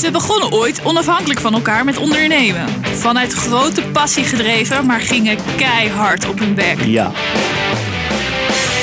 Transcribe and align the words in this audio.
Ze 0.00 0.10
begonnen 0.10 0.52
ooit 0.52 0.80
onafhankelijk 0.84 1.40
van 1.40 1.54
elkaar 1.54 1.84
met 1.84 1.98
ondernemen. 1.98 2.66
Vanuit 2.82 3.32
grote 3.32 3.82
passie 3.92 4.24
gedreven, 4.24 4.86
maar 4.86 5.00
gingen 5.00 5.38
keihard 5.56 6.28
op 6.28 6.38
hun 6.38 6.54
bek. 6.54 6.80
Ja. 6.84 7.12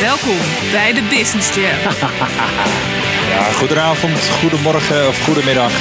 Welkom 0.02 0.38
bij 0.72 0.94
de 0.94 1.02
Business 1.10 1.56
Jam. 1.56 1.94
Ja, 3.30 3.44
goedenavond, 3.52 4.30
goedemorgen 4.42 5.08
of 5.08 5.24
goedemiddag. 5.24 5.72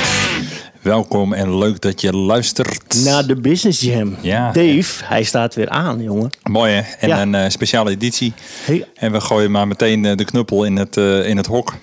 Welkom 0.83 1.33
en 1.33 1.59
leuk 1.59 1.81
dat 1.81 2.01
je 2.01 2.13
luistert. 2.13 3.05
Na 3.05 3.23
de 3.23 3.37
Business 3.37 3.81
Jam. 3.81 4.17
Ja. 4.21 4.53
Dave, 4.53 5.05
hij 5.05 5.23
staat 5.23 5.55
weer 5.55 5.69
aan, 5.69 6.03
jongen. 6.03 6.31
Mooi 6.43 6.73
hè? 6.73 6.81
En 6.99 7.09
Ja. 7.09 7.23
een 7.23 7.35
eh, 7.35 7.49
speciale 7.49 7.91
editie. 7.91 8.33
Hey. 8.65 8.87
En 8.95 9.13
we 9.13 9.21
gooien 9.21 9.51
maar 9.51 9.67
meteen 9.69 10.05
eh, 10.05 10.17
de 10.17 10.25
knuppel 10.25 10.65
in 10.65 10.77
het, 10.77 10.97
eh, 10.97 11.29
in 11.29 11.37
het 11.37 11.47
hok. 11.47 11.75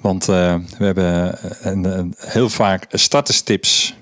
Want 0.00 0.28
eh, 0.28 0.54
we 0.78 0.84
hebben 0.84 1.38
een, 1.62 1.84
een- 1.84 2.14
heel 2.18 2.48
vaak 2.48 2.84
starterstips. 2.90 3.94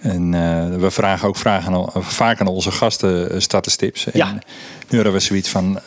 En 0.00 0.34
eh, 0.34 0.76
we 0.80 0.90
vragen 0.90 1.28
ook 1.28 1.36
vragen 1.36 1.72
aan, 1.74 1.86
vaak 2.02 2.40
aan 2.40 2.46
onze 2.46 2.70
gasten 2.70 3.30
eh, 3.30 3.40
starterstips. 3.40 4.06
En 4.06 4.12
Ja. 4.14 4.32
nu 4.88 4.94
hadden 4.94 5.12
we 5.12 5.20
zoiets 5.20 5.48
van... 5.48 5.80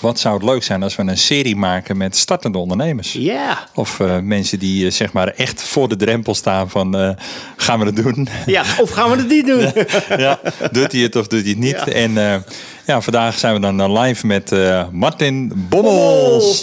Wat 0.00 0.18
zou 0.18 0.34
het 0.34 0.42
leuk 0.44 0.62
zijn 0.62 0.82
als 0.82 0.96
we 0.96 1.02
een 1.02 1.18
serie 1.18 1.56
maken 1.56 1.96
met 1.96 2.16
startende 2.16 2.58
ondernemers? 2.58 3.12
Ja. 3.12 3.58
Of 3.74 4.00
eh, 4.00 4.18
mensen 4.18 4.58
die 4.58 4.86
eh, 4.86 4.92
zeg 4.92 5.12
maar 5.12 5.28
echt 5.28 5.62
voor 5.62 5.88
de 5.88 5.96
drempel 5.96 6.34
staan 6.34 6.70
van 6.70 6.96
eh, 6.96 7.10
gaan 7.56 7.78
we 7.78 7.84
het 7.84 7.96
doen? 7.96 8.28
Ja, 8.46 8.64
of 8.80 8.90
gaan 8.90 9.10
we 9.10 9.16
het 9.16 9.28
niet 9.28 9.46
doen? 9.46 9.72
ja, 10.24 10.40
doet 10.72 10.92
hij 10.92 11.00
het 11.00 11.16
of 11.16 11.26
doet 11.26 11.40
hij 11.40 11.50
het 11.50 11.58
niet? 11.58 11.70
Ja. 11.84 11.86
En 11.86 12.18
eh, 12.32 12.40
ja, 12.86 13.00
vandaag 13.00 13.38
zijn 13.38 13.54
we 13.54 13.60
dan 13.60 13.80
eh, 13.80 14.02
live 14.02 14.26
met 14.26 14.52
eh, 14.52 14.84
Martin 14.92 15.52
Bommels. 15.68 16.62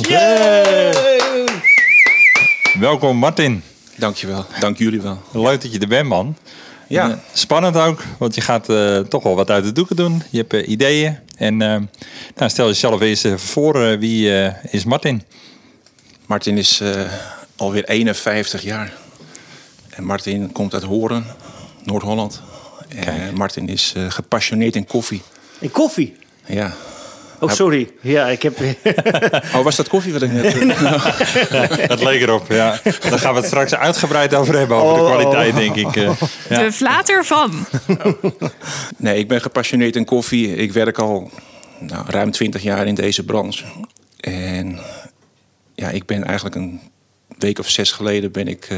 Welkom 2.80 3.18
Martin. 3.18 3.64
Dankjewel. 3.98 4.46
Dank 4.60 4.78
jullie 4.78 5.02
wel. 5.02 5.22
Leuk 5.32 5.62
dat 5.62 5.74
je 5.74 5.80
er 5.80 5.88
bent 5.88 6.08
man. 6.08 6.38
Ja. 6.88 7.04
En, 7.04 7.12
eh, 7.12 7.18
spannend 7.34 7.78
ook, 7.78 8.04
want 8.18 8.36
je 8.36 8.42
gaat 8.42 8.70
eh, 8.70 9.00
toch 9.00 9.24
wel 9.24 9.36
wat 9.36 9.50
uit 9.50 9.64
de 9.64 9.72
doeken 9.72 9.96
doen. 9.96 10.24
Je 10.30 10.38
hebt 10.38 10.54
eh, 10.54 10.68
ideeën. 10.68 11.18
En 11.38 11.58
nou, 11.58 11.88
stel 12.36 12.68
jezelf 12.68 13.02
eens 13.02 13.24
even 13.24 13.40
voor, 13.40 14.00
wie 14.00 14.52
is 14.70 14.86
Martin? 14.86 15.24
Martin 16.26 16.58
is 16.58 16.80
eh, 16.80 17.12
alweer 17.56 17.84
51 17.84 18.62
jaar. 18.62 18.94
En 19.90 20.04
Martin 20.04 20.52
komt 20.52 20.74
uit 20.74 20.84
Horen, 20.84 21.26
Noord-Holland. 21.84 22.42
En. 22.88 23.34
Martin 23.36 23.70
is 23.70 23.94
eh, 23.96 24.12
gepassioneerd 24.12 24.76
in 24.76 24.86
koffie. 24.86 25.22
En 25.60 25.72
koffie. 25.72 26.16
Ja. 26.46 26.74
Oh, 27.40 27.50
sorry. 27.52 27.90
Ja, 28.02 28.28
ik 28.28 28.42
heb... 28.42 28.58
Oh, 29.56 29.62
was 29.64 29.76
dat 29.76 29.88
koffie 29.88 30.14
wat 30.14 30.22
ik 30.22 30.32
net... 30.32 30.54
Dat 31.88 32.04
leek 32.04 32.22
erop, 32.22 32.46
ja. 32.52 32.80
Daar 33.10 33.20
gaan 33.20 33.34
we 33.34 33.40
het 33.40 33.48
straks 33.48 33.76
uitgebreid 33.76 34.34
over 34.36 34.58
hebben, 34.58 34.78
over 34.78 34.98
de 34.98 35.02
Oh. 35.04 35.12
kwaliteit 35.20 35.56
denk 35.56 35.76
ik. 35.76 35.96
eh. 35.96 36.12
Ja. 36.50 36.64
De 36.64 36.72
flater 36.72 37.26
van. 37.26 37.66
Nee, 38.98 39.18
ik 39.20 39.28
ben 39.28 39.42
gepassioneerd 39.42 39.96
in 39.96 40.06
koffie. 40.06 40.56
Ik 40.56 40.74
werk 40.74 40.98
al 40.98 41.32
nou, 41.80 42.06
ruim 42.08 42.32
20 42.32 42.62
jaar 42.64 42.88
in 42.88 42.96
deze 42.96 43.24
branche. 43.24 43.64
En 44.20 44.80
ja, 45.76 45.90
ik 45.90 46.06
ben 46.06 46.24
eigenlijk 46.24 46.56
een 46.56 46.80
week 47.38 47.60
of 47.60 47.70
zes 47.70 47.92
geleden 47.92 48.32
ben 48.32 48.48
ik 48.48 48.66
eh, 48.70 48.78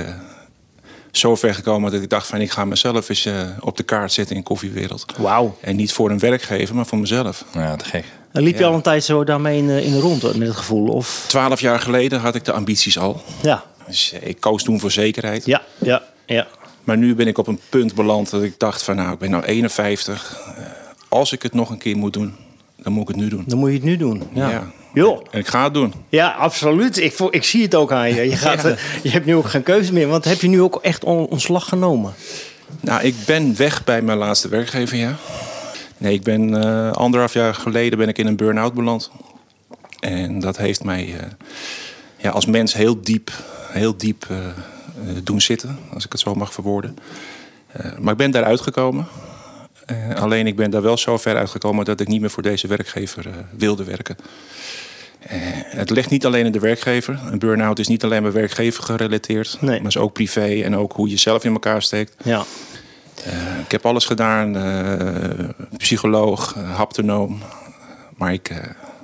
zo 1.12 1.36
ver 1.36 1.54
gekomen 1.56 1.92
dat 1.92 2.02
ik 2.02 2.10
dacht 2.10 2.28
van 2.28 2.42
ik 2.42 2.52
ga 2.52 2.66
mezelf 2.66 3.10
eens 3.10 3.26
eh, 3.26 3.34
op 3.60 3.78
de 3.78 3.84
kaart 3.84 4.12
zetten 4.12 4.36
in 4.36 4.42
de 4.42 4.48
koffiewereld. 4.48 5.06
Wauw. 5.18 5.58
En 5.62 5.76
niet 5.76 5.92
voor 5.94 6.10
een 6.12 6.20
werkgever, 6.20 6.76
maar 6.76 6.86
voor 6.86 6.98
mezelf. 7.00 7.46
Ja, 7.54 7.76
te 7.76 7.86
gek. 7.86 8.06
Dan 8.32 8.44
liep 8.44 8.58
je 8.58 8.66
al 8.66 8.74
een 8.74 8.82
tijd 8.82 9.04
zo 9.04 9.24
daarmee 9.24 9.58
in, 9.58 9.68
de- 9.68 9.84
in 9.84 9.92
de 9.92 10.00
rond 10.00 10.38
met 10.38 10.48
het 10.48 10.58
gevoel? 10.58 10.88
Of... 10.88 11.26
Twaalf 11.28 11.60
jaar 11.60 11.80
geleden 11.80 12.20
had 12.20 12.36
ik 12.36 12.46
de 12.46 12.52
ambities 12.52 12.98
al. 13.00 13.22
Ja. 13.42 13.64
Dus 13.88 14.12
eh, 14.14 14.28
ik 14.30 14.40
koos 14.40 14.64
toen 14.64 14.80
voor 14.80 14.92
zekerheid. 14.92 15.46
Ja, 15.46 15.62
ja, 15.78 16.04
ja. 16.26 16.48
Maar 16.84 16.98
nu 16.98 17.16
ben 17.16 17.28
ik 17.28 17.38
op 17.38 17.48
een 17.48 17.60
punt 17.70 17.96
beland 17.96 18.30
dat 18.30 18.44
ik 18.44 18.54
dacht 18.60 18.84
van 18.84 18.96
nou, 18.96 19.12
ik 19.14 19.20
ben 19.20 19.30
nou 19.30 19.44
51. 19.44 20.40
Eh, 20.58 20.64
als 21.10 21.32
ik 21.32 21.42
het 21.44 21.54
nog 21.54 21.70
een 21.70 21.78
keer 21.78 21.98
moet 21.98 22.14
doen, 22.14 22.36
dan 22.76 22.94
moet 22.94 23.02
ik 23.02 23.08
het 23.08 23.18
nu 23.18 23.28
doen. 23.30 23.44
Dan 23.48 23.58
moet 23.58 23.70
je 23.70 23.76
het 23.76 23.84
nu 23.84 23.98
doen. 23.98 24.24
Ja. 24.34 24.50
Ja. 24.50 24.72
Joh. 24.94 25.22
En 25.32 25.40
ik 25.40 25.48
ga 25.48 25.64
het 25.64 25.74
doen. 25.74 25.94
Ja, 26.10 26.30
absoluut. 26.32 26.98
Ik, 26.98 27.20
ik 27.30 27.44
zie 27.44 27.62
het 27.64 27.76
ook 27.76 27.92
aan 27.92 28.10
je. 28.14 28.30
Je, 28.30 28.36
gaat, 28.48 28.62
Ja. 28.64 28.70
eh, 28.70 28.78
je 29.04 29.10
hebt 29.10 29.26
nu 29.26 29.36
ook 29.36 29.50
geen 29.50 29.64
keuze 29.64 29.94
meer. 29.94 30.08
Want 30.08 30.26
heb 30.26 30.42
je 30.42 30.48
nu 30.48 30.62
ook 30.62 30.80
echt 30.82 31.04
on- 31.04 31.28
ontslag 31.28 31.70
genomen? 31.70 32.14
Nou, 32.80 33.02
ik 33.04 33.16
ben 33.26 33.56
weg 33.58 33.84
bij 33.84 34.02
mijn 34.02 34.18
laatste 34.18 34.48
werkgever, 34.48 34.98
ja. 34.98 35.16
Nee, 35.98 36.14
ik 36.14 36.24
ben 36.24 36.64
eh, 36.64 36.92
anderhalf 36.92 37.34
jaar 37.34 37.54
geleden 37.54 37.98
ben 37.98 38.08
ik 38.08 38.18
in 38.18 38.28
een 38.28 38.36
burn-out 38.36 38.74
beland. 38.74 39.12
En 40.00 40.40
dat 40.40 40.58
heeft 40.58 40.84
mij 40.84 41.16
eh, 41.20 41.28
ja, 42.18 42.30
als 42.30 42.46
mens 42.46 42.74
heel 42.74 43.02
diep, 43.02 43.32
heel 43.72 43.98
diep 43.98 44.26
eh, 44.30 44.38
doen 45.24 45.42
zitten, 45.42 45.80
als 45.94 46.06
ik 46.06 46.12
het 46.12 46.22
zo 46.22 46.36
mag 46.36 46.54
verwoorden. 46.54 46.98
Maar 48.00 48.12
ik 48.12 48.18
ben 48.18 48.32
daaruit 48.32 48.62
gekomen. 48.62 49.08
Eh, 49.86 50.16
alleen 50.16 50.48
ik 50.48 50.56
ben 50.56 50.72
daar 50.72 50.82
wel 50.82 50.98
zo 50.98 51.18
ver 51.18 51.38
uitgekomen 51.38 51.86
dat 51.86 52.00
ik 52.00 52.08
niet 52.08 52.22
meer 52.22 52.30
voor 52.30 52.44
deze 52.44 52.68
werkgever 52.68 53.26
wilde 53.58 53.84
werken. 53.84 54.16
Het 55.64 55.90
ligt 55.90 56.10
niet 56.10 56.26
alleen 56.26 56.46
in 56.46 56.52
de 56.52 56.60
werkgever. 56.60 57.20
Een 57.32 57.40
burn-out 57.40 57.80
is 57.80 57.88
niet 57.88 58.04
alleen 58.04 58.22
bij 58.22 58.32
werkgever 58.32 58.84
gerelateerd, 58.84 59.58
Nee. 59.62 59.78
maar 59.80 59.88
is 59.88 59.98
ook 59.98 60.14
privé 60.14 60.62
en 60.64 60.76
ook 60.76 60.94
hoe 60.94 61.10
je 61.10 61.18
zelf 61.18 61.44
in 61.44 61.52
elkaar 61.54 61.82
steekt. 61.82 62.16
Ja. 62.24 62.44
Eh, 63.26 63.60
ik 63.60 63.72
heb 63.72 63.86
alles 63.86 64.06
gedaan. 64.06 64.56
eh, 64.56 65.50
psycholoog, 65.78 66.56
eh, 66.56 66.76
haptonoom. 66.76 67.40
Maar 68.18 68.34
ik, 68.34 68.52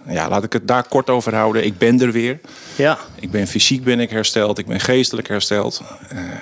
ja, 0.08 0.30
laat 0.30 0.44
ik 0.44 0.54
het 0.54 0.68
daar 0.68 0.88
kort 0.88 1.10
over 1.10 1.36
houden. 1.36 1.66
Ik 1.66 1.78
ben 1.78 2.02
er 2.02 2.12
weer. 2.12 2.40
Ja. 2.76 2.98
Ik 3.20 3.32
ben 3.32 3.48
fysiek 3.48 3.84
ben 3.84 4.00
ik 4.00 4.10
hersteld. 4.10 4.58
Ik 4.58 4.66
ben 4.66 4.80
geestelijk 4.80 5.28
hersteld. 5.28 5.82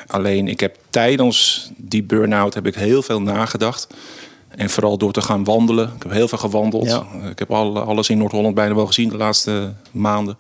Alleen 0.08 0.48
ik 0.48 0.60
heb 0.60 0.76
tijdens 0.90 1.70
die 1.78 2.04
burn-out 2.04 2.54
heb 2.54 2.66
ik 2.66 2.76
heel 2.76 3.02
veel 3.02 3.22
nagedacht. 3.22 3.88
En 4.50 4.70
vooral 4.70 4.98
door 4.98 5.12
te 5.12 5.22
gaan 5.22 5.44
wandelen. 5.44 5.92
Ik 5.96 6.04
heb 6.04 6.12
heel 6.12 6.28
veel 6.28 6.38
gewandeld. 6.38 6.88
Ja. 6.88 7.06
Ik 7.30 7.40
heb 7.40 7.52
al, 7.52 7.80
alles 7.80 8.10
in 8.10 8.18
Noord-Holland 8.18 8.56
bijna 8.56 8.76
wel 8.76 8.88
gezien 8.88 9.10
de 9.10 9.18
laatste 9.18 9.74
maanden. 9.92 10.38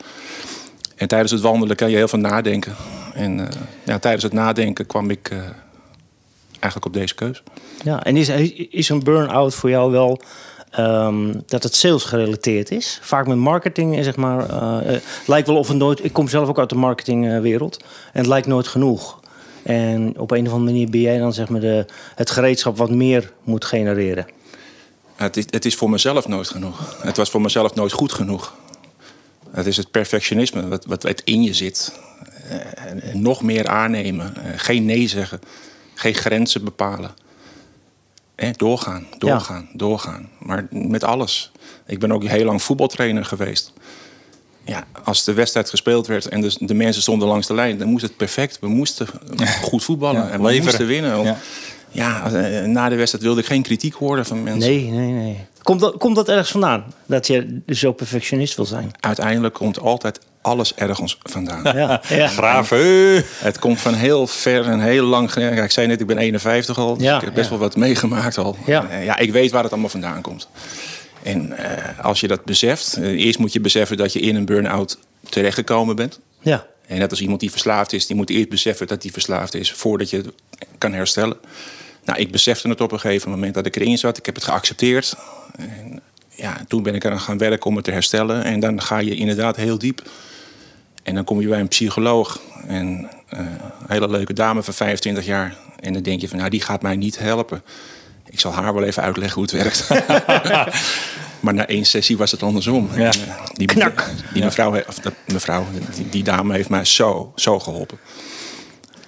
En 0.95 1.07
tijdens 1.07 1.31
het 1.31 1.41
wandelen 1.41 1.75
kan 1.75 1.89
je 1.89 1.95
heel 1.95 2.07
veel 2.07 2.19
nadenken. 2.19 2.75
En 3.13 3.49
ja, 3.85 3.99
tijdens 3.99 4.23
het 4.23 4.33
nadenken 4.33 4.85
kwam 4.85 5.09
ik 5.09 5.31
eigenlijk 6.61 6.85
op 6.85 6.93
deze 6.93 7.15
keus. 7.15 7.43
Ja, 7.83 8.03
en 8.03 8.17
is, 8.17 8.29
is 8.69 8.89
een 8.89 9.03
burn-out 9.03 9.55
voor 9.55 9.69
jou 9.69 9.91
wel 9.91 10.21
ehm, 10.69 11.33
dat 11.45 11.63
het 11.63 11.75
sales 11.75 12.03
gerelateerd 12.03 12.71
is? 12.71 12.99
Vaak 13.01 13.27
met 13.27 13.37
marketing, 13.37 13.97
en 13.97 14.03
zeg 14.03 14.15
maar. 14.15 14.49
eh, 14.49 14.95
eh, 14.95 15.01
lijkt 15.27 15.47
wel 15.47 15.57
of 15.57 15.67
het 15.67 15.77
nooit. 15.77 16.03
Ik 16.03 16.13
kom 16.13 16.27
zelf 16.27 16.47
ook 16.49 16.59
uit 16.59 16.69
de 16.69 16.75
marketingwereld. 16.75 17.77
En 18.13 18.19
het 18.19 18.27
lijkt 18.27 18.47
nooit 18.47 18.67
genoeg. 18.67 19.19
En 19.63 20.19
op 20.19 20.31
een 20.31 20.47
of 20.47 20.53
andere 20.53 20.71
manier 20.71 20.89
ben 20.89 21.01
jij 21.01 21.17
dan 21.17 21.33
zeg 21.33 21.49
maar 21.49 21.59
de, 21.61 21.85
het 22.15 22.29
gereedschap 22.29 22.77
wat 22.77 22.89
meer 22.89 23.31
moet 23.43 23.65
genereren. 23.65 24.25
Het 25.15 25.37
is, 25.37 25.45
het 25.49 25.65
is 25.65 25.75
voor 25.75 25.89
mezelf 25.89 26.27
nooit 26.27 26.47
genoeg. 26.47 26.97
Het 27.01 27.17
was 27.17 27.29
voor 27.29 27.41
mezelf 27.41 27.75
nooit 27.75 27.91
goed 27.91 28.11
genoeg. 28.11 28.55
Het 29.51 29.65
is 29.65 29.77
het 29.77 29.91
perfectionisme 29.91 30.67
wat, 30.67 30.85
wat, 30.85 31.21
in 31.23 31.43
je 31.43 31.53
zit. 31.53 31.99
Eh, 32.49 32.55
en- 32.91 33.01
en 33.01 33.21
nog 33.21 33.41
meer 33.41 33.67
aannemen. 33.67 34.35
Eh, 34.35 34.43
geen 34.55 34.85
nee 34.85 35.07
zeggen. 35.07 35.39
Geen 36.01 36.13
grenzen 36.15 36.63
bepalen. 36.63 37.11
Eh, 38.35 38.49
doorgaan, 38.57 39.07
doorgaan, 39.17 39.69
doorgaan. 39.73 40.29
Maar 40.39 40.67
met 40.69 41.03
alles. 41.03 41.51
Ik 41.85 41.99
ben 41.99 42.11
ook 42.11 42.23
heel 42.23 42.45
lang 42.45 42.61
voetbaltrainer 42.61 43.25
geweest. 43.25 43.73
Ja, 44.65 44.83
als 45.03 45.23
de 45.23 45.33
wedstrijd 45.33 45.69
gespeeld 45.69 46.07
werd 46.07 46.27
en 46.27 46.41
de, 46.41 46.55
de 46.59 46.73
mensen 46.73 47.01
stonden 47.01 47.27
langs 47.27 47.47
de 47.47 47.53
lijn, 47.53 47.77
dan 47.77 47.87
moest 47.87 48.03
het 48.03 48.17
perfect. 48.17 48.59
We 48.59 48.67
moesten 48.67 49.07
goed 49.61 49.83
voetballen 49.83 50.21
Ja, 50.21 50.29
en 50.29 50.37
we 50.39 50.45
leveren. 50.45 50.63
moesten 50.63 50.87
winnen. 50.87 51.37
Ja, 51.91 52.31
eh, 52.31 52.65
na 52.65 52.89
de 52.89 52.95
wedstrijd 52.95 53.23
wilde 53.23 53.41
ik 53.41 53.47
geen 53.47 53.61
kritiek 53.63 53.93
horen 53.93 54.25
van 54.25 54.43
mensen. 54.43 54.71
Nee, 54.71 54.89
nee, 54.89 55.11
nee. 55.11 55.45
Komt 55.61 55.79
dat, 55.79 55.97
komt 55.97 56.15
dat 56.15 56.29
ergens 56.29 56.51
vandaan? 56.51 56.83
Dat 57.05 57.27
je 57.27 57.61
zo 57.67 57.91
perfectionist 57.91 58.55
wil 58.55 58.65
zijn? 58.65 58.91
uiteindelijk 58.99 59.53
komt 59.53 59.79
altijd 59.79 60.19
alles 60.41 60.75
ergens 60.75 61.17
vandaan. 61.23 61.77
Ja, 61.77 62.01
ja. 62.09 62.27
Graven. 62.27 63.23
Het 63.37 63.59
komt 63.59 63.81
van 63.81 63.93
heel 63.93 64.27
ver 64.27 64.65
en 64.65 64.79
heel 64.79 65.05
lang. 65.05 65.33
ik 65.35 65.71
zei 65.71 65.87
net, 65.87 66.01
ik 66.01 66.07
ben 66.07 66.17
51 66.17 66.77
al. 66.77 66.97
Dus 66.97 67.03
Ja, 67.03 67.15
ik 67.15 67.21
heb 67.21 67.33
best 67.33 67.49
wel 67.49 67.59
wat 67.59 67.75
meegemaakt 67.75 68.37
al. 68.37 68.57
Ja. 68.65 68.89
Eh, 68.89 69.05
ja, 69.05 69.17
ik 69.17 69.31
weet 69.31 69.51
waar 69.51 69.63
het 69.63 69.71
allemaal 69.71 69.89
vandaan 69.89 70.21
komt. 70.21 70.47
En 71.23 71.57
eh, 71.57 72.05
als 72.05 72.19
je 72.19 72.27
dat 72.27 72.45
beseft, 72.45 72.93
eh, 72.95 73.25
eerst 73.25 73.39
moet 73.39 73.53
je 73.53 73.59
beseffen 73.59 73.97
dat 73.97 74.13
je 74.13 74.19
in 74.19 74.35
een 74.35 74.45
burn-out 74.45 74.97
terechtgekomen 75.29 75.95
bent. 75.95 76.19
Ja, 76.39 76.65
En 76.87 76.97
net 76.97 77.09
als 77.09 77.21
iemand 77.21 77.39
die 77.39 77.51
verslaafd 77.51 77.93
is, 77.93 78.07
die 78.07 78.15
moet 78.15 78.29
eerst 78.29 78.49
beseffen 78.49 78.87
dat 78.87 79.03
hij 79.03 79.11
verslaafd 79.11 79.53
is 79.53 79.71
voordat 79.71 80.09
je 80.09 80.17
het 80.17 80.33
kan 80.77 80.93
herstellen. 80.93 81.37
Nou, 82.05 82.19
ik 82.19 82.31
besefte 82.31 82.69
het 82.69 82.81
op 82.81 82.91
een 82.91 82.99
gegeven 82.99 83.29
moment 83.29 83.53
dat 83.53 83.65
ik 83.65 83.75
erin 83.75 83.97
zat. 83.97 84.17
Ik 84.17 84.25
heb 84.25 84.35
het 84.35 84.43
geaccepteerd. 84.43 85.15
En 85.57 86.01
ja, 86.35 86.57
toen 86.67 86.83
ben 86.83 86.95
ik 86.95 87.03
eraan 87.03 87.19
gaan 87.19 87.37
werken 87.37 87.65
om 87.65 87.75
het 87.75 87.85
te 87.85 87.91
herstellen. 87.91 88.43
En 88.43 88.59
dan 88.59 88.81
ga 88.81 88.97
je 88.97 89.15
inderdaad 89.15 89.55
heel 89.55 89.77
diep. 89.77 90.01
En 91.03 91.15
dan 91.15 91.23
kom 91.23 91.41
je 91.41 91.47
bij 91.47 91.59
een 91.59 91.67
psycholoog. 91.67 92.41
En 92.67 93.09
eh, 93.29 93.39
een 93.39 93.47
hele 93.87 94.09
leuke 94.09 94.33
dame 94.33 94.63
van 94.63 94.73
25 94.73 95.25
jaar. 95.25 95.55
En 95.79 95.93
dan 95.93 96.01
denk 96.01 96.21
je 96.21 96.27
van, 96.27 96.37
nou, 96.37 96.49
die 96.49 96.61
gaat 96.61 96.81
mij 96.81 96.95
niet 96.95 97.19
helpen. 97.19 97.63
Ik 98.25 98.39
zal 98.39 98.51
haar 98.53 98.73
wel 98.73 98.83
even 98.83 99.03
uitleggen 99.03 99.41
hoe 99.41 99.43
het 99.43 99.63
werkt. 99.63 99.87
maar 101.39 101.53
na 101.53 101.67
één 101.67 101.85
sessie 101.85 102.17
was 102.17 102.31
het 102.31 102.43
andersom. 102.43 102.89
Ja. 102.95 102.99
En, 103.11 103.27
eh, 103.27 103.45
die, 103.53 103.67
Knak. 103.67 104.09
Die 104.33 104.43
mevrouw, 104.43 104.73
he- 104.73 104.83
of 104.87 104.99
dat 104.99 105.13
mevrouw 105.25 105.65
die, 105.95 106.09
die 106.09 106.23
dame 106.23 106.53
heeft 106.53 106.69
mij 106.69 106.85
zo, 106.85 107.31
zo 107.35 107.59
geholpen. 107.59 107.97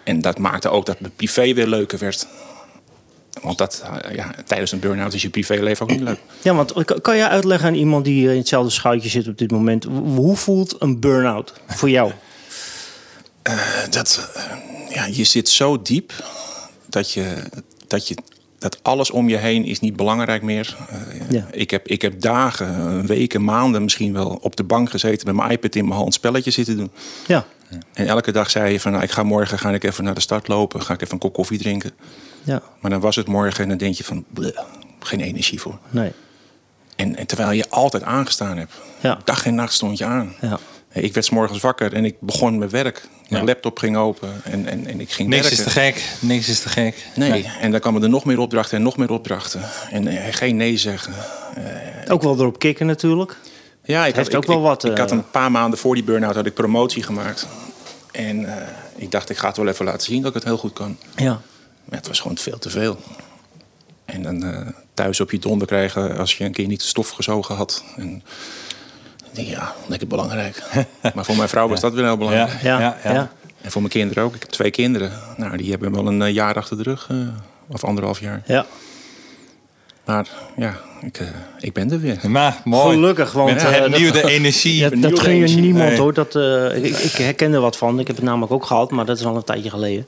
En 0.04 0.22
dat 0.22 0.38
maakte 0.38 0.69
ook 0.69 0.86
dat 0.86 1.00
mijn 1.00 1.13
privé 1.16 1.54
weer 1.54 1.68
leuker 1.68 2.00
werd. 2.00 2.28
Want 3.44 3.57
dat, 3.57 3.84
eh, 4.04 4.16
ja, 4.16 4.31
tijdens 4.45 4.72
een 4.72 4.80
burn-out 4.80 5.13
is 5.13 5.22
je 5.22 5.30
privéleven 5.30 5.84
ook 5.86 5.92
niet 5.92 6.01
leuk. 6.01 6.19
Ja, 6.42 6.54
want 6.56 6.74
kan- 6.86 7.01
kan 7.01 7.18
jij 7.18 7.28
uitleggen 7.28 7.68
aan 7.68 7.74
iemand 7.75 8.06
die 8.06 8.25
eh, 8.28 8.31
in 8.31 8.38
hetzelfde 8.40 8.72
schuitje 8.72 9.10
zit 9.10 9.28
op 9.28 9.38
dit 9.38 9.51
moment... 9.51 9.84
hoe 9.84 10.36
voelt 10.36 10.75
een 10.80 11.00
burn-out 11.00 11.54
voor 11.68 11.90
jou? 11.90 12.12
dat, 13.90 14.30
eh, 14.36 14.44
ja, 14.95 15.06
je 15.06 15.24
zit 15.24 15.50
zo 15.50 15.81
diep 15.81 16.13
dat, 16.90 17.12
je, 17.12 17.36
dat, 17.88 18.07
je, 18.07 18.16
dat 18.60 18.78
alles 18.81 19.12
om 19.12 19.30
je 19.30 19.38
heen 19.38 19.66
is 19.66 19.80
niet 19.80 19.95
belangrijk 19.95 20.42
meer. 20.42 20.75
Eh, 20.90 20.98
Ja. 21.30 21.48
ik, 21.51 21.72
heb, 21.72 21.88
ik 21.88 22.01
heb 22.01 22.22
dagen, 22.22 23.06
weken, 23.06 23.44
maanden 23.44 23.84
misschien 23.84 24.13
wel 24.13 24.38
op 24.42 24.56
de 24.56 24.63
bank 24.63 24.90
gezeten 24.90 25.28
met 25.28 25.36
mijn 25.36 25.51
iPad 25.51 25.75
in 25.75 25.88
mijn 25.88 26.00
hand 26.00 26.13
spelletje 26.13 26.51
zitten 26.51 26.78
doen. 26.78 26.92
Ja, 27.28 27.45
En 27.93 28.07
elke 28.07 28.31
dag 28.31 28.49
zei 28.49 28.71
je 28.71 28.79
van 28.79 28.91
nou, 28.91 29.03
ik 29.03 29.11
ga 29.11 29.23
morgen 29.23 29.59
ga 29.59 29.69
ik 29.71 29.83
even 29.83 30.03
naar 30.03 30.13
de 30.13 30.21
start 30.21 30.47
lopen, 30.47 30.81
ga 30.81 30.93
ik 30.93 31.01
even 31.01 31.13
een 31.13 31.19
kop 31.19 31.33
koffie 31.33 31.57
drinken. 31.57 31.91
ja, 32.43 32.61
Maar 32.79 32.91
dan 32.91 32.99
was 32.99 33.15
het 33.15 33.27
morgen 33.27 33.63
en 33.63 33.69
dan 33.69 33.77
denk 33.77 33.95
je 33.95 34.03
van 34.03 34.25
bleh, 34.33 34.57
geen 34.99 35.21
energie 35.21 35.61
voor. 35.61 35.77
nee. 35.89 36.11
En, 36.95 37.15
en 37.15 37.25
terwijl 37.27 37.51
je 37.51 37.69
altijd 37.69 38.03
aangestaan 38.03 38.57
hebt. 38.57 38.73
Ja. 38.99 39.17
Dag 39.23 39.45
en 39.45 39.55
nacht 39.55 39.73
stond 39.73 39.97
je 39.97 40.05
aan. 40.05 40.33
Ja. 40.41 40.59
Ik 40.91 41.13
werd 41.13 41.25
's 41.25 41.29
morgens 41.29 41.59
wakker 41.61 41.93
en 41.93 42.05
ik 42.05 42.15
begon 42.19 42.57
mijn 42.57 42.69
werk. 42.69 43.07
Mijn 43.29 43.41
Ja. 43.41 43.47
laptop 43.47 43.77
ging 43.79 43.97
open 43.97 44.41
en, 44.43 44.67
en, 44.67 44.87
en 44.87 44.99
ik 44.99 45.11
ging 45.11 45.29
Niks 45.29 45.41
werken. 45.41 45.57
is 45.65 45.73
te 45.73 45.79
gek. 45.79 46.09
Niks 46.19 46.49
is 46.49 46.59
te 46.59 46.69
gek. 46.69 47.05
Nee. 47.15 47.51
en 47.61 47.71
dan 47.71 47.79
kwamen 47.79 48.03
er 48.03 48.09
nog 48.09 48.25
meer 48.25 48.39
opdrachten 48.39 48.77
en 48.77 48.83
nog 48.83 48.97
meer 48.97 49.09
opdrachten. 49.11 49.61
En 49.91 50.07
eh, 50.07 50.33
geen 50.33 50.55
nee 50.55 50.77
zeggen. 50.77 51.13
Ook 52.07 52.21
wel 52.21 52.39
erop 52.39 52.59
kicken 52.59 52.85
natuurlijk. 52.85 53.37
Ja, 53.83 54.06
ik 54.06 54.15
heeft 54.15 54.27
had, 54.27 54.35
ook 54.35 54.41
ik, 54.44 54.47
wel 54.50 54.57
ik- 54.57 54.63
wat, 54.63 54.83
Ik, 54.83 54.91
eh, 54.91 54.97
had 55.00 55.12
een 55.12 55.30
paar 55.30 55.51
maanden 55.51 55.80
voor 55.80 55.95
die 55.95 56.03
burn-out 56.03 56.35
had 56.35 56.45
ik 56.45 56.53
promotie 56.53 57.03
gemaakt. 57.03 57.47
En 58.12 58.45
eh, 58.57 58.68
ik 58.95 59.12
dacht, 59.12 59.30
ik 59.30 59.38
ga 59.38 59.47
het 59.47 59.57
wel 59.57 59.68
even 59.68 59.85
laten 59.85 60.01
zien 60.01 60.19
dat 60.21 60.30
ik 60.30 60.35
het 60.35 60.44
heel 60.44 60.57
goed 60.57 60.74
kan. 60.74 60.97
Ja. 61.15 61.41
Maar 61.85 61.97
het 62.00 62.07
was 62.07 62.19
gewoon 62.19 62.38
veel 62.38 62.57
te 62.59 62.69
veel. 62.69 62.97
En 64.06 64.24
dan 64.24 64.44
eh, 64.44 64.68
thuis 64.94 65.19
op 65.19 65.31
je 65.31 65.39
donder 65.39 65.68
krijgen 65.68 66.18
als 66.18 66.38
je 66.38 66.44
een 66.44 66.51
keer 66.51 66.68
niet 66.68 66.81
de 66.81 66.88
stof 66.88 67.09
gezogen 67.09 67.56
had. 67.56 67.83
En 67.95 68.15
ik 69.30 69.35
denk, 69.35 69.47
ja, 69.47 69.74
lekker 69.88 70.07
belangrijk. 70.07 70.63
maar 71.15 71.25
voor 71.25 71.35
mijn 71.35 71.50
vrouw 71.50 71.68
was 71.68 71.80
dat 71.80 71.94
weer 71.94 72.03
heel 72.03 72.18
belangrijk. 72.18 72.62
Ja, 72.62 72.80
Ja, 72.80 72.97
ja. 73.03 73.13
ja. 73.13 73.31
En 73.62 73.71
voor 73.71 73.81
mijn 73.81 73.94
kinderen 73.94 74.24
ook. 74.24 74.35
Ik 74.35 74.41
heb 74.41 74.50
twee 74.51 74.71
kinderen. 74.71 75.12
Nou, 75.38 75.57
die 75.57 75.69
hebben 75.71 75.91
wel 75.94 76.07
een 76.07 76.21
eh, 76.21 76.33
jaar 76.33 76.56
achter 76.56 76.77
de 76.77 76.83
rug. 76.83 77.07
eh, 77.09 77.18
of 77.68 77.83
anderhalf 77.83 78.19
jaar. 78.19 78.41
ja. 78.45 78.65
Maar 80.05 80.27
ja, 80.57 80.77
ik, 81.01 81.17
eh, 81.17 81.27
ik 81.59 81.73
ben 81.73 81.91
er 81.91 82.00
weer. 82.00 82.19
Maar 82.29 82.61
mooi. 82.65 82.94
Gelukkig, 82.95 83.31
want... 83.31 83.53
Met 83.53 83.63
eh, 83.63 84.13
dat- 84.13 84.23
energie. 84.23 84.75
Ja, 84.75 84.89
dat 84.89 85.19
gun 85.19 85.29
je 85.31 85.35
energie. 85.35 85.61
niemand 85.61 85.89
Nee. 85.89 86.00
hoor. 86.00 86.13
Dat, 86.13 86.35
eh, 86.35 86.75
ik, 86.83 86.97
ik 86.97 87.11
herken 87.11 87.53
er 87.53 87.61
wat 87.61 87.77
van. 87.77 88.00
Ik 88.00 88.07
heb 88.07 88.15
het 88.15 88.25
namelijk 88.25 88.51
ook 88.51 88.65
gehad, 88.65 88.91
maar 88.91 89.05
dat 89.05 89.17
is 89.19 89.25
al 89.25 89.35
een 89.35 89.44
tijdje 89.44 89.69
geleden. 89.69 90.05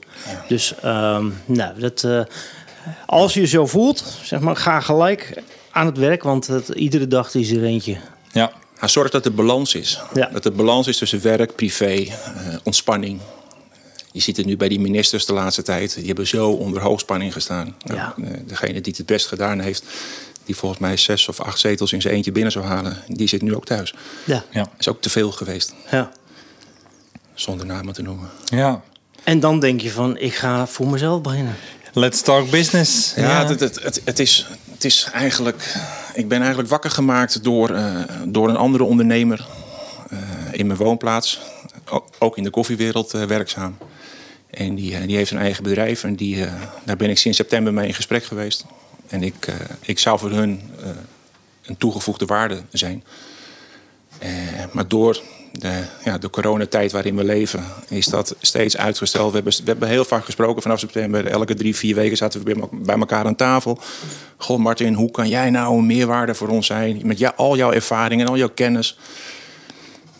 Dus 0.48 0.74
ehm, 0.82 1.26
nou, 1.44 1.80
dat, 1.80 2.04
eh, 2.04 2.20
als 3.06 3.34
je 3.34 3.40
je 3.40 3.46
zo 3.46 3.66
voelt, 3.66 4.04
zeg 4.22 4.40
maar, 4.40 4.56
ga 4.56 4.80
gelijk 4.80 5.42
aan 5.70 5.86
het 5.86 5.98
werk. 5.98 6.22
Want 6.22 6.46
het, 6.46 6.68
iedere 6.68 7.06
dag 7.08 7.34
is 7.34 7.50
er 7.50 7.64
eentje. 7.64 7.96
Ja. 8.32 8.52
Zorg 8.80 9.10
dat 9.10 9.24
er 9.24 9.34
balans 9.34 9.74
is. 9.74 10.00
Ja. 10.14 10.28
Dat 10.32 10.44
er 10.44 10.52
balans 10.52 10.86
is 10.86 10.98
tussen 10.98 11.22
werk, 11.22 11.54
privé, 11.54 11.86
eh, 11.86 12.08
ontspanning. 12.62 13.20
Je 14.16 14.22
ziet 14.22 14.36
het 14.36 14.46
nu 14.46 14.56
bij 14.56 14.68
die 14.68 14.80
ministers 14.80 15.26
de 15.26 15.32
laatste 15.32 15.62
tijd. 15.62 15.94
Die 15.94 16.06
hebben 16.06 16.26
zo 16.26 16.50
onder 16.50 16.82
hoogspanning 16.82 17.32
gestaan. 17.32 17.76
Nou, 17.84 17.98
Ja. 17.98 18.14
eh, 18.24 18.30
degene 18.46 18.72
die 18.72 18.82
het 18.86 18.96
het 18.96 19.06
best 19.06 19.26
gedaan 19.26 19.58
heeft... 19.60 19.84
die 20.44 20.56
volgens 20.56 20.80
mij 20.80 20.96
zes 20.96 21.28
of 21.28 21.40
acht 21.40 21.58
zetels 21.58 21.92
in 21.92 22.00
zijn 22.00 22.14
eentje 22.14 22.32
binnen 22.32 22.52
zou 22.52 22.64
halen... 22.64 22.96
die 23.08 23.28
zit 23.28 23.42
nu 23.42 23.54
ook 23.54 23.64
thuis. 23.64 23.94
Ja. 24.24 24.44
Ja. 24.50 24.66
Is 24.78 24.88
ook 24.88 25.00
te 25.00 25.10
veel 25.10 25.32
geweest. 25.32 25.74
ja. 25.90 26.10
Zonder 27.34 27.66
namen 27.66 27.94
te 27.94 28.02
noemen. 28.02 28.28
ja. 28.44 28.82
En 29.24 29.40
dan 29.40 29.60
denk 29.60 29.80
je 29.80 29.90
van, 29.90 30.18
ik 30.18 30.34
ga 30.34 30.66
voor 30.66 30.88
mezelf 30.88 31.20
beginnen. 31.20 31.56
Let's 31.92 32.20
talk 32.22 32.50
business. 32.50 33.12
Ja, 33.16 33.46
Het, 33.46 33.60
het, 33.60 33.82
het, 33.82 34.00
het, 34.04 34.18
is, 34.18 34.46
het 34.70 34.84
is 34.84 35.08
eigenlijk. 35.12 35.74
Ik 36.14 36.28
ben 36.28 36.38
eigenlijk 36.38 36.68
wakker 36.68 36.90
gemaakt 36.90 37.44
door, 37.44 37.70
eh, 37.70 37.94
door 38.26 38.48
een 38.48 38.56
andere 38.56 38.84
ondernemer 38.84 39.46
eh, 40.10 40.18
in 40.52 40.66
mijn 40.66 40.78
woonplaats. 40.78 41.40
O- 41.90 42.04
Ook 42.18 42.36
in 42.36 42.42
de 42.44 42.50
koffiewereld 42.50 43.10
werkzaam. 43.10 43.76
En 44.56 44.74
die, 44.74 44.96
eh, 44.96 45.06
die 45.06 45.16
heeft 45.16 45.30
een 45.30 45.38
eigen 45.38 45.62
bedrijf 45.62 46.04
en 46.04 46.14
die, 46.14 46.44
eh, 46.44 46.52
daar 46.84 46.96
ben 46.96 47.10
ik 47.10 47.18
sinds 47.18 47.36
september 47.36 47.72
mee 47.72 47.86
in 47.86 47.94
gesprek 47.94 48.24
geweest. 48.24 48.64
En 49.08 49.22
ik, 49.22 49.46
eh, 49.46 49.54
ik 49.80 49.98
zou 49.98 50.18
voor 50.18 50.30
hun 50.30 50.62
een 51.62 51.76
toegevoegde 51.76 52.24
waarde 52.24 52.62
zijn. 52.70 53.04
Maar 54.72 54.88
door 54.88 55.22
de, 55.52 55.82
ja, 56.04 56.18
de 56.18 56.30
coronatijd 56.30 56.92
waarin 56.92 57.16
we 57.16 57.24
leven, 57.24 57.64
is 57.88 58.06
dat 58.06 58.36
steeds 58.40 58.76
uitgesteld. 58.76 59.28
We 59.28 59.34
hebben, 59.34 59.52
we 59.52 59.70
hebben 59.70 59.88
heel 59.88 60.04
vaak 60.04 60.24
gesproken 60.24 60.62
vanaf 60.62 60.78
september. 60.78 61.26
Elke 61.26 61.54
drie, 61.54 61.76
vier 61.76 61.94
weken 61.94 62.16
zaten 62.16 62.44
we 62.44 62.68
bij, 62.72 62.94
elkaar 62.98 63.24
aan 63.24 63.36
tafel. 63.36 63.78
Goh, 64.36 64.58
Martin, 64.58 64.94
hoe 64.94 65.10
kan 65.10 65.28
jij 65.28 65.50
nou 65.50 65.78
een 65.78 65.86
meerwaarde 65.86 66.34
voor 66.34 66.48
ons 66.48 66.66
zijn? 66.66 67.00
Met 67.04 67.18
jou, 67.18 67.34
al 67.36 67.56
jouw 67.56 67.72
ervaring 67.72 68.20
en 68.20 68.28
al 68.28 68.36
jouw 68.36 68.50
kennis. 68.54 68.98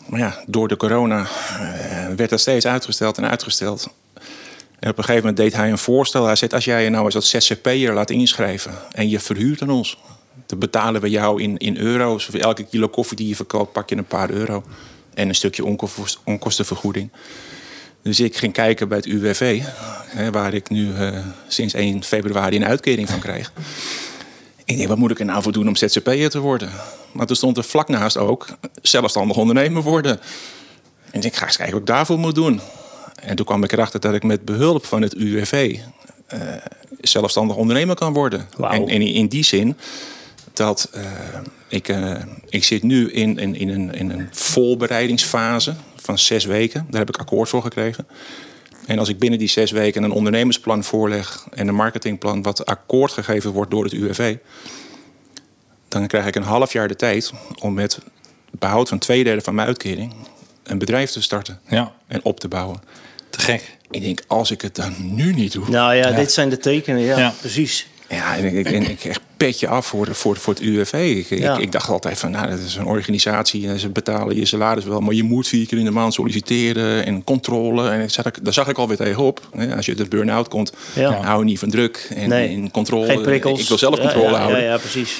Maar 0.05 0.19
ja, 0.19 0.43
door 0.47 0.67
de 0.67 0.77
corona 0.77 1.27
werd 2.15 2.29
dat 2.29 2.39
steeds 2.39 2.65
uitgesteld 2.65 3.17
en 3.17 3.29
uitgesteld. 3.29 3.87
En 4.79 4.89
op 4.89 4.97
een 4.97 5.03
gegeven 5.03 5.27
moment 5.27 5.37
deed 5.37 5.53
hij 5.53 5.71
een 5.71 5.77
voorstel. 5.77 6.25
Hij 6.25 6.35
zei, 6.35 6.51
als 6.51 6.65
jij 6.65 6.83
je 6.83 6.89
nou 6.89 7.05
eens 7.05 7.15
als 7.15 7.29
ZZP'er 7.29 7.93
laat 7.93 8.09
inschrijven 8.09 8.71
en 8.91 9.09
je 9.09 9.19
verhuurt 9.19 9.61
aan 9.61 9.69
ons... 9.69 9.97
dan 10.45 10.59
betalen 10.59 11.01
we 11.01 11.09
jou 11.09 11.41
in, 11.41 11.57
in 11.57 11.77
euro's. 11.77 12.29
Elke 12.29 12.63
kilo 12.63 12.87
koffie 12.87 13.17
die 13.17 13.27
je 13.27 13.35
verkoopt 13.35 13.71
pak 13.71 13.89
je 13.89 13.95
een 13.95 14.05
paar 14.05 14.29
euro. 14.29 14.63
En 15.13 15.27
een 15.27 15.35
stukje 15.35 15.65
onkost- 15.65 16.19
onkostenvergoeding. 16.23 17.11
Dus 18.01 18.19
ik 18.19 18.37
ging 18.37 18.53
kijken 18.53 18.87
bij 18.87 18.97
het 18.97 19.05
UWV, 19.05 19.61
hè, 20.05 20.31
waar 20.31 20.53
ik 20.53 20.69
nu 20.69 20.93
eh, 20.93 21.19
sinds 21.47 21.73
1 21.73 22.03
februari 22.03 22.55
een 22.55 22.65
uitkering 22.65 23.09
van 23.09 23.19
krijg. 23.19 23.51
Ik 24.65 24.77
denk, 24.77 24.87
wat 24.87 24.97
moet 24.97 25.11
ik 25.11 25.19
er 25.19 25.25
nou 25.25 25.43
voor 25.43 25.51
doen 25.51 25.67
om 25.67 25.75
ZZP'er 25.75 26.29
te 26.29 26.39
worden? 26.39 26.69
Maar 27.11 27.25
toen 27.25 27.35
stond 27.35 27.57
er 27.57 27.63
vlak 27.63 27.87
naast 27.87 28.17
ook 28.17 28.47
zelfstandig 28.81 29.37
ondernemer 29.37 29.81
worden. 29.81 30.19
En 31.05 31.13
ik 31.13 31.21
denk, 31.21 31.35
ga 31.35 31.45
eens 31.45 31.55
kijken 31.55 31.73
wat 31.73 31.81
ik 31.81 31.95
daarvoor 31.95 32.19
moet 32.19 32.35
doen. 32.35 32.61
En 33.21 33.35
toen 33.35 33.45
kwam 33.45 33.63
ik 33.63 33.71
erachter 33.71 33.99
dat 33.99 34.13
ik 34.13 34.23
met 34.23 34.45
behulp 34.45 34.85
van 34.85 35.01
het 35.01 35.13
UWV 35.13 35.79
eh, 36.27 36.39
zelfstandig 37.01 37.55
ondernemer 37.55 37.95
kan 37.95 38.13
worden. 38.13 38.47
En, 38.57 38.87
en 38.87 39.01
in 39.01 39.27
die 39.27 39.43
zin 39.43 39.77
dat 40.53 40.89
eh, 40.93 41.03
ik, 41.67 41.87
eh, 41.87 42.21
ik 42.49 42.63
zit 42.63 42.83
nu 42.83 43.11
in, 43.11 43.37
in, 43.37 43.55
in, 43.55 43.69
een, 43.69 43.93
in 43.93 44.09
een 44.09 44.27
volbereidingsfase 44.31 45.75
van 45.95 46.17
zes 46.17 46.45
weken. 46.45 46.87
Daar 46.89 46.99
heb 46.99 47.09
ik 47.09 47.17
akkoord 47.17 47.49
voor 47.49 47.61
gekregen. 47.61 48.07
En 48.85 48.99
als 48.99 49.09
ik 49.09 49.19
binnen 49.19 49.39
die 49.39 49.47
zes 49.47 49.71
weken 49.71 50.03
een 50.03 50.11
ondernemersplan 50.11 50.83
voorleg 50.83 51.47
en 51.51 51.67
een 51.67 51.75
marketingplan 51.75 52.41
wat 52.41 52.65
akkoord 52.65 53.11
gegeven 53.11 53.51
wordt 53.51 53.71
door 53.71 53.83
het 53.83 53.93
UWV, 53.93 54.35
dan 55.87 56.07
krijg 56.07 56.25
ik 56.25 56.35
een 56.35 56.43
half 56.43 56.73
jaar 56.73 56.87
de 56.87 56.95
tijd 56.95 57.31
om 57.61 57.73
met 57.73 57.99
behoud 58.51 58.89
van 58.89 58.99
twee 58.99 59.23
derde 59.23 59.41
van 59.41 59.55
mijn 59.55 59.67
uitkering 59.67 60.13
een 60.67 60.77
bedrijf 60.77 61.11
te 61.11 61.21
starten 61.21 61.59
Ja, 61.69 61.91
en 62.07 62.19
op 62.23 62.39
te 62.39 62.47
bouwen. 62.47 62.79
te 63.29 63.39
gek. 63.39 63.75
Ik 63.91 64.01
denk, 64.01 64.21
als 64.27 64.51
ik 64.51 64.61
het 64.61 64.75
dan 64.75 64.95
nu 65.15 65.33
niet 65.33 65.51
doe. 65.53 65.69
Nou 65.69 65.95
ja, 65.95 66.07
Ja. 66.09 66.15
dit 66.15 66.31
zijn 66.31 66.49
de 66.49 66.57
tekenen. 66.57 67.01
Ja, 67.01 67.17
Ja. 67.19 67.33
precies. 67.39 67.87
Ja, 68.09 68.37
en 68.37 68.45
ik, 68.45 68.53
ik, 68.53 68.71
en 68.71 68.89
ik 68.89 69.03
echt 69.03 69.19
petje 69.37 69.67
af 69.67 69.85
voor, 69.85 70.15
voor, 70.15 70.37
voor 70.37 70.53
het 70.53 70.63
UWV. 70.63 70.93
Ik, 71.29 71.39
Ja. 71.39 71.55
ik, 71.55 71.61
ik 71.61 71.71
dacht 71.71 71.89
altijd 71.89 72.19
van, 72.19 72.31
nou, 72.31 72.49
dat 72.49 72.59
is 72.59 72.75
een 72.75 72.85
organisatie. 72.85 73.67
en 73.67 73.79
Ze 73.79 73.89
betalen 73.89 74.35
je 74.35 74.45
salaris 74.45 74.85
wel, 74.85 74.99
maar 74.99 75.13
je 75.13 75.23
moet 75.23 75.47
vier 75.47 75.67
keer 75.67 75.77
in 75.77 75.85
de 75.85 75.91
maand 75.91 76.13
solliciteren 76.13 77.05
en 77.05 77.23
controle. 77.23 77.89
En 77.89 78.01
ik 78.01 78.09
zag, 78.09 78.25
ik- 78.25 78.43
daar 78.43 78.53
zag 78.53 78.67
ik 78.67 78.77
alweer 78.77 78.97
tegenop. 78.97 79.49
Hè, 79.57 79.75
Als 79.75 79.85
je 79.85 79.95
de 79.95 80.05
burn-out 80.07 80.47
komt, 80.47 80.71
Ja. 80.95 81.11
hou 81.21 81.39
je 81.39 81.45
niet 81.45 81.59
van 81.59 81.69
druk 81.69 82.07
en, 82.15 82.29
Nee. 82.29 82.47
en 82.49 82.71
controle. 82.71 83.05
Geen 83.05 83.21
prikkels. 83.21 83.61
Ik 83.61 83.67
wil 83.67 83.77
zelf 83.77 83.99
controle 83.99 84.29
ja, 84.31 84.37
houden. 84.39 84.61
Ja, 84.61 84.71
ja, 84.71 84.77
precies. 84.77 85.19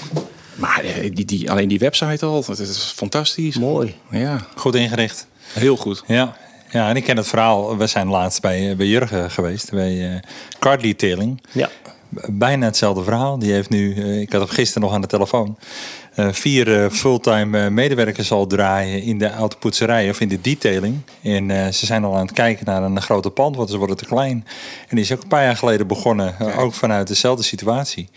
Maar 0.56 0.84
eh, 0.84 1.10
die, 1.14 1.26
die, 1.26 1.52
alleen 1.52 1.68
die 1.68 1.80
website 1.80 2.26
al, 2.26 2.44
dat 2.46 2.60
is 2.60 2.94
fantastisch. 2.96 3.58
Mooi. 3.58 3.96
Ja, 4.12 4.48
Goed 4.56 4.76
ingericht. 4.76 5.28
Heel 5.54 5.78
goed. 5.78 6.04
Ja. 6.08 6.38
ja, 6.70 6.90
en 6.90 6.96
ik 6.96 7.04
ken 7.04 7.18
het 7.18 7.28
verhaal. 7.28 7.78
We 7.78 7.88
zijn 7.88 8.08
laatst 8.08 8.42
bij, 8.42 8.76
bij 8.76 8.86
Jurgen 8.86 9.32
geweest, 9.32 9.72
bij 9.72 10.14
eh 10.14 10.20
Card 10.60 10.82
Detailing. 10.82 11.42
Ja. 11.52 11.70
Bijna 12.28 12.66
hetzelfde 12.66 13.04
verhaal. 13.04 13.40
Die 13.40 13.52
heeft 13.52 13.70
nu, 13.70 13.96
eh, 13.96 14.20
ik 14.20 14.32
had 14.32 14.42
hem 14.42 14.50
gisteren 14.50 14.82
nog 14.82 14.94
aan 14.94 15.02
de 15.02 15.08
telefoon, 15.08 15.58
eh, 15.58 16.07
vier 16.32 16.84
eh, 16.84 16.90
fulltime 16.92 17.60
eh, 17.64 17.68
medewerkers 17.72 18.32
al 18.32 18.48
draaien 18.48 19.02
in 19.04 19.18
de 19.18 19.32
autopoetserij 19.32 20.10
of 20.10 20.20
in 20.20 20.28
de 20.28 20.42
detailing. 20.42 20.96
En 21.24 21.52
eh, 21.52 21.72
ze 21.72 21.86
zijn 21.86 22.04
al 22.04 22.16
aan 22.16 22.22
het 22.26 22.32
kijken 22.32 22.66
naar 22.66 22.84
een 22.84 23.02
grote 23.02 23.30
pand, 23.30 23.56
want 23.56 23.70
ze 23.70 23.78
worden 23.78 23.98
te 23.98 24.06
klein. 24.06 24.46
En 24.88 24.96
die 24.96 25.00
is 25.06 25.12
ook 25.12 25.22
een 25.22 25.28
paar 25.28 25.44
jaar 25.44 25.56
geleden 25.58 25.88
begonnen, 25.88 26.36
eh, 26.40 26.60
ook 26.60 26.74
vanuit 26.74 27.08
dezelfde 27.08 27.44
situatie. 27.44 28.10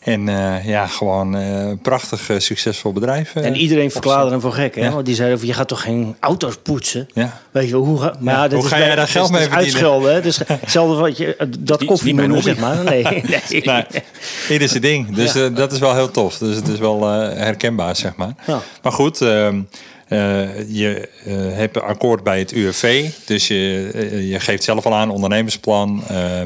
En 0.00 0.28
eh, 0.28 0.66
ja, 0.66 0.86
gewoon 0.86 1.36
eh, 1.36 1.72
prachtig 1.82 2.28
eh, 2.30 2.38
succesvol 2.38 2.92
bedrijf. 2.92 3.34
eh, 3.34 3.44
En 3.44 3.56
iedereen 3.56 3.90
verklaarde 3.90 4.30
hem 4.30 4.40
voor 4.40 4.52
gek, 4.52 4.74
hè? 4.74 4.80
Ja. 4.84 4.92
Want 4.92 5.06
die 5.06 5.14
zeiden 5.14 5.38
van, 5.38 5.48
je 5.48 5.54
gaat 5.54 5.68
toch 5.68 5.80
geen 5.82 6.16
auto's 6.20 6.56
poetsen? 6.62 7.08
Ja. 7.14 7.40
Weet 7.50 7.66
je 7.66 7.72
wel, 7.72 7.84
hoe 7.84 8.00
ga, 8.00 8.14
maar 8.20 8.34
Ja, 8.34 8.42
ja, 8.42 8.48
dit 8.48 8.58
hoe 8.58 8.66
is 8.66 8.72
ga 8.72 8.78
jij 8.78 8.86
daar 8.86 8.96
dit 8.96 9.08
geld 9.08 9.24
is- 9.24 9.30
mee 9.30 9.40
dit 9.40 9.48
is 9.50 9.54
verdienen? 9.54 9.90
Uitschelden, 9.90 10.14
hè? 10.14 10.20
Dus 10.22 10.40
hetzelfde 10.60 10.94
wat 10.96 11.16
je, 11.16 11.36
dat 11.58 11.84
koffiemoeder, 11.84 12.30
hobby. 12.34 12.48
zeg 12.50 12.58
maar. 12.58 12.84
Nee, 12.84 13.02
nee. 13.50 13.62
Nee, 13.64 13.84
ieder 14.50 14.68
zijn 14.68 14.82
ding. 14.82 15.14
Dus 15.14 15.34
eh, 15.34 15.54
dat 15.54 15.72
is 15.72 15.78
wel 15.78 15.94
heel 15.94 16.10
tof. 16.10 16.38
Dus 16.38 16.56
het 16.56 16.68
is 16.68 16.78
wel 16.78 17.10
eh, 17.12 17.45
herkenbaar, 17.46 17.96
zeg 17.96 18.16
maar. 18.16 18.34
Ja. 18.46 18.62
Maar 18.82 18.92
goed, 18.92 19.20
ehm, 19.20 19.60
Eh, 20.08 20.68
je 20.74 21.08
eh, 21.24 21.34
hebt 21.34 21.76
een 21.76 21.82
akkoord 21.82 22.22
bij 22.22 22.38
het 22.38 22.50
UWV, 22.52 23.10
dus 23.24 23.46
je, 23.48 23.90
eh, 23.94 24.30
je 24.30 24.40
geeft 24.40 24.64
zelf 24.64 24.86
al 24.86 24.94
aan 24.94 25.10
ondernemersplan. 25.10 26.02
Eh, 26.08 26.40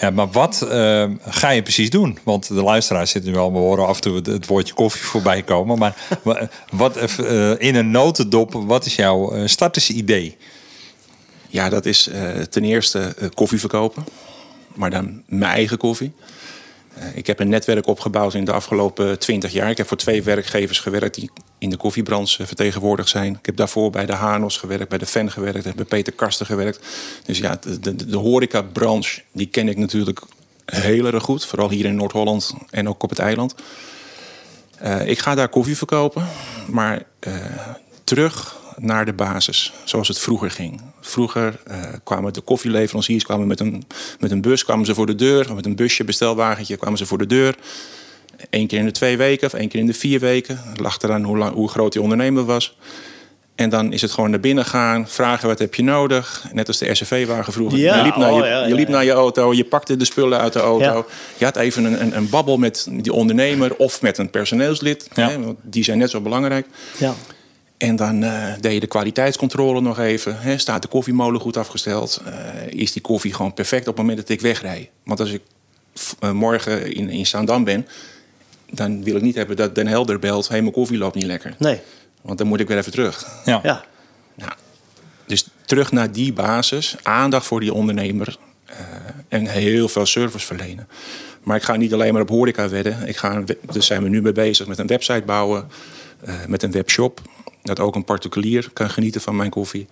ja, 0.00 0.10
maar 0.10 0.30
wat 0.30 0.62
eh, 0.70 1.04
ga 1.26 1.50
je 1.50 1.62
precies 1.62 1.90
doen? 1.90 2.18
Want 2.22 2.48
de 2.48 2.62
luisteraars 2.62 3.10
zitten 3.10 3.32
nu 3.32 3.38
al, 3.38 3.52
we 3.52 3.58
horen 3.58 3.86
af 3.86 3.94
en 3.96 4.00
toe 4.02 4.14
het, 4.16 4.26
het 4.26 4.46
woordje 4.46 4.74
koffie 4.74 5.02
voorbij 5.12 5.42
komen. 5.42 5.78
Maar 5.78 5.96
wa- 6.22 6.48
wat, 6.70 6.96
eh, 6.96 7.50
in 7.58 7.74
een 7.74 7.90
notendop, 7.90 8.52
wat 8.52 8.86
is 8.86 8.94
jouw 8.94 9.46
startersidee? 9.46 10.36
Ja, 11.48 11.68
dat 11.68 11.86
is 11.86 12.08
eh, 12.08 12.28
ten 12.30 12.64
eerste 12.64 13.14
koffie 13.34 13.60
verkopen. 13.60 14.04
Maar 14.74 14.90
dan 14.90 15.22
mijn 15.26 15.52
eigen 15.52 15.76
koffie. 15.78 16.12
Eh, 16.94 17.16
ik 17.16 17.26
heb 17.26 17.40
een 17.40 17.48
netwerk 17.48 17.86
opgebouwd 17.86 18.34
in 18.34 18.44
de 18.44 18.52
afgelopen 18.52 19.18
twintig 19.18 19.52
jaar. 19.52 19.70
Ik 19.70 19.76
heb 19.76 19.88
voor 19.88 19.96
twee 19.96 20.22
werkgevers 20.22 20.80
gewerkt 20.80 21.14
die 21.14 21.30
in 21.58 21.70
de 21.70 21.76
koffiebranche 21.76 22.40
eh, 22.40 22.46
vertegenwoordigd 22.46 23.08
zijn. 23.08 23.34
Ik 23.34 23.46
heb 23.46 23.56
daarvoor 23.56 23.90
bij 23.90 24.06
de 24.06 24.12
Hanos 24.12 24.56
gewerkt, 24.56 24.88
bij 24.88 24.98
de 24.98 25.06
Fen 25.06 25.30
gewerkt, 25.30 25.74
bij 25.74 25.84
Peter 25.84 26.12
Karsten 26.12 26.46
gewerkt. 26.46 26.86
Dus 27.24 27.38
ja, 27.38 27.58
de, 27.60 27.80
de, 27.80 28.06
de 28.06 28.16
horecabranche, 28.16 29.22
die 29.32 29.46
ken 29.46 29.68
ik 29.68 29.76
natuurlijk 29.76 30.20
heel 30.64 31.06
erg 31.06 31.22
goed. 31.22 31.46
Vooral 31.46 31.70
hier 31.70 31.84
in 31.84 31.96
Noord-Holland 31.96 32.54
en 32.70 32.88
ook 32.88 33.02
op 33.02 33.10
het 33.10 33.18
eiland. 33.18 33.54
Eh, 34.78 35.08
ik 35.08 35.18
ga 35.18 35.34
daar 35.34 35.48
koffie 35.48 35.76
verkopen, 35.76 36.26
maar 36.66 37.02
terug 38.04 38.62
naar 38.78 39.04
de 39.04 39.12
basis, 39.12 39.72
zoals 39.84 40.08
het 40.08 40.18
vroeger 40.18 40.50
ging. 40.50 40.80
Vroeger 41.00 41.60
eh, 41.66 41.78
kwamen 42.04 42.32
de 42.32 42.40
koffieleveranciers 42.40 43.24
kwamen 43.24 43.46
met, 43.46 43.60
een, 43.60 43.84
met 44.18 44.30
een 44.30 44.40
bus 44.40 44.64
kwamen 44.64 44.86
ze 44.86 44.94
voor 44.94 45.06
de 45.06 45.14
deur, 45.14 45.54
met 45.54 45.66
een 45.66 45.76
busje, 45.76 46.04
bestelwagentje, 46.04 46.76
kwamen 46.76 46.98
ze 46.98 47.06
voor 47.06 47.18
de 47.18 47.26
deur. 47.26 47.54
Eén 48.50 48.66
keer 48.66 48.78
in 48.78 48.84
de 48.84 48.90
twee 48.90 49.16
weken 49.16 49.46
of 49.46 49.54
één 49.54 49.68
keer 49.68 49.80
in 49.80 49.86
de 49.86 49.94
vier 49.94 50.20
weken. 50.20 50.60
Het 50.64 50.80
lag 50.80 51.02
eraan 51.02 51.24
hoe, 51.24 51.38
lang, 51.38 51.54
hoe 51.54 51.68
groot 51.68 51.92
die 51.92 52.02
ondernemer 52.02 52.44
was. 52.44 52.76
En 53.54 53.70
dan 53.70 53.92
is 53.92 54.02
het 54.02 54.10
gewoon 54.10 54.30
naar 54.30 54.40
binnen 54.40 54.64
gaan, 54.64 55.08
vragen 55.08 55.48
wat 55.48 55.58
heb 55.58 55.74
je 55.74 55.82
nodig. 55.82 56.44
Net 56.52 56.68
als 56.68 56.78
de 56.78 56.90
RCV-wagen 56.90 57.52
vroeger. 57.52 57.78
Ja, 57.78 57.96
je 57.96 58.02
liep, 58.02 58.16
naar, 58.16 58.32
oh, 58.32 58.38
je, 58.38 58.44
ja, 58.44 58.66
je 58.66 58.74
liep 58.74 58.86
ja. 58.86 58.92
naar 58.92 59.04
je 59.04 59.12
auto, 59.12 59.54
je 59.54 59.64
pakte 59.64 59.96
de 59.96 60.04
spullen 60.04 60.40
uit 60.40 60.52
de 60.52 60.58
auto. 60.58 61.06
Je 61.36 61.44
had 61.44 61.56
even 61.56 61.84
een, 61.84 62.00
een, 62.02 62.16
een 62.16 62.28
babbel 62.28 62.56
met 62.56 62.86
die 62.90 63.12
ondernemer 63.12 63.76
of 63.76 64.02
met 64.02 64.18
een 64.18 64.30
personeelslid. 64.30 65.08
Hè, 65.12 65.40
want 65.40 65.58
die 65.62 65.84
zijn 65.84 65.98
net 65.98 66.10
zo 66.10 66.20
belangrijk. 66.20 66.66
Ja. 66.98 67.14
En 67.76 67.96
dan 67.96 68.22
eh, 68.22 68.52
deed 68.60 68.72
je 68.72 68.80
de 68.80 68.86
kwaliteitscontrole 68.86 69.80
nog 69.80 69.98
even. 69.98 70.38
Hè, 70.40 70.58
staat 70.58 70.82
de 70.82 70.88
koffiemolen 70.88 71.40
goed 71.40 71.56
afgesteld? 71.56 72.22
Eh, 72.24 72.32
is 72.68 72.92
die 72.92 73.02
koffie 73.02 73.34
gewoon 73.34 73.54
perfect 73.54 73.80
op 73.80 73.96
het 73.96 73.96
moment 73.96 74.18
dat 74.18 74.28
ik 74.28 74.40
wegrij? 74.40 74.90
Want 75.04 75.20
als 75.20 75.30
ik 75.32 75.42
eh, 76.20 76.30
morgen 76.30 76.94
in, 76.94 77.08
in 77.08 77.26
Zaandam 77.26 77.64
ben... 77.64 77.86
dan 78.70 79.04
wil 79.04 79.16
ik 79.16 79.22
niet 79.22 79.34
hebben 79.34 79.56
dat 79.56 79.74
Den 79.74 79.86
Helder 79.86 80.18
belt... 80.18 80.48
hé, 80.48 80.60
mijn 80.60 80.72
koffie 80.72 80.98
loopt 80.98 81.14
niet 81.14 81.24
lekker. 81.24 81.54
Nee. 81.58 81.80
Want 82.22 82.38
dan 82.38 82.46
moet 82.46 82.60
ik 82.60 82.68
weer 82.68 82.78
even 82.78 82.92
terug. 82.92 83.26
Ja. 83.44 83.60
Ja. 83.62 83.84
Nou, 84.34 84.52
dus 85.26 85.48
terug 85.64 85.92
naar 85.92 86.12
die 86.12 86.32
basis. 86.32 86.96
Aandacht 87.02 87.46
voor 87.46 87.60
die 87.60 87.72
ondernemer. 87.74 88.36
eh, 88.64 88.76
en 89.28 89.46
heel 89.46 89.88
veel 89.88 90.06
service 90.06 90.46
verlenen. 90.46 90.88
Maar 91.42 91.56
ik 91.56 91.62
ga 91.62 91.76
niet 91.76 91.92
alleen 91.92 92.12
maar 92.12 92.22
op 92.22 92.28
horeca 92.28 92.68
wedden. 92.68 93.08
Ik 93.08 93.16
ga, 93.16 93.42
dus 93.72 93.86
zijn 93.86 94.02
we 94.02 94.08
nu 94.08 94.22
mee 94.22 94.32
bezig 94.32 94.66
met 94.66 94.78
een 94.78 94.86
website 94.86 95.22
bouwen. 95.26 95.68
eh, 96.24 96.34
met 96.48 96.62
een 96.62 96.70
webshop. 96.70 97.20
Dat 97.64 97.80
ook 97.80 97.94
een 97.94 98.04
particulier 98.04 98.70
kan 98.72 98.90
genieten 98.90 99.20
van 99.20 99.36
mijn 99.36 99.50
koffie. 99.50 99.86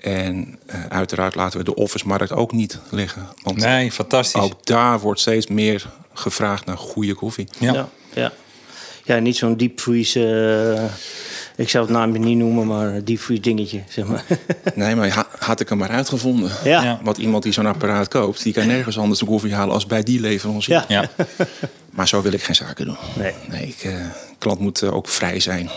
En 0.00 0.58
eh, 0.66 0.84
uiteraard 0.88 1.34
laten 1.34 1.58
we 1.58 1.64
de 1.64 1.74
office-markt 1.74 2.32
ook 2.32 2.52
niet 2.52 2.78
liggen. 2.90 3.26
Want 3.42 3.56
Nee, 3.56 3.92
fantastisch. 3.92 4.40
ook 4.42 4.66
daar 4.66 5.00
wordt 5.00 5.20
steeds 5.20 5.46
meer 5.46 5.86
gevraagd 6.12 6.66
naar 6.66 6.78
goede 6.78 7.14
koffie. 7.14 7.48
Ja. 7.58 7.72
Ja. 7.72 7.88
Ja, 8.14 8.32
ja. 9.04 9.18
niet 9.18 9.36
zo'n 9.36 9.56
deep 9.56 9.80
freeze. 9.80 10.74
eh, 10.76 10.84
ik 11.64 11.68
zou 11.68 11.84
het 11.84 11.92
naam 11.92 12.18
niet 12.18 12.36
noemen, 12.38 12.66
maar 12.66 12.86
een 12.94 13.04
deep 13.04 13.18
freeze 13.18 13.42
dingetje, 13.42 13.82
zeg 13.88 14.06
maar. 14.06 14.24
Nee, 14.74 14.94
maar 14.94 15.08
ha- 15.10 15.28
had 15.38 15.60
ik 15.60 15.68
hem 15.68 15.78
maar 15.78 15.90
uitgevonden. 15.90 16.50
Ja. 16.64 16.82
Ja. 16.82 17.00
Want 17.02 17.16
iemand 17.18 17.42
die 17.42 17.52
zo'n 17.52 17.66
apparaat 17.66 18.08
koopt, 18.08 18.42
die 18.42 18.52
kan 18.52 18.66
nergens 18.66 18.98
anders 18.98 19.20
de 19.20 19.26
koffie 19.26 19.54
halen 19.54 19.74
als 19.74 19.86
bij 19.86 20.02
die 20.02 20.20
leverancier. 20.20 20.74
Ja. 20.74 20.84
Ja. 20.88 21.08
Maar 21.90 22.08
zo 22.08 22.22
wil 22.22 22.32
ik 22.32 22.42
geen 22.42 22.54
zaken 22.54 22.84
doen. 22.86 22.96
Nee. 23.16 23.32
Nee, 23.48 23.66
ik, 23.66 23.82
eh, 23.84 23.94
klant 24.38 24.60
moet 24.60 24.82
ook 24.82 25.08
vrij 25.08 25.40
zijn. 25.40 25.70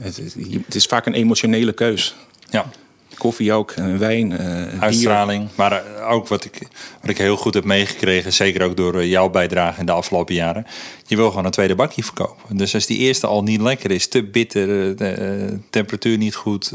Het 0.00 0.74
is 0.74 0.84
vaak 0.86 1.06
een 1.06 1.14
emotionele 1.14 1.72
keus. 1.72 2.14
ja. 2.50 2.70
Koffie 3.18 3.52
ook, 3.52 3.70
eh, 3.70 3.96
wijn, 3.96 4.28
bier. 4.28 4.80
Uitstraling. 4.80 5.48
Maar 5.54 5.72
eh, 5.72 6.10
ook 6.10 6.28
wat 6.28 6.44
ik, 6.44 6.68
wat 7.00 7.10
ik 7.10 7.18
heel 7.18 7.36
goed 7.36 7.54
heb 7.54 7.64
meegekregen, 7.64 8.32
zeker 8.32 8.62
ook 8.62 8.76
door 8.76 9.04
jouw 9.04 9.30
bijdrage 9.30 9.80
in 9.80 9.86
de 9.86 9.92
afgelopen 9.92 10.34
jaren. 10.34 10.66
Je 11.06 11.16
wil 11.16 11.28
gewoon 11.28 11.44
een 11.44 11.50
tweede 11.50 11.74
bakje 11.74 12.02
verkopen. 12.02 12.56
Dus 12.56 12.74
als 12.74 12.86
die 12.86 12.98
eerste 12.98 13.26
al 13.26 13.42
niet 13.42 13.60
lekker 13.60 13.90
is, 13.90 14.08
te 14.08 14.24
bitter, 14.24 14.96
de 14.96 15.58
temperatuur 15.70 16.16
niet 16.18 16.34
goed, 16.34 16.72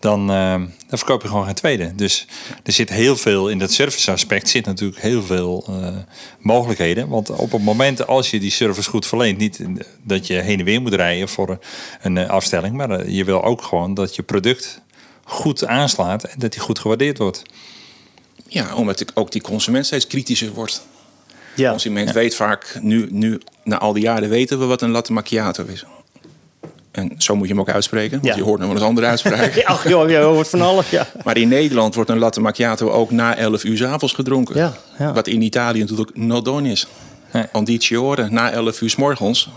dan, 0.00 0.26
dan 0.26 0.70
verkoop 0.88 1.22
je 1.22 1.28
gewoon 1.28 1.44
geen 1.44 1.54
tweede. 1.54 1.94
Dus 1.94 2.26
er 2.62 2.72
zit 2.72 2.88
heel 2.88 3.16
veel 3.16 3.48
in 3.48 3.58
dat 3.58 3.72
service 3.72 4.10
aspect, 4.10 4.48
zit 4.48 4.66
natuurlijk 4.66 5.00
heel 5.02 5.22
veel 5.22 5.66
mogelijkheden. 6.38 7.08
Want 7.08 7.30
op 7.30 7.52
het 7.52 7.62
moment 7.62 8.06
als 8.06 8.30
je 8.30 8.40
die 8.40 8.50
service 8.50 8.90
goed 8.90 9.06
verleent, 9.06 9.38
niet 9.38 9.60
dat 10.02 10.26
je 10.26 10.34
heen 10.34 10.58
en 10.58 10.64
weer 10.64 10.82
moet 10.82 10.94
rijden 10.94 11.28
voor 11.28 11.58
een 12.02 12.28
afstelling, 12.28 12.74
maar 12.74 13.08
je 13.10 13.24
wil 13.24 13.44
ook 13.44 13.62
gewoon 13.62 13.94
dat 13.94 14.16
je 14.16 14.22
product 14.22 14.81
goed 15.32 15.66
aanslaat 15.66 16.24
en 16.24 16.38
dat 16.38 16.52
die 16.52 16.60
goed 16.60 16.78
gewaardeerd 16.78 17.18
wordt. 17.18 17.42
Ja, 18.48 18.74
omdat 18.74 19.00
ik 19.00 19.10
ook 19.14 19.32
die 19.32 19.42
consument 19.42 19.86
steeds 19.86 20.06
kritischer 20.06 20.52
wordt. 20.52 20.82
De 21.54 21.62
Ja. 21.62 21.70
consument 21.70 22.12
weet 22.12 22.34
vaak, 22.34 22.78
nu, 22.80 23.08
nu 23.10 23.40
na 23.64 23.78
al 23.78 23.92
die 23.92 24.02
jaren 24.02 24.28
weten 24.28 24.58
we 24.58 24.64
wat 24.64 24.82
een 24.82 24.90
latte 24.90 25.12
macchiato 25.12 25.64
is. 25.66 25.84
En 26.90 27.14
zo 27.18 27.36
moet 27.36 27.46
je 27.48 27.52
hem 27.52 27.60
ook 27.62 27.68
uitspreken, 27.70 28.10
want 28.20 28.24
Ja. 28.24 28.34
je 28.36 28.42
hoort 28.42 28.58
nog 28.58 28.68
wel 28.68 28.76
eens 28.76 28.86
andere 28.86 29.06
uitspraken. 29.06 29.64
Ach 29.74 29.88
joh, 29.88 30.10
je 30.10 30.16
hoort 30.16 30.48
van 30.48 30.60
alles, 30.60 30.90
ja. 30.90 31.06
Maar 31.24 31.36
in 31.36 31.48
Nederland 31.48 31.94
wordt 31.94 32.10
een 32.10 32.18
latte 32.18 32.40
macchiato 32.40 32.90
ook 32.90 33.10
na 33.10 33.36
11 33.36 33.64
uur 33.64 33.76
's 33.76 33.82
avonds 33.82 34.14
gedronken. 34.14 34.56
Ja, 34.56 34.72
ja. 34.98 35.12
Wat 35.12 35.26
in 35.26 35.42
Italië 35.42 35.80
natuurlijk 35.80 36.16
no 36.16 36.42
don 36.42 36.66
is. 36.66 36.86
Nee. 37.32 37.44
Ondiciore, 37.52 38.28
na 38.30 38.50
11 38.50 38.80
uur 38.80 38.90
's 38.90 38.96
morgens 38.96 39.48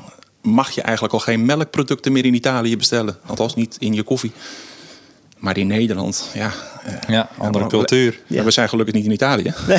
mag 0.41 0.71
je 0.71 0.81
eigenlijk 0.81 1.13
al 1.13 1.19
geen 1.19 1.45
melkproducten 1.45 2.11
meer 2.11 2.25
in 2.25 2.33
Italië 2.33 2.77
bestellen. 2.77 3.17
Althans 3.25 3.55
niet 3.55 3.75
in 3.79 3.93
je 3.93 4.03
koffie. 4.03 4.31
Maar 5.37 5.57
in 5.57 5.67
Nederland, 5.67 6.29
ja. 6.33 6.51
eh, 6.83 6.93
Ja, 7.07 7.29
andere 7.37 7.67
cultuur. 7.67 8.19
We 8.27 8.51
zijn 8.51 8.69
gelukkig 8.69 8.93
niet 8.95 9.05
in 9.05 9.11
Italië. 9.11 9.53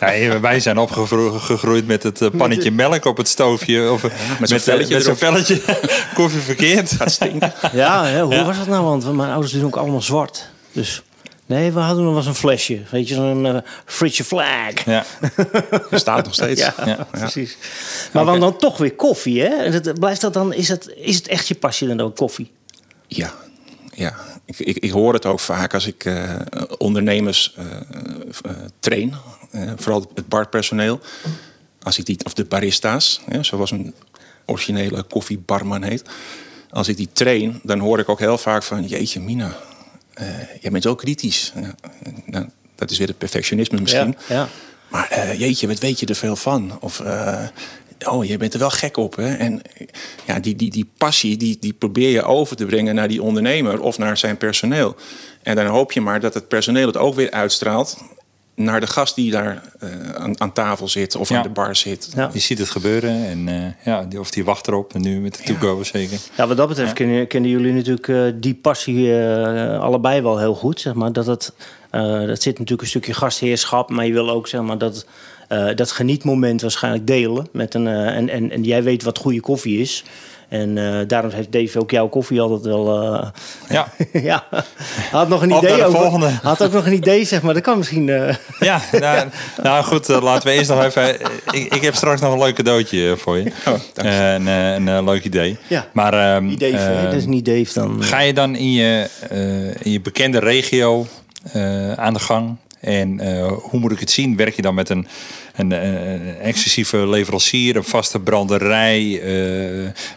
Nee, 0.00 0.30
wij 0.38 0.60
zijn 0.60 0.78
opgegroeid 0.78 1.86
met 1.86 2.02
het 2.02 2.20
eh, 2.22 2.28
pannetje 2.36 2.70
melk 2.70 3.04
op 3.04 3.16
het 3.16 3.28
stoofje. 3.28 3.90
Of, 3.90 4.02
met 4.40 4.48
zo'n 4.48 4.58
velletje 4.58 4.94
met 4.94 5.04
zo'n 5.04 5.14
erop. 5.16 5.34
velletje. 5.34 5.60
Koffie 6.14 6.40
verkeerd. 6.40 6.90
Gaat 6.92 7.10
stinken. 7.12 7.52
Ja, 7.72 8.04
hè, 8.04 8.22
hoe 8.22 8.44
was 8.44 8.56
dat 8.56 8.66
nou? 8.66 8.84
Want 8.84 9.12
mijn 9.14 9.30
ouders 9.30 9.52
doen 9.52 9.64
ook 9.64 9.76
allemaal 9.76 10.02
zwart. 10.02 10.48
Dus 10.72 11.02
nee, 11.46 11.72
we 11.72 11.80
hadden 11.80 11.98
nog 12.02 12.08
wel 12.08 12.18
eens 12.20 12.26
een 12.28 12.34
flesje. 12.34 12.82
Weet 12.90 13.08
je, 13.08 13.14
zo'n 13.14 13.46
eh 13.46 13.56
Fritje 13.84 14.24
Flag. 14.24 14.84
Ja, 14.84 15.04
Bestaat 15.90 16.24
nog 16.24 16.34
steeds. 16.34 16.60
Ja, 16.60 16.74
Ja. 16.84 17.06
precies. 17.10 17.56
Maar 18.12 18.24
dan, 18.24 18.40
dan 18.40 18.56
toch 18.56 18.78
weer 18.78 18.94
koffie, 18.94 19.42
hè? 19.42 19.80
Blijft 19.92 20.20
dat 20.20 20.32
dan, 20.34 20.52
is, 20.52 20.68
het, 20.68 20.92
is 20.96 21.16
het 21.16 21.28
echt 21.28 21.48
je 21.48 21.54
passie 21.54 21.88
dan 21.88 22.00
ook 22.00 22.16
koffie? 22.16 22.50
Ja, 23.06 23.32
ja. 23.94 24.14
Ik, 24.46 24.58
ik, 24.58 24.76
ik 24.76 24.90
hoor 24.90 25.12
het 25.12 25.26
ook 25.26 25.40
vaak 25.40 25.74
als 25.74 25.86
ik 25.86 26.04
eh, 26.04 26.34
ondernemers 26.78 27.54
eh, 27.56 27.64
eh, 28.44 28.56
train. 28.80 29.14
vooral 29.76 30.10
het 30.14 30.28
barpersoneel. 30.28 31.00
Als 31.82 31.98
ik 31.98 32.06
die, 32.06 32.18
of 32.24 32.34
de 32.34 32.44
barista's, 32.44 33.20
hè, 33.30 33.42
zoals 33.42 33.70
een 33.70 33.94
originele 34.44 35.02
koffiebarman 35.02 35.82
heet. 35.82 36.04
Als 36.70 36.88
ik 36.88 36.96
die 36.96 37.08
train, 37.12 37.60
dan 37.62 37.78
hoor 37.78 37.98
ik 37.98 38.08
ook 38.08 38.18
heel 38.18 38.38
vaak 38.38 38.62
van... 38.62 38.84
Jeetje, 38.84 39.20
Mina, 39.20 39.56
jij 40.60 40.70
bent 40.70 40.82
zo 40.82 40.94
kritisch. 40.94 41.52
Ja, 41.54 41.74
nou, 42.24 42.48
dat 42.74 42.90
is 42.90 42.98
weer 42.98 43.08
het 43.08 43.18
perfectionisme 43.18 43.80
misschien. 43.80 44.16
Ja, 44.28 44.34
ja. 44.34 44.48
Maar 44.88 45.36
jeetje, 45.36 45.66
wat 45.66 45.78
weet 45.78 46.00
je 46.00 46.06
er 46.06 46.14
veel 46.14 46.36
van? 46.36 46.78
Of, 46.80 47.02
oh, 48.08 48.24
je 48.24 48.36
bent 48.36 48.52
er 48.52 48.58
wel 48.58 48.70
gek 48.70 48.96
op. 48.96 49.16
Hè? 49.16 49.34
En 49.34 49.62
ja, 50.26 50.40
die, 50.40 50.56
die, 50.56 50.70
die 50.70 50.90
passie, 50.98 51.36
die, 51.36 51.56
die 51.60 51.72
probeer 51.72 52.10
je 52.10 52.22
over 52.22 52.56
te 52.56 52.66
brengen 52.66 52.94
naar 52.94 53.08
die 53.08 53.22
ondernemer 53.22 53.80
of 53.80 53.98
naar 53.98 54.16
zijn 54.16 54.36
personeel. 54.36 54.96
En 55.42 55.56
dan 55.56 55.66
hoop 55.66 55.92
je 55.92 56.00
maar 56.00 56.20
dat 56.20 56.34
het 56.34 56.48
personeel 56.48 56.86
het 56.86 56.96
ook 56.96 57.14
weer 57.14 57.30
uitstraalt 57.30 57.96
naar 58.54 58.80
de 58.80 58.86
gast 58.86 59.14
die 59.14 59.30
daar 59.30 59.62
eh, 59.80 59.88
aan, 60.14 60.40
aan 60.40 60.52
tafel 60.52 60.88
zit 60.88 61.16
of 61.16 61.28
Ja. 61.28 61.36
aan 61.36 61.42
de 61.42 61.48
bar 61.48 61.76
zit. 61.76 62.12
Ja. 62.14 62.30
je 62.32 62.38
ziet 62.38 62.58
het 62.58 62.70
gebeuren. 62.70 63.26
En 63.26 63.48
eh, 63.48 63.84
ja, 63.84 64.04
die- 64.04 64.20
of 64.20 64.30
die 64.30 64.44
wacht 64.44 64.68
erop. 64.68 64.94
En 64.94 65.00
nu 65.00 65.20
met 65.20 65.34
de 65.36 65.42
to-go 65.42 65.82
zeker. 65.82 66.18
Ja, 66.36 66.46
wat 66.46 66.56
dat 66.56 66.68
betreft 66.68 66.92
kennen, 66.92 67.26
kennen 67.26 67.50
jullie 67.50 67.72
natuurlijk 67.72 68.08
eh, 68.08 68.22
die 68.34 68.54
passie 68.54 69.18
eh, 69.20 69.80
allebei 69.80 70.20
wel 70.22 70.38
heel 70.38 70.54
goed. 70.54 70.80
Zeg 70.80 70.94
maar. 70.94 71.12
dat, 71.12 71.26
het, 71.26 71.52
eh, 71.90 72.02
dat 72.26 72.42
zit 72.42 72.52
natuurlijk 72.52 72.82
een 72.82 72.86
stukje 72.88 73.14
gastheerschap, 73.14 73.90
maar 73.90 74.06
je 74.06 74.12
wil 74.12 74.30
ook 74.30 74.48
zeg 74.48 74.60
maar, 74.60 74.78
dat, 74.78 75.06
eh, 75.48 75.66
dat 75.74 75.90
genietmoment 75.90 76.62
waarschijnlijk 76.62 77.06
delen. 77.06 77.48
Met 77.52 77.74
een, 77.74 77.86
eh, 77.86 78.16
en, 78.16 78.28
en, 78.28 78.50
en 78.50 78.62
jij 78.62 78.82
weet 78.82 79.02
wat 79.02 79.18
goede 79.18 79.40
koffie 79.40 79.80
is. 79.80 80.04
En 80.48 80.78
eh, 80.78 81.06
daarom 81.06 81.30
heeft 81.30 81.52
Dave 81.52 81.80
ook 81.80 81.90
jouw 81.90 82.08
koffie 82.08 82.40
altijd 82.40 82.62
wel... 82.62 83.14
Ja, 83.68 83.88
ja, 84.12 84.44
had 85.10 85.28
nog 85.28 85.42
een 85.42 85.52
Op 85.52 85.62
idee 85.62 85.76
de 85.76 85.84
over... 85.84 86.00
volgende. 86.00 86.30
Had 86.42 86.62
ook 86.62 86.72
nog 86.72 86.86
een 86.86 86.92
idee, 86.92 87.24
zeg 87.24 87.42
maar. 87.42 87.54
Dat 87.54 87.62
kan 87.62 87.78
misschien... 87.78 88.06
ja 88.58 88.80
nou, 88.92 89.28
nou 89.62 89.84
goed, 89.84 90.08
laten 90.08 90.48
we 90.48 90.54
eerst 90.54 90.70
nog 90.70 90.84
even... 90.84 91.20
Ik, 91.50 91.74
ik 91.74 91.82
heb 91.82 91.94
straks 91.94 92.20
nog 92.20 92.32
een 92.32 92.38
leuk 92.38 92.54
cadeautje 92.54 93.16
voor 93.16 93.36
je. 93.36 93.52
Eh, 93.94 94.32
een, 94.32 94.46
een 94.86 95.04
leuk 95.04 95.24
idee. 95.24 95.56
Ja. 95.66 95.86
Maar 95.92 96.34
ehm, 96.34 96.48
idee, 96.48 96.76
eh, 96.76 97.02
dat 97.02 97.12
is 97.12 97.26
niet 97.26 97.44
Dave 97.44 97.72
dan. 97.74 98.02
Ga 98.02 98.20
je 98.20 98.32
dan 98.32 98.56
in 98.56 98.72
je, 98.72 99.08
in 99.82 99.90
je 99.90 100.00
bekende 100.00 100.38
regio 100.38 101.06
aan 101.96 102.12
de 102.12 102.20
gang? 102.20 102.56
En 102.86 103.20
eh, 103.20 103.52
hoe 103.52 103.80
moet 103.80 103.92
ik 103.92 104.00
het 104.00 104.10
zien? 104.10 104.36
Werk 104.36 104.56
je 104.56 104.62
dan 104.62 104.74
met 104.74 104.88
een, 104.88 105.06
een, 105.56 105.72
eh, 105.72 106.12
een 106.12 106.38
exclusieve 106.38 107.08
leverancier, 107.08 107.76
een 107.76 107.84
vaste 107.84 108.20
branderij? 108.20 109.20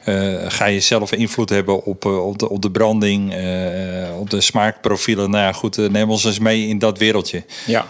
Eh, 0.04 0.52
ga 0.52 0.66
je 0.66 0.80
zelf 0.80 1.12
invloed 1.12 1.50
hebben 1.50 1.84
op, 1.86 2.06
op, 2.06 2.40
de, 2.40 2.50
op 2.50 2.62
de 2.62 2.72
branding, 2.72 3.34
op 4.20 4.30
de 4.30 4.42
smaakprofielen? 4.42 5.30
Nou 5.30 5.44
ja, 5.44 5.52
goed, 5.52 5.92
neem 5.92 6.10
ons 6.10 6.24
eens 6.24 6.40
mee 6.40 6.68
in 6.68 6.80
dat 6.80 6.98
wereldje. 6.98 7.44
Ja, 7.66 7.86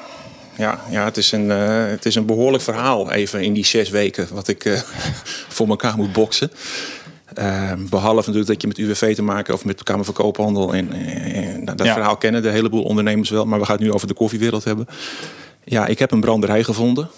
ja, 0.56 0.82
ja 0.90 1.06
het, 1.06 1.18
is 1.18 1.32
een, 1.32 1.50
het 1.50 2.06
is 2.06 2.16
een 2.16 2.26
behoorlijk 2.26 2.64
verhaal 2.64 3.12
even 3.12 3.44
in 3.44 3.54
die 3.54 3.66
zes 3.66 3.90
weken 3.90 4.28
wat 4.32 4.48
ik 4.48 4.84
voor 5.56 5.68
elkaar 5.68 5.96
moet 5.98 6.14
boksen. 6.14 6.52
Eh, 7.34 7.72
behalve 7.90 8.16
natuurlijk 8.16 8.48
dat 8.48 8.62
je 8.62 8.68
met 8.68 8.78
UWV 8.78 9.16
te 9.16 9.22
maken 9.22 9.54
of 9.54 9.66
met 9.66 9.78
de 9.78 9.84
Kamer 9.84 10.06
van 10.06 10.14
Koophandel. 10.14 10.74
En, 10.74 10.90
dat 11.66 11.86
Ja. 11.86 11.94
verhaal 11.94 12.18
kennen 12.18 12.42
de 12.42 12.50
heleboel 12.50 12.84
ondernemers 12.84 13.30
wel, 13.30 13.46
maar 13.46 13.60
we 13.60 13.66
gaan 13.66 13.76
het 13.76 13.84
nu 13.84 13.92
over 13.92 14.08
de 14.08 14.14
koffiewereld 14.14 14.64
hebben. 14.64 14.88
Ja, 15.64 15.86
ik 15.88 16.00
heb 16.00 16.12
een 16.12 16.20
branderij 16.22 16.64
gevonden 16.64 17.10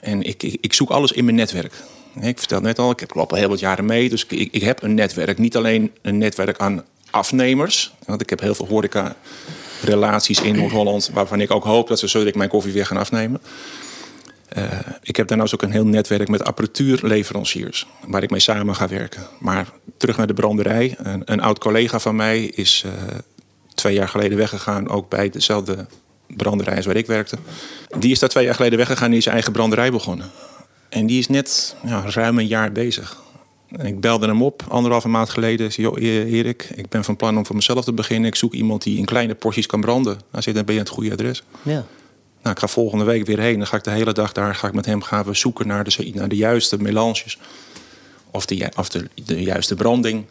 en 0.00 0.22
ik, 0.22 0.42
ik, 0.42 0.58
ik 0.60 0.72
zoek 0.72 0.90
alles 0.90 1.12
in 1.12 1.24
mijn 1.24 1.36
netwerk. 1.36 1.72
Ik 2.20 2.38
vertel 2.38 2.60
net 2.60 2.78
al, 2.78 2.90
ik 2.90 3.00
heb 3.00 3.16
al 3.16 3.36
heel 3.36 3.48
wat 3.48 3.58
jaren 3.60 3.84
mee, 3.84 4.08
dus 4.08 4.26
ik, 4.28 4.48
ik 4.52 4.62
heb 4.62 4.82
een 4.82 4.94
netwerk. 4.94 5.38
Niet 5.38 5.56
alleen 5.56 5.90
een 6.02 6.18
netwerk 6.18 6.58
aan 6.58 6.84
afnemers, 7.10 7.92
want 8.06 8.20
ik 8.20 8.30
heb 8.30 8.40
heel 8.40 8.54
veel 8.54 8.66
horeca 8.66 9.16
relaties 9.82 10.40
in 10.40 10.56
Noord-Holland, 10.56 11.10
waarvan 11.12 11.40
ik 11.40 11.50
ook 11.50 11.64
hoop 11.64 11.88
dat 11.88 11.98
ze 11.98 12.08
zo 12.08 12.20
ik 12.24 12.34
mijn 12.34 12.48
koffie 12.48 12.72
weer 12.72 12.86
gaan 12.86 12.96
afnemen. 12.96 13.40
Eh, 14.48 14.64
ik 15.02 15.16
heb 15.16 15.28
daarnaast 15.28 15.54
ook 15.54 15.62
een 15.62 15.70
heel 15.70 15.86
netwerk 15.86 16.28
met 16.28 16.44
apparatuurleveranciers, 16.44 17.86
waar 18.06 18.22
ik 18.22 18.30
mee 18.30 18.40
samen 18.40 18.74
ga 18.74 18.88
werken. 18.88 19.22
Maar 19.40 19.68
terug 19.96 20.16
naar 20.16 20.26
de 20.26 20.34
branderij. 20.34 20.96
Een, 20.98 21.22
een 21.24 21.40
oud 21.40 21.58
collega 21.58 21.98
van 21.98 22.16
mij 22.16 22.44
is 22.44 22.82
eh, 22.86 22.92
twee 23.74 23.94
jaar 23.94 24.08
geleden 24.08 24.38
weggegaan, 24.38 24.88
ook 24.88 25.08
bij 25.08 25.30
dezelfde 25.30 25.86
branderij 26.26 26.76
als 26.76 26.86
waar 26.86 26.96
ik 26.96 27.06
werkte. 27.06 27.36
Die 27.98 28.10
is 28.10 28.18
daar 28.18 28.28
twee 28.28 28.44
jaar 28.44 28.54
geleden 28.54 28.78
weggegaan 28.78 29.10
en 29.10 29.16
is 29.16 29.22
zijn 29.22 29.34
eigen 29.34 29.52
branderij 29.52 29.90
begonnen. 29.90 30.30
En 30.88 31.06
die 31.06 31.18
is 31.18 31.28
net 31.28 31.76
ja, 31.86 32.02
ruim 32.06 32.38
een 32.38 32.46
jaar 32.46 32.72
bezig. 32.72 33.22
Ik 33.82 34.00
belde 34.00 34.26
hem 34.26 34.42
op 34.42 34.64
anderhalve 34.68 35.08
maand 35.08 35.30
geleden. 35.30 35.72
Zei, 35.72 35.88
Erik, 35.88 36.70
ik 36.74 36.88
ben 36.88 37.04
van 37.04 37.16
plan 37.16 37.36
om 37.36 37.46
voor 37.46 37.56
mezelf 37.56 37.84
te 37.84 37.92
beginnen. 37.92 38.28
Ik 38.28 38.34
zoek 38.34 38.52
iemand 38.52 38.82
die 38.82 38.98
in 38.98 39.04
kleine 39.04 39.34
porties 39.34 39.66
kan 39.66 39.80
branden. 39.80 40.18
Zegt, 40.32 40.56
dan 40.56 40.64
ben 40.64 40.74
je 40.74 40.80
aan 40.80 40.86
het 40.86 40.94
goede 40.94 41.12
adres. 41.12 41.42
ja. 41.62 41.86
Nou, 42.42 42.54
ik 42.54 42.58
ga 42.58 42.66
volgende 42.66 43.04
week 43.04 43.26
weer 43.26 43.38
heen. 43.38 43.58
Dan 43.58 43.66
ga 43.66 43.76
ik 43.76 43.84
de 43.84 43.90
hele 43.90 44.12
dag 44.12 44.32
daar 44.32 44.54
ga 44.54 44.66
ik 44.66 44.72
met 44.74 44.86
hem 44.86 45.02
gaan 45.02 45.24
we 45.24 45.34
zoeken 45.34 45.66
naar 45.66 45.84
de, 45.84 46.10
naar 46.14 46.28
de 46.28 46.36
juiste 46.36 46.82
melanges. 46.82 47.38
Of, 48.30 48.46
de, 48.46 48.68
of 48.76 48.88
de, 48.88 49.08
de 49.24 49.42
juiste 49.42 49.74
branding. 49.74 50.24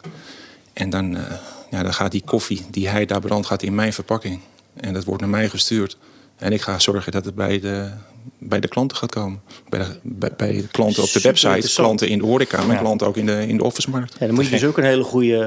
En 0.72 0.90
dan, 0.90 1.16
eh, 1.16 1.22
ja, 1.70 1.82
dan 1.82 1.94
gaat 1.94 2.10
die 2.12 2.22
koffie 2.24 2.66
die 2.70 2.88
hij 2.88 3.06
daar 3.06 3.20
brandt, 3.20 3.46
gaat 3.46 3.62
in 3.62 3.74
mijn 3.74 3.92
verpakking. 3.92 4.40
En 4.80 4.92
dat 4.94 5.04
wordt 5.04 5.20
naar 5.20 5.30
mij 5.30 5.48
gestuurd. 5.48 5.96
En 6.36 6.52
ik 6.52 6.60
ga 6.60 6.78
zorgen 6.78 7.12
dat 7.12 7.24
het 7.24 7.34
bij 7.34 7.60
de, 7.60 7.90
bij 8.38 8.60
de 8.60 8.68
klanten 8.68 8.96
gaat 8.96 9.10
komen. 9.10 9.40
Bij 9.68 9.78
de, 9.78 10.30
bij, 10.36 10.66
klanten 10.70 11.02
op 11.02 11.12
de 11.12 11.20
Super 11.20 11.50
website, 11.50 11.74
klanten 11.74 12.08
in 12.08 12.18
de 12.18 12.24
horeca, 12.24 12.62
maar 12.64 12.74
Ja. 12.76 12.80
klanten 12.80 13.06
ook 13.06 13.16
in 13.16 13.26
de, 13.26 13.46
in 13.46 13.56
de 13.56 13.64
officemarkt. 13.64 14.16
Ja, 14.18 14.26
dan 14.26 14.34
moet 14.34 14.44
je 14.44 14.50
dus 14.50 14.64
ook 14.64 14.78
een 14.78 14.84
hele 14.84 15.02
goede 15.04 15.38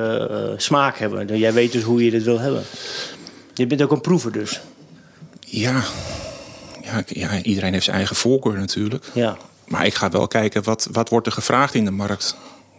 eh, 0.51 0.59
smaak 0.59 0.97
hebben. 0.97 1.27
Dan- 1.27 1.37
Jij 1.37 1.53
weet 1.53 1.71
dus 1.71 1.83
hoe 1.83 2.05
je 2.05 2.11
dit 2.11 2.23
wil 2.23 2.39
hebben. 2.39 2.63
Je 3.53 3.67
bent 3.67 3.81
ook 3.81 3.91
een 3.91 4.01
proever 4.01 4.31
dus. 4.31 4.61
Ja, 5.39 5.83
ja, 6.91 7.03
ja, 7.07 7.43
iedereen 7.43 7.73
heeft 7.73 7.85
zijn 7.85 7.97
eigen 7.97 8.15
voorkeur 8.15 8.57
natuurlijk. 8.57 9.05
Ja. 9.13 9.37
Maar 9.67 9.85
ik 9.85 9.93
ga 9.93 10.09
wel 10.09 10.27
kijken, 10.27 10.63
wat, 10.63 10.87
wat 10.91 11.09
wordt 11.09 11.27
er 11.27 11.33
gevraagd 11.33 11.73
in 11.73 11.85
de 11.85 11.91
markt? 11.91 12.35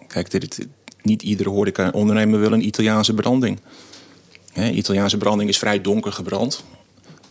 Kijk, 0.07 0.31
dit, 0.31 0.67
niet 1.03 1.23
iedere 1.23 1.49
horeca-ondernemer 1.49 2.41
wil 2.41 2.53
een 2.53 2.67
Italiaanse 2.67 3.15
branding. 3.15 3.61
Italiaanse 4.55 5.17
branding 5.17 5.49
is 5.49 5.59
vrij 5.59 5.81
donker 5.81 6.13
gebrand. 6.13 6.65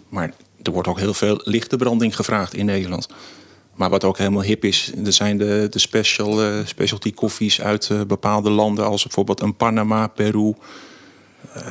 Maar 0.09 0.33
er 0.63 0.71
wordt 0.71 0.87
ook 0.87 0.99
heel 0.99 1.13
veel 1.13 1.41
lichte 1.43 1.77
branding 1.77 2.15
gevraagd 2.15 2.53
in 2.53 2.65
Nederland. 2.65 3.07
Maar 3.75 3.89
wat 3.89 4.03
ook 4.03 4.17
helemaal 4.17 4.43
hip 4.43 4.63
is, 4.63 4.91
er 5.05 5.13
zijn 5.13 5.37
de, 5.37 5.67
de 5.69 5.79
special, 5.79 6.43
eh, 6.43 6.65
specialty 6.65 7.13
koffies 7.13 7.61
uit 7.61 7.89
eh, 7.89 8.01
bepaalde 8.01 8.49
landen... 8.49 8.85
als 8.85 9.03
bijvoorbeeld 9.03 9.41
een 9.41 9.55
Panama, 9.55 10.07
Peru, 10.07 10.53
eh, 11.53 11.63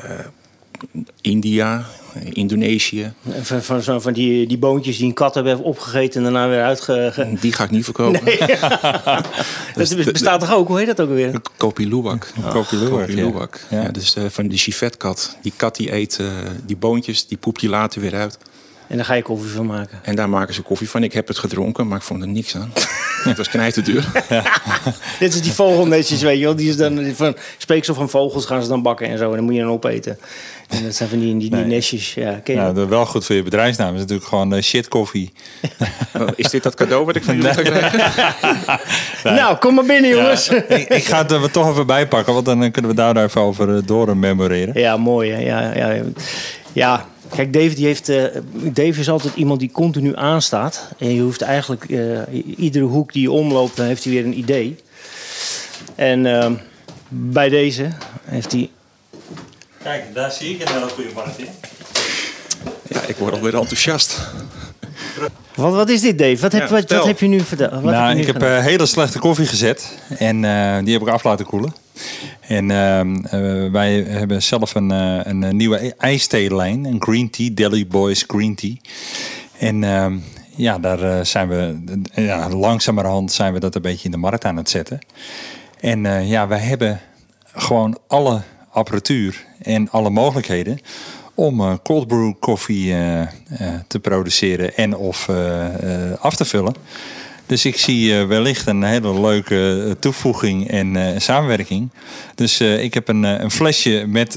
India, 1.20 1.86
Indonesië. 2.32 3.12
Van, 3.42 3.62
van, 3.62 3.82
zo- 3.82 4.00
van 4.00 4.12
die, 4.12 4.46
die 4.46 4.58
boontjes 4.58 4.96
die 4.96 5.06
een 5.06 5.14
kat 5.14 5.34
hebben 5.34 5.58
opgegeten 5.62 6.16
en 6.16 6.32
daarna 6.32 6.48
weer 6.48 6.62
uitge... 6.62 7.10
ge- 7.12 7.36
Die 7.40 7.52
ga 7.52 7.64
ik 7.64 7.70
niet 7.70 7.84
verkopen. 7.84 8.20
dat 9.74 10.12
bestaat 10.12 10.40
toch 10.40 10.52
ook? 10.54 10.68
Hoe 10.68 10.78
heet 10.78 10.86
dat 10.86 11.00
ook 11.00 11.08
weer? 11.10 11.40
Kopi 11.56 11.88
Luwak. 11.88 12.32
Kopi 12.50 12.76
Luwak, 12.76 13.00
Kopi 13.00 13.16
ja. 13.16 13.24
Luwak. 13.24 13.60
Ja. 13.70 13.82
Ja. 13.82 13.88
dus 13.88 14.14
eh, 14.16 14.24
van 14.28 14.48
die 14.48 14.58
civetkat. 14.58 15.36
Die 15.42 15.52
kat 15.56 15.76
die 15.76 15.94
eet 15.94 16.18
eh, 16.20 16.26
die 16.66 16.76
boontjes, 16.76 17.26
die 17.26 17.38
poept 17.38 17.60
die 17.60 17.68
later 17.68 18.00
weer 18.00 18.14
uit. 18.14 18.38
En 18.90 18.96
daar 18.96 19.04
ga 19.04 19.14
je 19.14 19.22
koffie 19.22 19.50
van 19.50 19.66
maken. 19.66 19.98
En 20.02 20.14
daar 20.14 20.28
maken 20.28 20.54
ze 20.54 20.62
koffie 20.62 20.90
van. 20.90 21.02
Ik 21.02 21.12
heb 21.12 21.28
het 21.28 21.38
gedronken, 21.38 21.86
maar 21.88 21.96
ik 21.98 22.02
vond 22.04 22.22
er 22.22 22.28
niks 22.28 22.56
aan. 22.56 22.72
het 23.28 23.36
was 23.36 23.48
knijt 23.48 23.84
duur. 23.84 24.04
Dit 25.18 25.34
is 25.34 25.42
die 25.42 25.52
vogelnetjes, 25.52 26.22
weet 26.22 26.38
je 26.38 26.44
wel. 26.44 26.56
Die 26.56 26.68
is 26.68 26.76
dan 26.76 26.94
die 26.96 27.14
van 27.16 27.36
speeksel 27.58 27.94
van 27.94 28.08
vogels 28.10 28.46
gaan 28.46 28.62
ze 28.62 28.68
dan 28.68 28.82
bakken 28.82 29.08
en 29.08 29.18
zo. 29.18 29.30
En 29.30 29.36
dan 29.36 29.44
moet 29.44 29.54
je 29.54 29.60
dan 29.60 29.70
opeten. 29.70 30.18
En 30.68 30.82
dat 30.84 30.94
zijn 30.94 31.08
van 31.08 31.18
die, 31.18 31.36
die, 31.36 31.50
die 31.50 31.58
Nee. 31.58 31.64
nestjes. 31.64 32.14
Ja, 32.14 32.30
ken 32.44 32.54
je 32.54 32.60
Nou, 32.60 32.66
dat? 32.66 32.74
dat 32.74 32.84
is 32.84 32.90
wel 32.90 33.06
goed 33.06 33.26
voor 33.26 33.34
je 33.34 33.42
bedrijfsnaam. 33.42 33.94
is 33.94 34.00
natuurlijk 34.00 34.28
gewoon 34.28 34.54
eh, 34.54 34.62
shit 34.62 34.88
koffie. 34.88 35.32
Is 36.34 36.50
dit 36.50 36.62
dat 36.62 36.74
cadeau 36.74 37.04
wat 37.04 37.16
ik 37.16 37.24
van 37.24 37.36
jullie 37.36 37.52
ga 37.54 37.62
krijgen? 37.62 38.00
Nou, 39.24 39.56
kom 39.56 39.74
maar 39.74 39.84
binnen, 39.84 40.10
jongens. 40.10 40.46
Ja, 40.46 40.62
ik, 40.68 40.88
ik 40.88 41.04
ga 41.04 41.18
het 41.18 41.30
er 41.30 41.50
toch 41.50 41.70
even 41.70 41.86
bij 41.86 42.08
pakken, 42.08 42.32
want 42.34 42.46
dan 42.46 42.62
eh, 42.62 42.70
kunnen 42.72 42.90
we 42.90 42.96
daar 42.96 43.14
nou 43.14 43.26
even 43.26 43.40
over 43.40 43.76
eh, 43.76 43.82
door 43.84 44.16
memoreren. 44.16 45.00
mooi. 45.00 45.30
Hè? 45.30 45.38
Ja, 45.38 45.74
ja, 45.74 46.02
ja, 46.72 47.06
kijk, 47.34 47.52
Dave, 47.52 47.74
die 47.74 47.86
heeft, 47.86 48.08
eh, 48.08 48.24
Dave 48.52 49.00
is 49.00 49.08
altijd 49.08 49.34
iemand 49.34 49.60
die 49.60 49.70
continu 49.70 50.16
aanstaat. 50.16 50.88
En 50.98 51.14
je 51.14 51.20
hoeft 51.20 51.40
eigenlijk, 51.40 51.84
eh, 51.84 52.18
iedere 52.56 52.84
hoek 52.84 53.12
die 53.12 53.22
je 53.22 53.30
omloopt, 53.30 53.76
dan 53.76 53.86
heeft 53.86 54.04
hij 54.04 54.12
weer 54.12 54.24
een 54.24 54.38
idee. 54.38 54.76
En 55.94 56.26
ehm, 56.26 56.54
bij 57.08 57.48
deze 57.48 57.88
heeft 58.24 58.52
hij... 58.52 58.70
Kijk, 59.82 60.14
daar 60.14 60.32
zie 60.32 60.54
ik 60.54 60.60
een 60.60 60.74
hele 60.74 60.88
goede 60.88 61.10
markt 61.14 61.38
in. 61.38 61.48
Ja, 62.88 63.00
ik 63.06 63.16
word 63.16 63.32
alweer 63.32 63.54
enthousiast. 63.54 64.18
Wat, 65.54 65.74
wat 65.74 65.88
is 65.88 66.00
dit, 66.00 66.18
Dave? 66.18 66.36
Wat 66.36 66.52
heb, 66.52 66.68
Ja, 66.68 66.68
wat, 66.68 67.04
heb 67.04 67.20
je 67.20 67.26
nu 67.26 67.40
verteld? 67.40 67.72
Wat 67.72 67.82
nou, 67.82 68.08
je 68.08 68.14
nu 68.14 68.20
ik 68.20 68.26
heb 68.26 68.42
eh, 68.42 68.58
hele 68.58 68.86
slechte 68.86 69.18
koffie 69.18 69.46
gezet 69.46 69.98
en 70.18 70.44
eh, 70.44 70.84
die 70.84 70.92
heb 70.92 71.02
ik 71.02 71.08
af 71.08 71.24
laten 71.24 71.46
koelen. 71.46 71.74
En 72.40 72.70
ehm, 72.70 73.16
eh, 73.16 73.70
wij 73.72 74.02
hebben 74.02 74.42
zelf 74.42 74.74
een, 74.74 74.90
eh, 74.90 75.20
een 75.22 75.44
eh, 75.44 75.50
nieuwe 75.50 75.94
ijstheelijn, 75.98 76.84
een 76.84 77.02
green 77.02 77.30
tea, 77.30 77.50
Deli 77.52 77.86
Boys 77.86 78.24
Green 78.26 78.54
Tea. 78.54 78.74
En 79.58 79.84
ehm, 79.84 80.16
ja, 80.56 80.78
daar 80.78 81.26
zijn 81.26 81.48
we, 81.48 81.78
ja, 82.14 82.48
langzamerhand 82.48 83.32
zijn 83.32 83.52
we 83.52 83.60
dat 83.60 83.74
een 83.74 83.82
beetje 83.82 84.04
in 84.04 84.10
de 84.10 84.16
markt 84.16 84.44
aan 84.44 84.56
het 84.56 84.70
zetten. 84.70 84.98
En 85.80 86.26
ja, 86.26 86.48
wij 86.48 86.58
hebben 86.58 87.00
gewoon 87.44 87.98
alle 88.06 88.40
apparatuur 88.70 89.44
en 89.62 89.90
alle 89.90 90.10
mogelijkheden 90.10 90.78
om 91.34 91.60
eh, 91.60 91.74
cold 91.82 92.06
brew 92.06 92.32
koffie 92.38 92.94
te 93.86 93.98
produceren 94.00 94.76
en 94.76 94.96
of 94.96 95.28
af 96.20 96.36
te 96.36 96.44
vullen. 96.44 96.74
Dus 97.50 97.64
ik 97.64 97.76
zie 97.76 98.18
eh, 98.18 98.26
wellicht 98.26 98.66
een 98.66 98.82
hele 98.82 99.20
leuke 99.20 99.84
eh, 99.86 99.90
toevoeging 99.90 100.68
en 100.68 100.96
eh, 100.96 101.20
samenwerking. 101.20 101.90
Dus 102.34 102.60
ik 102.60 102.94
heb 102.94 103.08
een, 103.08 103.22
een 103.22 103.50
flesje 103.50 104.04
met 104.06 104.34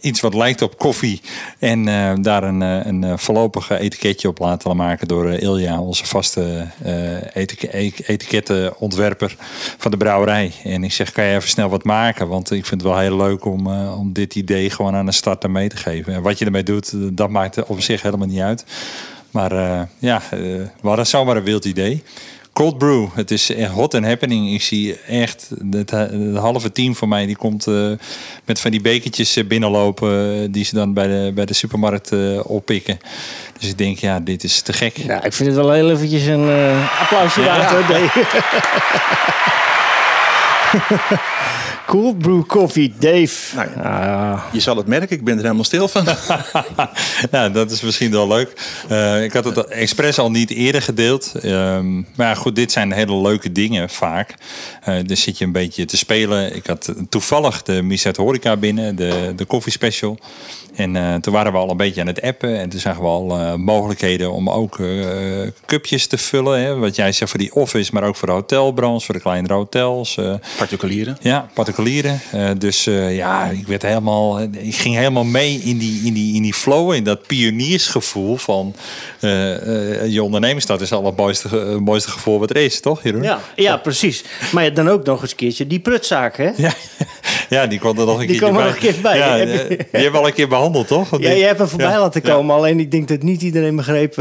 iets 0.00 0.20
wat 0.20 0.34
lijkt 0.34 0.62
op 0.62 0.78
koffie. 0.78 1.20
En 1.58 1.84
daar 2.22 2.42
een, 2.42 2.60
een 2.60 3.18
voorlopig 3.18 3.70
etiketje 3.70 4.28
op 4.28 4.38
laten 4.38 4.76
maken 4.76 5.08
door 5.08 5.30
Ilja, 5.30 5.80
onze 5.80 6.06
vaste 6.06 6.66
etik- 7.32 7.98
etikettenontwerper 8.06 9.36
van 9.78 9.90
de 9.90 9.96
brouwerij. 9.96 10.52
En 10.64 10.84
ik 10.84 10.92
zeg, 10.92 11.12
kan 11.12 11.24
je 11.24 11.34
even 11.34 11.48
snel 11.48 11.68
wat 11.68 11.84
maken? 11.84 12.28
Want 12.28 12.50
ik 12.50 12.66
vind 12.66 12.82
het 12.82 12.90
wel 12.90 13.00
heel 13.00 13.16
leuk 13.16 13.44
om, 13.44 13.66
om 13.72 14.12
dit 14.12 14.34
idee 14.34 14.70
gewoon 14.70 14.94
aan 14.94 15.06
de 15.06 15.12
starter 15.12 15.50
mee 15.50 15.68
te 15.68 15.76
geven. 15.76 16.14
En 16.14 16.22
wat 16.22 16.38
je 16.38 16.44
ermee 16.44 16.62
doet, 16.62 16.92
dat 17.16 17.30
maakt 17.30 17.64
op 17.64 17.80
zich 17.80 18.02
helemaal 18.02 18.26
niet 18.26 18.40
uit. 18.40 18.64
Maar 19.30 19.52
eh, 19.52 19.82
ja, 19.98 20.22
eh, 20.30 20.38
we 20.80 20.88
hadden 20.88 21.06
zomaar 21.06 21.36
een 21.36 21.42
wild 21.42 21.64
idee. 21.64 22.02
Cold 22.52 22.78
brew, 22.78 23.06
het 23.14 23.30
is 23.30 23.54
echt 23.54 23.70
hot 23.70 23.94
and 23.94 24.04
happening. 24.04 24.52
Ik 24.52 24.62
zie 24.62 24.96
echt 25.00 25.50
het, 25.70 25.90
het 25.90 26.36
halve 26.36 26.72
team 26.72 26.94
van 26.94 27.08
mij 27.08 27.26
die 27.26 27.36
komt 27.36 27.66
eh, 27.66 27.90
met 28.44 28.60
van 28.60 28.70
die 28.70 28.80
bekertjes 28.80 29.36
eh, 29.36 29.46
binnenlopen 29.46 30.42
eh, 30.42 30.48
die 30.50 30.64
ze 30.64 30.74
dan 30.74 30.94
bij 30.94 31.06
de, 31.06 31.32
bij 31.34 31.44
de 31.44 31.54
supermarkt 31.54 32.12
eh, 32.12 32.40
oppikken. 32.42 32.98
Dus 33.58 33.68
ik 33.68 33.78
denk, 33.78 33.98
ja, 33.98 34.20
dit 34.20 34.44
is 34.44 34.60
te 34.60 34.72
gek. 34.72 34.96
Ja, 34.96 35.24
ik 35.24 35.32
vind 35.32 35.48
het 35.48 35.58
wel 35.58 35.72
heel 35.72 35.90
eventjes 35.90 36.26
een 36.26 36.48
eh, 36.48 37.00
applausje 37.00 37.42
waard, 37.42 37.70
hoor, 37.70 37.84
Cold 41.90 42.18
brew 42.18 42.42
koffie, 42.46 42.92
Dave. 42.98 43.56
Nou 43.56 43.68
Ah, 43.82 44.44
Je 44.52 44.60
zal 44.60 44.76
het 44.76 44.86
merken, 44.86 45.16
ik 45.16 45.24
ben 45.24 45.36
er 45.36 45.42
helemaal 45.42 45.64
stil 45.64 45.88
van. 45.88 46.04
ja, 47.32 47.48
dat 47.48 47.70
is 47.70 47.80
misschien 47.80 48.10
wel 48.10 48.28
leuk. 48.28 48.52
Eh, 48.88 49.22
ik 49.24 49.32
had 49.32 49.44
het 49.44 49.66
expres 49.66 50.18
al 50.18 50.30
niet 50.30 50.50
eerder 50.50 50.82
gedeeld. 50.82 51.32
Ehm, 51.42 52.02
maar 52.16 52.36
goed, 52.36 52.56
dit 52.56 52.72
zijn 52.72 52.92
hele 52.92 53.16
leuke 53.16 53.52
dingen 53.52 53.88
vaak. 53.90 54.34
Eh 54.82 54.94
dan 55.06 55.16
zit 55.16 55.38
je 55.38 55.44
een 55.44 55.52
beetje 55.52 55.84
te 55.84 55.96
spelen. 55.96 56.56
Ik 56.56 56.66
had 56.66 56.94
toevallig 57.08 57.62
de 57.62 57.82
Miset 57.82 58.16
Horeca 58.16 58.56
binnen, 58.56 58.96
de, 58.96 59.32
de 59.36 59.44
koffiespecial. 59.44 60.18
En 60.74 60.96
eh, 60.96 61.14
toen 61.14 61.32
waren 61.32 61.52
we 61.52 61.58
al 61.58 61.70
een 61.70 61.76
beetje 61.76 62.00
aan 62.00 62.06
het 62.06 62.22
appen. 62.22 62.58
En 62.58 62.68
toen 62.68 62.80
zagen 62.80 63.02
we 63.02 63.08
al 63.08 63.58
mogelijkheden 63.58 64.32
om 64.32 64.50
ook 64.50 64.78
eh, 64.78 64.86
cupjes 65.66 66.06
te 66.06 66.18
vullen. 66.18 66.60
Hè? 66.60 66.76
Wat 66.76 66.96
jij 66.96 67.12
zegt 67.12 67.30
voor 67.30 67.40
die 67.40 67.54
office, 67.54 67.90
maar 67.94 68.02
ook 68.02 68.16
voor 68.16 68.28
de 68.28 68.34
hotelbranche, 68.34 69.04
voor 69.04 69.14
de 69.14 69.20
kleinere 69.20 69.54
hotels. 69.54 70.18
Particulieren. 70.58 71.16
ja, 71.20 71.38
particulieren. 71.38 71.78
Eh, 71.84 72.50
dus 72.58 72.86
eh, 72.86 73.16
ja, 73.16 73.44
ik 73.44 73.66
werd 73.66 73.82
helemaal, 73.82 74.40
ik 74.40 74.74
ging 74.74 74.94
helemaal 74.94 75.24
mee 75.24 75.60
in 75.64 75.78
die, 75.78 76.00
in 76.04 76.12
die, 76.12 76.34
in 76.34 76.42
die 76.42 76.54
flow, 76.54 76.92
in 76.92 77.04
dat 77.04 77.26
pioniersgevoel 77.26 78.36
van 78.36 78.74
eh, 79.20 80.02
eh, 80.02 80.12
je 80.12 80.22
ondernemerstad 80.22 80.80
is 80.80 80.92
al 80.92 81.04
het 81.04 81.16
mooiste, 81.16 81.48
mooiste 81.84 82.10
gevoel 82.10 82.38
wat 82.38 82.50
er 82.50 82.56
is, 82.56 82.80
toch, 82.80 83.02
Jeroen? 83.02 83.22
ja, 83.22 83.40
ja, 83.56 83.76
precies. 83.76 84.24
Maar 84.52 84.64
ja, 84.64 84.70
dan 84.70 84.88
ook 84.88 85.04
nog 85.04 85.22
eens 85.22 85.30
een 85.30 85.36
keertje 85.36 85.66
die 85.66 85.80
prutzaak, 85.80 86.36
hè? 86.36 86.50
Ja, 86.56 86.72
ja, 87.48 87.66
die 87.66 87.78
kwam 87.78 87.98
er 87.98 88.06
nog 88.06 88.20
een 88.20 88.26
Die 88.26 88.38
keertje 88.38 88.46
kwam 88.46 88.56
er 88.56 88.62
bij. 88.62 88.72
nog 88.72 88.74
een 88.74 88.92
keer 88.92 89.02
bij. 89.02 89.18
Ja, 89.18 89.36
Heb 89.36 89.48
je- 89.68 89.76
die 89.76 89.86
hebben 89.90 90.12
we 90.12 90.18
al 90.18 90.26
een 90.26 90.32
keer 90.32 90.48
behandeld, 90.48 90.86
toch? 90.86 91.20
Ja, 91.20 91.30
je 91.30 91.44
hebt 91.44 91.58
hem 91.58 91.68
voorbij 91.68 91.90
Ja. 91.90 92.00
laten 92.00 92.20
Ja. 92.24 92.32
komen. 92.34 92.54
Alleen 92.56 92.80
ik 92.80 92.90
denk 92.90 93.08
dat 93.08 93.22
niet 93.22 93.42
iedereen 93.42 93.76
begreep. 93.76 94.14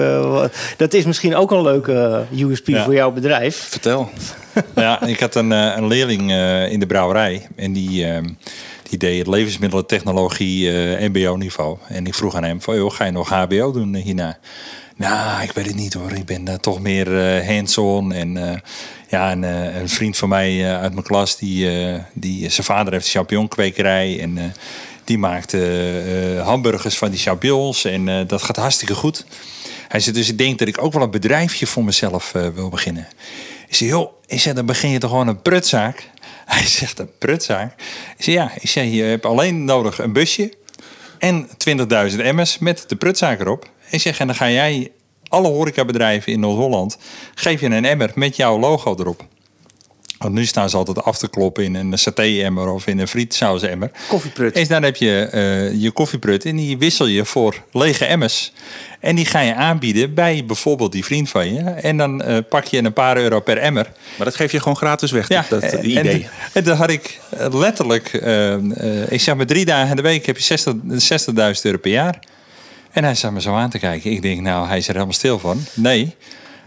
dat 0.78 0.94
is 0.94 1.06
misschien 1.06 1.36
ook 1.36 1.52
een 1.52 1.62
leuke 1.62 2.24
USP 2.36 2.68
Ja. 2.68 2.84
voor 2.84 2.94
jouw 2.94 3.12
bedrijf. 3.12 3.56
Vertel. 3.70 4.10
Ja, 4.76 5.02
ik 5.02 5.20
had 5.20 5.36
een, 5.36 5.52
eh, 5.52 5.74
een 5.76 5.88
leerling 5.88 6.32
eh, 6.32 6.72
in 6.72 6.80
de 6.80 6.88
brouwerij. 6.88 7.48
En 7.56 7.74
die, 7.74 8.06
eh, 8.06 8.24
die 8.90 9.00
deed 9.00 9.28
levensmiddelentechnologie 9.28 10.72
eh, 10.72 11.10
MBO-niveau. 11.10 11.78
En 11.88 12.06
ik 12.06 12.14
vroeg 12.14 12.36
aan 12.36 12.44
hem: 12.44 12.62
van, 12.62 12.76
joh, 12.76 12.92
ga 12.92 13.06
je 13.06 13.12
nog 13.12 13.30
HBO 13.30 13.72
doen 13.72 13.96
hierna? 13.96 14.38
Nou, 14.96 15.44
ik 15.44 15.52
weet 15.52 15.66
het 15.66 15.76
niet 15.76 15.94
hoor. 15.94 16.12
Ik 16.12 16.26
ben 16.26 16.48
eh, 16.48 16.54
toch 16.54 16.80
meer 16.80 17.08
hands-on. 17.46 18.12
En 18.12 18.62
ja, 19.10 19.32
een, 19.32 19.44
een 19.44 19.90
vriend 19.90 20.18
van 20.18 20.30
mij 20.30 20.78
uit 20.78 20.94
mijn 20.94 21.06
klas, 21.06 21.38
die, 21.38 21.70
die, 22.14 22.50
zijn 22.50 22.66
vader 22.66 22.94
heeft 22.94 23.06
een 23.06 23.12
champignonkwekerij. 23.12 24.20
En 24.20 24.54
die 25.04 25.18
maakt 25.18 25.56
hamburgers 26.44 26.98
van 26.98 27.10
die 27.10 27.20
champignons. 27.20 27.86
En 27.86 28.28
dat 28.28 28.44
gaat 28.44 28.56
hartstikke 28.56 28.96
goed. 28.96 29.26
Hij 29.88 30.00
zegt, 30.00 30.16
dus 30.16 30.30
ik 30.30 30.38
denk 30.38 30.60
dat 30.60 30.68
ik 30.68 30.84
ook 30.84 30.94
wel 30.94 31.02
een 31.02 31.12
bedrijfje 31.12 31.68
voor 31.68 31.84
mezelf 31.84 32.32
wil 32.32 32.70
beginnen. 32.70 33.08
Ik 33.70 33.76
zeg, 33.76 33.90
joh, 33.90 34.12
ik 34.28 34.56
dan 34.56 34.66
begin 34.66 34.90
je 34.90 35.00
toch 35.00 35.10
gewoon 35.10 35.28
een 35.28 35.42
prutzaak? 35.42 36.10
Hij 36.46 36.66
zegt, 36.66 37.00
een 37.00 37.10
prutzaak? 37.18 37.82
Ik 38.18 38.24
zeg, 38.24 38.36
ja. 38.36 38.52
Ik 38.60 38.70
zeg, 38.70 38.92
je 38.92 39.02
hebt 39.04 39.26
alleen 39.26 39.66
nodig 39.66 40.00
een 40.00 40.14
busje 40.14 40.54
en 41.20 41.48
20.000 42.12 42.20
emmers 42.20 42.58
met 42.58 42.84
de 42.88 42.96
prutzaak 42.96 43.40
erop. 43.40 43.70
Ik 43.90 44.02
zeg, 44.02 44.20
en 44.20 44.28
dan 44.28 44.36
ga 44.36 44.50
jij 44.50 44.92
alle 45.28 45.48
horecabedrijven 45.48 46.34
in 46.34 46.40
Noord-Holland... 46.40 46.98
geef 47.36 47.60
je 47.62 47.66
een 47.66 47.86
emmer 47.86 48.12
met 48.16 48.36
jouw 48.36 48.60
logo 48.60 48.96
erop. 49.00 49.26
Want 50.18 50.34
nu 50.34 50.46
staan 50.46 50.70
ze 50.70 50.78
altijd 50.78 51.04
af 51.04 51.18
te 51.18 51.30
kloppen 51.30 51.64
in 51.64 51.76
een 51.76 51.98
saté-emmer 51.98 52.70
of 52.70 52.88
in 52.88 53.00
een 53.00 53.08
frietsaus-emmer. 53.08 53.92
Koffieprut. 54.08 54.56
En 54.56 54.68
dan 54.68 54.84
heb 54.84 54.96
je 54.96 55.28
eh, 55.32 55.82
je 55.82 55.92
koffieprut 55.92 56.46
en 56.46 56.56
die 56.56 56.78
wissel 56.78 57.06
je 57.06 57.26
voor 57.26 57.64
lege 57.72 58.06
emmers. 58.06 58.52
En 59.00 59.16
die 59.16 59.26
ga 59.26 59.40
je 59.40 59.56
aanbieden 59.56 60.14
bij 60.14 60.46
bijvoorbeeld 60.46 60.92
die 60.92 61.06
vriend 61.06 61.30
van 61.30 61.54
je. 61.54 61.60
En 61.60 61.98
dan 61.98 62.22
eh, 62.22 62.38
pak 62.50 62.66
je 62.66 62.78
een 62.78 62.94
paar 62.94 63.18
euro 63.18 63.40
per 63.40 63.58
emmer. 63.58 63.92
Maar 64.16 64.26
dat 64.26 64.36
geef 64.36 64.52
je 64.52 64.60
gewoon 64.60 64.78
gratis 64.78 65.12
weg, 65.12 65.28
dat, 65.28 65.50
dat 65.50 65.64
en- 65.64 65.90
idee. 65.90 66.28
En, 66.54 66.64
dan 66.64 66.78
had 66.78 66.90
ik 66.90 67.20
eh, 67.38 67.54
letterlijk, 67.54 68.14
eh, 68.14 68.54
eh, 68.54 69.12
ik 69.12 69.22
zeg 69.22 69.36
maar 69.36 69.46
drie 69.46 69.66
dagen 69.66 69.90
in 69.90 69.96
de 69.96 70.02
week 70.02 70.26
heb 70.26 70.38
je 70.38 70.44
60 70.44 70.74
60.000 71.56 71.62
euro 71.62 71.78
per 71.78 71.92
jaar. 71.92 72.20
En 72.92 73.04
hij 73.04 73.16
zat 73.16 73.32
me 73.32 73.42
zo 73.42 73.56
aan 73.56 73.70
te 73.70 73.80
kijken. 73.80 74.12
Ik 74.12 74.22
denk, 74.22 74.42
nou, 74.42 74.68
hij 74.68 74.78
is 74.78 74.88
er 74.88 74.94
helemaal 74.94 75.14
stil 75.14 75.40
van. 75.40 75.64
Nee. 75.74 76.16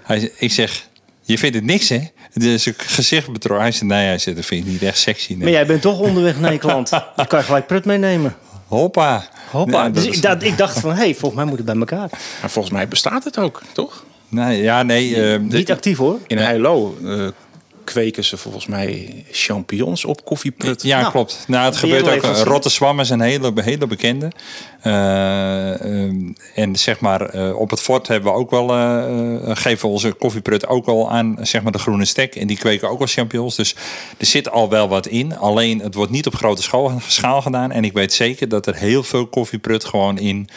Hij, 0.03 0.31
ik 0.37 0.53
zeg, 0.53 0.87
je 1.23 1.39
vindt 1.39 1.57
het 1.57 1.65
niks, 1.65 1.89
hè? 1.89 2.01
Dus 2.35 2.67
ik 2.67 2.83
gezicht 2.83 3.33
betrokken. 3.33 3.63
Hij 3.63 3.73
zei, 3.73 3.91
nee, 3.91 4.07
hij 4.07 4.19
zegt, 4.19 4.37
dat 4.37 4.47
vind 4.47 4.67
ik 4.67 4.73
niet 4.73 4.83
echt 4.83 4.99
sexy. 4.99 5.33
Nee. 5.33 5.41
Maar 5.41 5.51
jij 5.51 5.67
bent 5.67 5.83
toch 5.83 5.99
onderweg 5.99 6.39
naar 6.41 6.53
je 6.53 6.59
klant. 6.59 6.91
Dan 7.17 7.27
kan 7.27 7.39
je 7.39 7.45
gelijk 7.45 7.67
prut 7.67 7.85
meenemen. 7.85 8.37
Hoppa. 8.77 9.25
Hoppa. 9.51 9.83
Ja, 9.83 9.89
dus 9.91 10.07
ik, 10.07 10.23
dat, 10.23 10.43
ik 10.43 10.59
dacht 10.59 10.81
van, 10.81 10.91
hé, 10.91 10.97
hey, 10.97 11.15
volgens 11.15 11.35
mij 11.35 11.45
moet 11.45 11.57
het 11.57 11.67
bij 11.67 11.77
elkaar. 11.77 12.09
Maar 12.41 12.51
volgens 12.51 12.75
mij 12.75 12.89
bestaat 12.89 13.25
het 13.25 13.39
ook, 13.39 13.63
toch? 13.73 14.05
Nee, 14.29 14.63
ja, 14.63 14.83
nee. 14.83 15.33
eh, 15.33 15.41
Niet 15.41 15.71
actief 15.71 15.99
hoor. 15.99 16.19
In 16.27 16.39
Heilo 16.39 16.97
eh, 17.05 17.27
kweken 17.85 18.25
ze 18.25 18.37
volgens 18.37 18.67
mij 18.67 19.25
champignons 19.31 20.05
op 20.05 20.25
koffieprut. 20.25 20.83
Ja, 20.83 21.01
Nou, 21.01 21.13
klopt. 21.13 21.45
Nou, 21.47 21.65
het 21.65 21.77
gebeurt 21.77 22.03
ook. 22.03 22.11
leverancier. 22.11 22.47
Rotte 22.47 22.71
Swam 22.71 23.01
is 23.01 23.11
een 23.11 23.21
hele, 23.21 23.53
hele 23.55 23.87
bekende. 23.87 24.33
Eh, 24.81 25.81
ehm, 25.81 26.33
en 26.55 26.77
zeg 26.77 27.01
maar, 27.01 27.21
eh, 27.21 27.59
op 27.59 27.71
het 27.71 27.81
fort 27.81 28.09
hebben 28.09 28.33
we 28.33 28.39
ook 28.39 28.51
wel, 28.51 28.69
geven 29.55 29.87
we 29.87 29.93
onze 29.93 30.13
koffieprut 30.13 30.67
ook 30.67 30.87
al 30.87 31.11
aan 31.11 31.37
zeg 31.41 31.63
maar, 31.63 31.73
de 31.73 31.79
groene 31.79 32.05
stek. 32.05 32.37
En 32.37 32.47
die 32.47 32.59
kweken 32.59 32.89
ook 32.89 33.01
al 33.01 33.07
champignons. 33.07 33.57
Dus 33.57 33.77
er 34.17 34.27
zit 34.27 34.51
al 34.51 34.69
wel 34.69 34.89
wat 34.89 35.07
in. 35.07 35.39
Alleen 35.39 35.79
het 35.79 35.95
wordt 35.95 36.13
niet 36.13 36.27
op 36.27 36.35
grote 36.35 36.63
schaal, 37.07 37.43
gedaan. 37.43 37.73
En 37.73 37.85
ik 37.85 37.93
weet 37.93 38.13
zeker 38.13 38.49
dat 38.49 38.67
er 38.67 38.75
heel 38.75 39.03
veel 39.03 39.27
koffieprut 39.27 39.85
gewoon 39.85 40.19
in 40.19 40.49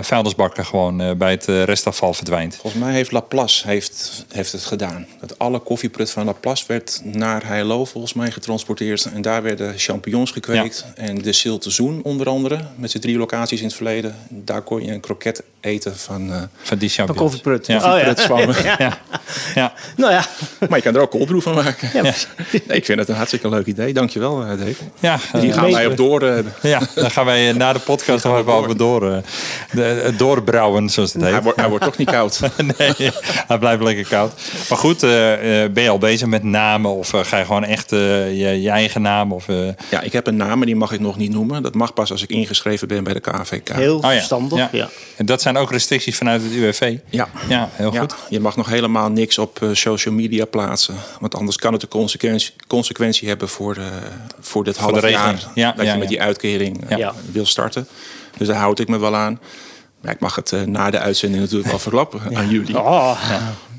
vuilnisbakken 0.00 0.66
gewoon 0.66 1.00
eh, 1.00 1.12
bij 1.12 1.30
het 1.30 1.48
eh, 1.48 1.62
restafval 1.62 2.14
verdwijnt. 2.14 2.56
Volgens 2.56 2.82
mij 2.82 2.92
heeft 2.92 3.12
Laplace 3.12 3.66
heeft, 3.68 4.24
heeft 4.32 4.52
het 4.52 4.64
gedaan. 4.64 5.06
Dat 5.20 5.38
alle 5.38 5.58
koffieprut 5.58 6.10
van 6.10 6.24
Laplace 6.24 6.64
werd 6.66 7.00
naar 7.04 7.46
Heilo 7.46 7.84
volgens 7.84 8.12
mij 8.12 8.30
getransporteerd. 8.30 9.04
En 9.04 9.22
daar 9.22 9.42
werden 9.42 9.78
champignons 9.78 10.30
gekweekt. 10.30 10.84
En 10.94 11.18
de 11.18 11.32
Siltezoen 11.32 12.00
onder 12.02 12.28
andere, 12.28 12.60
met 12.74 12.90
zijn 12.90 13.02
drie 13.02 13.18
locaties 13.18 13.60
in 13.60 13.66
het 13.66 13.74
verleden. 13.74 14.16
Daar 14.28 14.62
kon 14.62 14.84
je 14.84 14.92
een 14.92 15.00
kroket 15.00 15.42
eten 15.60 15.96
van 15.96 16.28
uh, 16.30 16.36
Van 16.62 16.78
die 16.78 16.88
Van 16.88 16.88
champignons. 16.88 17.18
koffieprut. 17.18 17.66
Ja. 17.66 17.76
Oh, 17.94 18.00
ja. 18.00 18.16
zwammen. 18.16 18.56
Ja. 18.78 18.98
ja. 19.54 19.72
Nou 19.96 20.12
ja. 20.12 20.24
Maar 20.68 20.78
je 20.78 20.84
kan 20.84 20.94
er 20.94 21.00
ook 21.00 21.10
coldbrew 21.10 21.40
van 21.40 21.54
maken. 21.54 21.90
Ja. 21.92 22.02
Nee, 22.02 22.12
ik 22.78 22.84
vind 22.84 22.98
het 22.98 23.08
een 23.08 23.14
hartstikke 23.14 23.48
leuk 23.48 23.66
idee. 23.66 23.92
Dankjewel, 23.92 24.42
eh, 24.42 24.48
Dave. 24.48 24.74
Ja, 25.00 25.18
Die 25.40 25.50
eh, 25.50 25.56
gaan 25.56 25.72
wij 25.72 25.86
op 25.86 25.96
door. 25.96 26.22
eh, 26.22 26.44
Ja, 26.62 26.80
dan 26.94 27.10
gaan 27.10 27.24
wij 27.24 27.48
eh, 27.48 27.54
na 27.56 27.72
de 27.72 27.78
podcast 27.78 28.24
nog 28.24 28.38
even 28.38 28.52
over 28.52 28.76
door. 28.76 29.12
eh, 29.12 29.18
de, 29.72 29.82
het 29.82 30.18
doorbrouwen, 30.18 30.88
zoals 30.88 31.12
het 31.12 31.22
hij, 31.22 31.32
heet. 31.32 31.42
wordt, 31.42 31.60
hij 31.60 31.68
wordt 31.68 31.84
toch 31.84 31.96
niet 31.96 32.10
koud. 32.10 32.40
Nee, 32.78 33.10
hij 33.46 33.58
blijft 33.58 33.82
lekker 33.82 34.06
koud. 34.08 34.32
Maar 34.68 34.78
goed, 34.78 35.02
eh, 35.02 35.62
eh, 35.64 35.72
ben 35.72 35.82
je 35.82 35.88
al 35.88 35.98
bezig 35.98 36.28
met 36.28 36.42
namen? 36.42 36.90
Of 36.96 37.12
eh, 37.12 37.20
ga 37.24 37.38
je 37.38 37.44
gewoon 37.44 37.64
echt 37.64 37.92
eh, 37.92 37.98
je, 38.38 38.60
je 38.62 38.70
eigen 38.70 39.02
naam? 39.02 39.32
Of, 39.32 39.48
eh, 39.48 39.56
Ja, 39.90 40.00
ik 40.00 40.12
heb 40.12 40.26
een 40.26 40.36
naam, 40.36 40.56
maar 40.56 40.66
die 40.66 40.76
mag 40.76 40.92
ik 40.92 41.00
nog 41.00 41.16
niet 41.16 41.32
noemen. 41.32 41.62
Dat 41.62 41.74
mag 41.74 41.92
pas 41.94 42.10
als 42.10 42.22
ik 42.22 42.30
ingeschreven 42.30 42.88
ben 42.88 43.04
bij 43.04 43.12
de 43.12 43.20
KVK. 43.20 43.68
Heel 43.68 43.96
oh 43.96 44.02
ja. 44.02 44.10
verstandig. 44.10 44.58
Ja. 44.58 44.68
Ja. 44.72 44.88
En 45.16 45.26
dat 45.26 45.42
zijn 45.42 45.49
ook 45.56 45.70
restricties 45.70 46.16
vanuit 46.16 46.42
het 46.42 46.52
UWV? 46.52 46.96
Ja. 47.08 47.28
Ja, 47.48 47.68
heel 47.72 47.92
Ja, 47.92 48.00
goed. 48.00 48.14
je 48.28 48.40
mag 48.40 48.56
nog 48.56 48.68
helemaal 48.68 49.10
niks 49.10 49.38
op 49.38 49.62
eh, 49.62 49.68
social 49.72 50.14
media 50.14 50.44
plaatsen. 50.44 50.94
Want 51.20 51.34
anders 51.34 51.56
kan 51.56 51.72
het 51.72 51.82
een 51.82 51.88
consequentie, 51.88 52.52
consequentie 52.66 53.28
hebben 53.28 53.48
voor, 53.48 53.76
eh, 53.76 53.84
voor 54.40 54.64
dit 54.64 54.76
half 54.76 54.92
de 54.92 55.00
regeling. 55.00 55.40
jaar. 55.40 55.50
Ja, 55.54 55.72
dat 55.72 55.86
ja, 55.86 55.92
je 55.92 55.98
met 55.98 56.08
die 56.08 56.20
uitkering 56.22 56.88
eh, 56.90 56.98
Ja. 56.98 57.14
wil 57.32 57.46
starten. 57.46 57.88
Dus 58.36 58.48
daar 58.48 58.56
houd 58.56 58.78
ik 58.78 58.88
me 58.88 58.98
wel 58.98 59.16
aan. 59.16 59.40
Maar 60.00 60.12
ik 60.12 60.20
mag 60.20 60.34
het 60.34 60.52
eh, 60.52 60.62
na 60.62 60.90
de 60.90 60.98
uitzending 60.98 61.42
natuurlijk 61.42 61.70
wel 61.70 61.78
verklappen 61.78 62.36
aan 62.36 62.48
jullie. 62.50 62.78
Oh, 62.78 63.20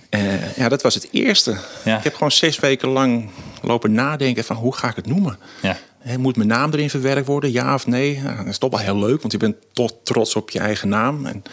Eh, 0.10 0.58
ja, 0.58 0.70
dat 0.70 0.82
was 0.82 0.94
het 0.94 1.08
eerste. 1.12 1.58
Ja. 1.84 1.98
Ik 1.98 2.04
heb 2.04 2.14
gewoon 2.14 2.32
zes 2.32 2.60
weken 2.60 2.90
lang 2.90 3.30
lopen 3.62 3.92
nadenken 3.92 4.44
van 4.44 4.56
hoe 4.56 4.76
ga 4.76 4.90
ik 4.90 4.96
het 4.96 5.06
noemen. 5.08 5.38
Ja. 5.62 5.78
Hè, 6.02 6.18
Moet 6.18 6.36
mijn 6.36 6.48
naam 6.48 6.72
erin 6.74 6.90
verwerkt 6.90 7.28
worden, 7.28 7.52
ja 7.52 7.74
of 7.74 7.88
nee? 7.88 8.22
Dat 8.38 8.46
is 8.46 8.58
toch 8.58 8.70
wel 8.72 8.80
heel 8.80 8.98
leuk, 9.00 9.20
want 9.22 9.32
je 9.32 9.38
bent 9.40 9.56
toch 9.74 9.92
trots 10.04 10.36
op 10.36 10.50
je 10.50 10.60
eigen 10.60 10.90
naam. 10.90 11.26
En, 11.26 11.44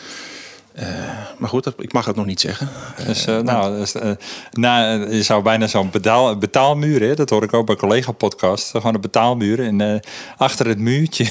eh, 0.74 0.86
maar 1.38 1.48
goed, 1.48 1.64
dat- 1.64 1.74
ik 1.78 1.92
mag 1.92 2.04
het 2.04 2.16
nog 2.16 2.26
niet 2.26 2.40
zeggen. 2.40 2.68
Dus, 3.06 3.26
eh, 3.26 3.38
nou, 3.38 3.78
dus, 3.78 3.94
eh, 3.94 4.10
na, 4.52 4.92
je 4.92 5.22
zou 5.22 5.42
bijna 5.42 5.66
zo'n 5.66 5.90
betaal, 5.90 6.38
betaalmuur, 6.38 7.00
hè? 7.00 7.14
dat 7.14 7.30
hoor 7.30 7.42
ik 7.42 7.54
ook 7.54 7.66
bij 7.66 7.76
collega-podcast. 7.76 8.70
Gewoon 8.70 8.94
een 8.94 9.00
betaalmuur. 9.00 9.60
En 9.62 9.80
eh, 9.80 10.00
achter 10.36 10.66
het 10.66 10.78
muurtje 10.78 11.26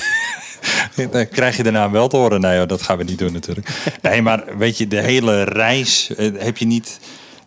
dan 1.11 1.27
krijg 1.29 1.57
je 1.57 1.63
naam 1.71 1.91
wel 1.91 2.07
te 2.07 2.17
horen. 2.17 2.41
Nee, 2.41 2.65
dat 2.65 2.81
gaan 2.81 2.97
we 2.97 3.03
niet 3.03 3.19
doen 3.19 3.33
natuurlijk. 3.33 3.69
Nee, 4.01 4.21
maar 4.21 4.43
weet 4.57 4.77
je, 4.77 4.87
de 4.87 5.01
hele 5.01 5.43
reis 5.43 6.15
eh, 6.15 6.31
heb 6.37 6.57
je 6.57 6.65
niet... 6.65 6.99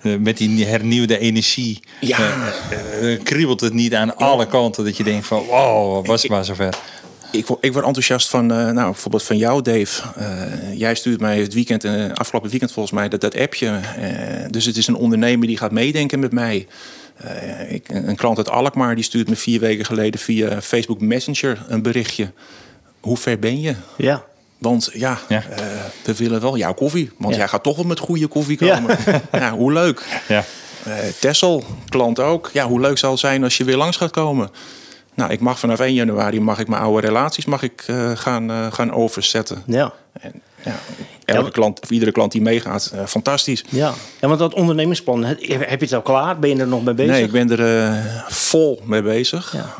eh, 0.03 0.17
met 0.17 0.37
die 0.37 0.65
hernieuwde 0.67 1.19
energie 1.19 1.81
Ja. 2.01 2.19
eh, 2.71 3.13
eh, 3.13 3.23
kriebelt 3.23 3.61
het 3.61 3.73
niet 3.73 3.95
aan 3.95 4.17
alle 4.17 4.47
kanten 4.47 4.85
dat 4.85 4.97
je 4.97 5.05
denkt 5.05 5.27
van 5.27 5.45
wow, 5.45 6.07
was 6.07 6.23
het 6.23 6.31
maar 6.31 6.45
zover. 6.45 6.75
Ik 7.33 7.47
word, 7.47 7.65
ik 7.65 7.73
word 7.73 7.85
enthousiast 7.85 8.29
van, 8.29 8.51
eh, 8.53 8.57
nou, 8.71 8.91
bijvoorbeeld 8.91 9.23
van 9.23 9.37
jou, 9.37 9.63
Dave. 9.63 10.03
Eh, 10.17 10.79
jij 10.79 10.95
stuurt 10.95 11.21
mij 11.21 11.41
het 11.41 11.55
weekend, 11.55 11.85
afgelopen 12.15 12.51
weekend 12.51 12.73
volgens 12.73 12.95
mij, 12.95 13.09
dat, 13.09 13.21
dat 13.21 13.37
appje. 13.39 13.67
Eh, 13.69 14.45
dus 14.51 14.65
het 14.65 14.77
is 14.77 14.87
een 14.87 14.95
ondernemer 14.97 15.47
die 15.47 15.57
gaat 15.57 15.71
meedenken 15.73 16.19
met 16.21 16.33
mij. 16.33 16.67
Eh, 17.17 17.73
ik, 17.73 17.89
een 17.89 18.17
klant 18.17 18.37
uit 18.37 18.51
Alkmaar 18.51 18.95
die 18.95 19.05
stuurt 19.05 19.29
me 19.29 19.37
vier 19.37 19.61
weken 19.61 19.85
geleden 19.85 20.21
via 20.21 20.61
Facebook 20.63 21.01
Messenger 21.01 21.65
een 21.69 21.83
berichtje. 21.83 22.33
Hoe 23.01 23.17
ver 23.17 23.39
ben 23.39 23.61
je? 23.61 23.75
ja. 23.97 24.25
Want 24.61 24.91
ja, 24.93 25.19
Ja. 25.29 25.43
eh, 25.51 25.63
we 26.05 26.15
willen 26.15 26.41
wel 26.41 26.57
jouw 26.57 26.75
koffie. 26.75 27.11
Want 27.19 27.35
jij 27.35 27.49
gaat 27.49 27.63
toch 27.63 27.77
wel 27.77 27.85
met 27.85 27.99
goede 27.99 28.27
koffie 28.27 28.59
komen. 28.59 28.97
Ja. 29.33 29.51
hoe 29.53 29.73
leuk. 29.73 30.23
Ja. 30.29 30.45
Eh 30.85 30.93
Tessel, 31.21 31.65
klant 31.89 32.19
ook. 32.21 32.51
Ja, 32.53 32.67
hoe 32.67 32.81
leuk 32.81 32.99
zal 32.99 33.11
het 33.11 33.21
zijn 33.21 33.45
als 33.45 33.57
je 33.57 33.65
weer 33.65 33.77
langs 33.77 33.97
gaat 33.97 34.11
komen? 34.11 34.51
Nou, 35.15 35.31
ik 35.33 35.41
mag 35.41 35.59
vanaf 35.59 35.79
1 35.81 35.95
januari 35.95 36.41
mag 36.41 36.59
ik 36.59 36.69
mijn 36.69 36.83
oude 36.83 37.07
relaties 37.07 37.45
mag 37.45 37.63
ik, 37.63 37.85
eh, 37.87 38.11
gaan, 38.15 38.73
gaan 38.73 38.93
overzetten. 38.93 39.63
Ja. 39.67 39.93
En, 40.21 40.43
ja, 40.65 40.79
elke 41.25 41.51
klant 41.51 41.81
of 41.83 41.91
iedere 41.91 42.13
klant 42.13 42.33
die 42.33 42.43
meegaat, 42.43 42.91
eh, 42.95 43.07
fantastisch. 43.07 43.65
Ja. 43.69 43.95
ja, 44.21 44.27
want 44.29 44.39
dat 44.39 44.55
ondernemingsplan, 44.55 45.25
heb 45.25 45.41
je 45.41 45.77
het 45.79 45.93
al 45.93 46.03
klaar? 46.03 46.39
Ben 46.39 46.51
je 46.51 46.57
er 46.57 46.67
nog 46.69 46.85
mee 46.85 46.95
bezig? 46.95 47.13
Nee, 47.13 47.23
ik 47.23 47.31
ben 47.31 47.51
er 47.51 47.85
eh, 47.87 48.27
vol 48.29 48.81
mee 48.85 49.03
bezig. 49.03 49.53
Ja. 49.57 49.75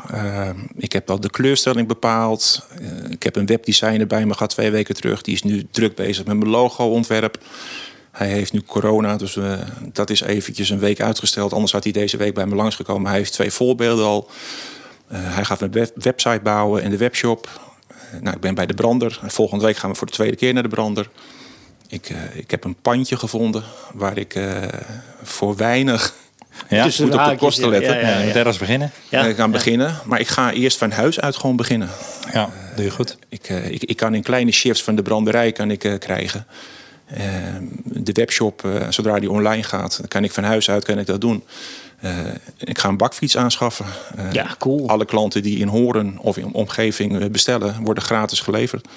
Eh, 0.47 0.49
ik 0.77 0.91
heb 0.93 1.09
al 1.09 1.19
de 1.19 1.29
kleurstelling 1.29 1.87
bepaald. 1.87 2.67
Eh, 2.79 3.11
ik 3.11 3.23
heb 3.23 3.35
een 3.35 3.45
webdesigner 3.45 4.07
bij 4.07 4.25
me 4.25 4.33
gehad 4.33 4.49
twee 4.49 4.71
weken 4.71 4.95
terug. 4.95 5.21
Die 5.21 5.33
is 5.33 5.43
nu 5.43 5.67
druk 5.71 5.95
bezig 5.95 6.25
met 6.25 6.37
mijn 6.37 6.49
logo-ontwerp. 6.49 7.37
Hij 8.11 8.27
heeft 8.27 8.53
nu 8.53 8.61
corona, 8.61 9.15
dus 9.17 9.37
dat 9.93 10.09
is 10.09 10.21
eventjes 10.21 10.69
een 10.69 10.79
week 10.79 11.01
uitgesteld. 11.01 11.53
Anders 11.53 11.71
had 11.71 11.83
hij 11.83 11.91
deze 11.93 12.17
week 12.17 12.33
bij 12.33 12.45
me 12.45 12.55
langsgekomen. 12.55 13.07
Hij 13.09 13.17
heeft 13.17 13.33
twee 13.33 13.51
voorbeelden 13.51 14.05
al. 14.05 14.29
Eh, 15.07 15.17
hij 15.21 15.43
gaat 15.45 15.59
web- 15.59 15.91
website 15.95 16.39
bouwen 16.43 16.81
en 16.83 16.91
de 16.91 16.97
webshop. 16.97 17.49
Eh, 18.11 18.19
nou, 18.21 18.35
ik 18.35 18.41
ben 18.41 18.55
bij 18.55 18.65
de 18.65 18.73
brander. 18.73 19.19
Volgende 19.23 19.65
week 19.65 19.77
gaan 19.77 19.89
we 19.89 19.95
voor 19.95 20.07
de 20.07 20.13
tweede 20.13 20.35
keer 20.35 20.53
naar 20.53 20.63
de 20.63 20.69
brander. 20.69 21.09
Ik, 21.87 22.09
eh, 22.09 22.17
ik 22.33 22.51
heb 22.51 22.63
een 22.63 22.75
pandje 22.81 23.17
gevonden 23.17 23.63
waar 23.93 24.17
ik 24.17 24.35
eh, 24.35 24.63
voor 25.23 25.55
weinig 25.55 26.13
Ja, 26.69 26.83
Tussen 26.83 27.05
moet 27.05 27.15
op 27.15 27.25
de 27.25 27.35
kosten 27.35 27.69
letten. 27.69 27.95
Ja, 27.95 28.01
ja, 28.01 28.09
ja, 28.09 28.17
ja. 28.17 28.25
moet 28.25 28.35
ergens 28.35 28.57
beginnen. 28.57 28.91
Ja, 29.09 29.27
eh, 29.27 29.35
gaan 29.35 29.45
ja. 29.45 29.57
beginnen. 29.57 29.95
Maar 30.05 30.19
ik 30.19 30.27
ga 30.27 30.51
eerst 30.51 30.77
van 30.77 30.91
huis 30.91 31.19
uit 31.19 31.35
gewoon 31.35 31.55
beginnen. 31.55 31.89
Ja, 32.33 32.49
doe 32.75 32.85
je 32.85 32.91
goed. 32.91 33.17
Ik, 33.29 33.49
eh, 33.49 33.69
ik, 33.69 33.83
ik 33.83 33.97
kan 33.97 34.13
in 34.13 34.23
kleine 34.23 34.51
shifts 34.51 34.83
van 34.83 34.95
de 34.95 35.01
branderij 35.01 35.51
kan 35.51 35.71
ik, 35.71 35.83
eh, 35.83 35.97
krijgen. 35.97 36.45
Eh, 37.05 37.23
de 37.83 38.11
webshop, 38.11 38.65
eh, 38.65 38.89
zodra 38.89 39.19
die 39.19 39.31
online 39.31 39.63
gaat, 39.63 39.97
dan 39.97 40.07
kan 40.07 40.23
ik 40.23 40.31
van 40.31 40.43
huis 40.43 40.69
uit 40.69 40.83
kan 40.83 40.99
ik 40.99 41.05
dat 41.05 41.21
doen. 41.21 41.43
Eh, 42.01 42.17
ik 42.57 42.79
ga 42.79 42.89
een 42.89 42.97
bakfiets 42.97 43.37
aanschaffen. 43.37 43.85
Eh, 44.17 44.31
Ja, 44.31 44.55
cool. 44.59 44.87
Alle 44.89 45.05
klanten 45.05 45.41
die 45.43 45.59
in 45.59 45.67
Horen 45.67 46.17
of 46.17 46.37
in 46.37 46.53
omgeving 46.53 47.19
eh, 47.19 47.29
bestellen, 47.29 47.75
worden 47.83 48.03
gratis 48.03 48.39
geleverd. 48.39 48.87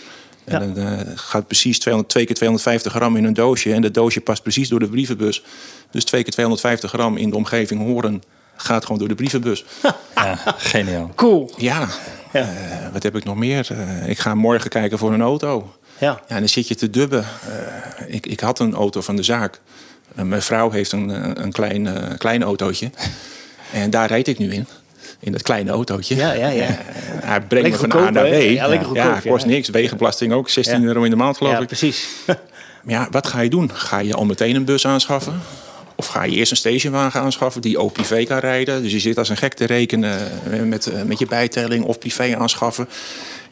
Ja. 0.47 0.61
En 0.61 0.75
dan 0.75 0.87
eh, 0.87 0.99
gaat 1.15 1.47
precies 1.47 1.79
200, 1.79 2.13
2 2.13 2.25
keer 2.25 2.35
250 2.35 2.93
gram 2.93 3.17
in 3.17 3.25
een 3.25 3.33
doosje. 3.35 3.73
En 3.73 3.83
dat 3.83 3.95
doosje 3.95 4.21
past 4.21 4.43
precies 4.43 4.69
door 4.69 4.79
de 4.79 4.89
brievenbus. 4.89 5.43
Dus 5.91 6.05
2 6.05 6.23
keer 6.23 6.33
250 6.33 6.91
gram 6.91 7.17
in 7.17 7.31
de 7.31 7.37
omgeving 7.37 7.81
Horen 7.83 8.23
gaat 8.57 8.83
gewoon 8.85 8.99
door 8.99 9.09
de 9.09 9.15
brievenbus. 9.15 9.65
Ja, 10.15 10.39
geniaal. 10.57 11.11
Cool. 11.15 11.51
Ja, 11.57 11.89
Ja. 12.33 12.41
eh, 12.41 12.93
wat 12.93 13.03
heb 13.03 13.17
ik 13.17 13.25
nog 13.25 13.37
meer? 13.37 13.67
Eh, 13.71 14.09
ik 14.09 14.19
ga 14.19 14.35
morgen 14.35 14.71
kijken 14.71 14.99
voor 14.99 15.13
een 15.13 15.21
auto. 15.23 15.75
Ja. 15.99 16.07
Ja, 16.07 16.21
en 16.27 16.39
dan 16.39 16.49
zit 16.49 16.69
je 16.69 16.75
te 16.75 16.91
dubben. 16.91 17.25
Eh, 17.99 18.15
ik, 18.15 18.27
ik 18.27 18.41
had 18.41 18.59
een 18.59 18.75
auto 18.75 19.01
van 19.01 19.17
de 19.17 19.23
zaak. 19.23 19.61
Eh, 20.15 20.25
mijn 20.25 20.43
vrouw 20.43 20.71
heeft 20.71 20.93
een, 20.93 21.11
eh, 21.11 21.31
een 21.35 21.53
klein, 21.53 21.87
eh, 21.87 22.19
klein 22.19 22.43
autootje. 22.43 22.91
En 23.73 23.91
daar 23.91 24.09
rijd 24.09 24.29
ik 24.29 24.39
nu 24.39 24.53
in. 24.53 24.67
In 25.21 25.33
dat 25.33 25.43
kleine 25.43 25.71
autootje. 25.71 26.17
Ja, 26.17 26.33
ja, 26.33 26.49
ja. 26.49 26.67
Hij 27.25 27.41
brengt 27.41 27.71
me 27.71 27.77
van 27.89 27.93
A 27.93 28.11
naar 28.11 28.25
B. 28.29 28.33
Ja, 28.35 28.67
goedkoop, 28.67 28.95
ja, 28.95 29.21
kost 29.27 29.45
ja. 29.45 29.51
niks. 29.51 29.69
Wegenbelasting 29.69 30.33
ook. 30.33 30.49
16 30.49 30.81
Ja. 30.81 30.87
euro 30.87 31.03
in 31.03 31.11
de 31.11 31.17
maand 31.17 31.37
geloof 31.37 31.53
Ja, 31.53 31.61
ik. 31.61 31.67
precies. 31.67 32.07
Maar 32.85 32.95
ja, 32.95 33.09
wat 33.11 33.27
ga 33.27 33.41
je 33.41 33.51
doen? 33.51 33.71
Ga 33.75 33.99
je 33.99 34.15
al 34.15 34.25
meteen 34.25 34.55
een 34.57 34.65
bus 34.65 34.87
aanschaffen? 34.87 35.41
Of 35.97 36.07
ga 36.07 36.25
je 36.25 36.37
eerst 36.37 36.51
een 36.51 36.57
stationwagen 36.57 37.21
aanschaffen 37.21 37.61
die 37.61 37.79
ook 37.79 37.93
privé 37.93 38.25
kan 38.25 38.39
rijden? 38.39 38.83
Dus 38.83 38.93
je 38.93 38.99
zit 38.99 39.19
als 39.19 39.29
een 39.29 39.37
gek 39.37 39.55
te 39.55 39.65
rekenen 39.65 40.19
met, 40.65 40.93
met 41.07 41.19
je 41.19 41.27
bijtelling 41.27 41.85
of 41.85 41.99
privé 41.99 42.37
aanschaffen. 42.37 42.89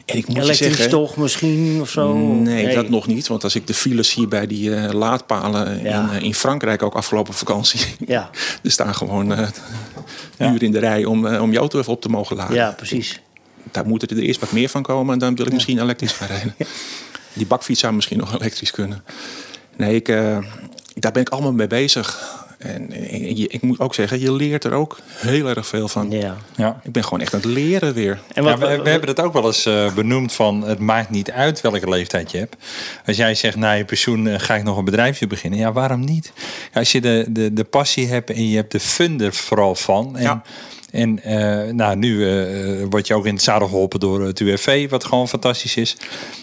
En 0.05 0.17
ik 0.17 0.27
moet 0.27 0.35
je 0.35 0.41
Elektrisch 0.41 0.67
zeggen... 0.67 0.89
toch 0.89 1.17
misschien 1.17 1.81
of 1.81 1.89
zo? 1.89 2.13
Nee, 2.17 2.75
dat 2.75 2.89
nog 2.89 3.07
niet. 3.07 3.27
Want 3.27 3.43
als 3.43 3.55
ik 3.55 3.67
de 3.67 3.73
files 3.73 4.09
zie 4.09 4.27
bij 4.27 4.47
die 4.47 4.75
eh, 4.75 4.93
laadpalen 4.93 5.83
Ja. 5.83 6.01
in, 6.01 6.17
eh, 6.17 6.23
in 6.23 6.33
Frankrijk 6.33 6.83
ook 6.83 6.93
afgelopen 6.95 7.33
vakantie. 7.33 7.81
Ja, 8.07 8.29
er 8.63 8.71
staan 8.71 8.95
gewoon 8.95 9.33
eh 9.33 9.47
uren 10.37 10.59
in 10.59 10.71
de 10.71 10.79
rij 10.79 11.05
om, 11.05 11.25
om 11.27 11.51
je 11.51 11.57
auto 11.57 11.79
even 11.79 11.91
op 11.91 12.01
te 12.01 12.09
mogen 12.09 12.35
laden. 12.35 12.55
ja 12.55 12.71
precies. 12.71 13.19
Daar 13.71 13.85
moeten 13.85 14.07
er 14.07 14.17
eerst 14.17 14.39
wat 14.39 14.51
meer 14.51 14.69
van 14.69 14.83
komen 14.83 15.13
en 15.13 15.19
dan 15.19 15.35
wil 15.35 15.45
ik 15.45 15.53
misschien 15.53 15.79
elektrisch 15.81 16.11
gaan 16.11 16.27
rijden. 16.27 16.55
Die 17.33 17.45
bakfiets 17.45 17.79
zou 17.79 17.93
misschien 17.93 18.17
nog 18.17 18.33
elektrisch 18.39 18.71
kunnen. 18.71 19.03
Nee, 19.77 19.95
ik, 19.95 20.05
daar 20.95 21.11
ben 21.11 21.21
ik 21.21 21.29
allemaal 21.29 21.53
mee 21.53 21.67
bezig. 21.67 22.21
En 22.63 22.91
eh, 22.91 23.37
je- 23.37 23.47
ik 23.47 23.61
moet 23.61 23.79
ook 23.79 23.93
zeggen, 23.93 24.19
je 24.19 24.33
leert 24.33 24.63
er 24.63 24.71
ook 24.73 24.99
heel 25.15 25.47
erg 25.47 25.67
veel 25.67 25.87
van. 25.87 26.11
Ja. 26.11 26.37
Ja. 26.55 26.79
Ik 26.83 26.91
ben 26.91 27.03
gewoon 27.03 27.19
echt 27.21 27.33
aan 27.33 27.39
het 27.39 27.49
leren 27.49 27.93
weer. 27.93 28.19
En 28.33 28.43
Ja, 28.43 28.57
we, 28.57 28.81
we 28.81 28.89
hebben 28.89 29.09
het 29.09 29.19
ook 29.21 29.33
wel 29.33 29.45
eens 29.45 29.65
eh, 29.65 29.93
benoemd 29.93 30.33
van 30.33 30.61
het 30.63 30.79
maakt 30.79 31.09
niet 31.09 31.31
uit 31.31 31.61
welke 31.61 31.89
leeftijd 31.89 32.31
je 32.31 32.37
hebt. 32.37 32.55
Als 33.05 33.17
jij 33.17 33.35
zegt 33.35 33.55
na 33.55 33.71
je 33.71 33.85
pensioen 33.85 34.27
eh, 34.27 34.39
ga 34.39 34.55
ik 34.55 34.63
nog 34.63 34.77
een 34.77 34.85
bedrijfje 34.85 35.27
beginnen. 35.27 35.59
Ja, 35.59 35.71
waarom 35.71 36.05
niet? 36.05 36.33
Als 36.73 36.91
je 36.91 37.01
de, 37.01 37.25
de, 37.29 37.53
de 37.53 37.63
passie 37.63 38.07
hebt 38.07 38.29
en 38.29 38.49
je 38.49 38.55
hebt 38.55 38.71
de 38.71 38.79
fun 38.79 39.21
er 39.21 39.33
vooral 39.33 39.75
van. 39.75 40.17
En, 40.17 40.21
Ja. 40.23 40.41
En 40.93 41.23
eh, 41.23 41.73
nou, 41.73 41.95
nu 41.95 42.29
eh, 42.29 42.85
word 42.89 43.07
je 43.07 43.13
ook 43.13 43.25
in 43.25 43.33
het 43.33 43.43
zadel 43.43 43.67
geholpen 43.67 43.99
door 43.99 44.21
het 44.21 44.39
UWV, 44.39 44.89
wat 44.89 45.03
gewoon 45.03 45.27
fantastisch 45.27 45.75
is. 45.75 45.97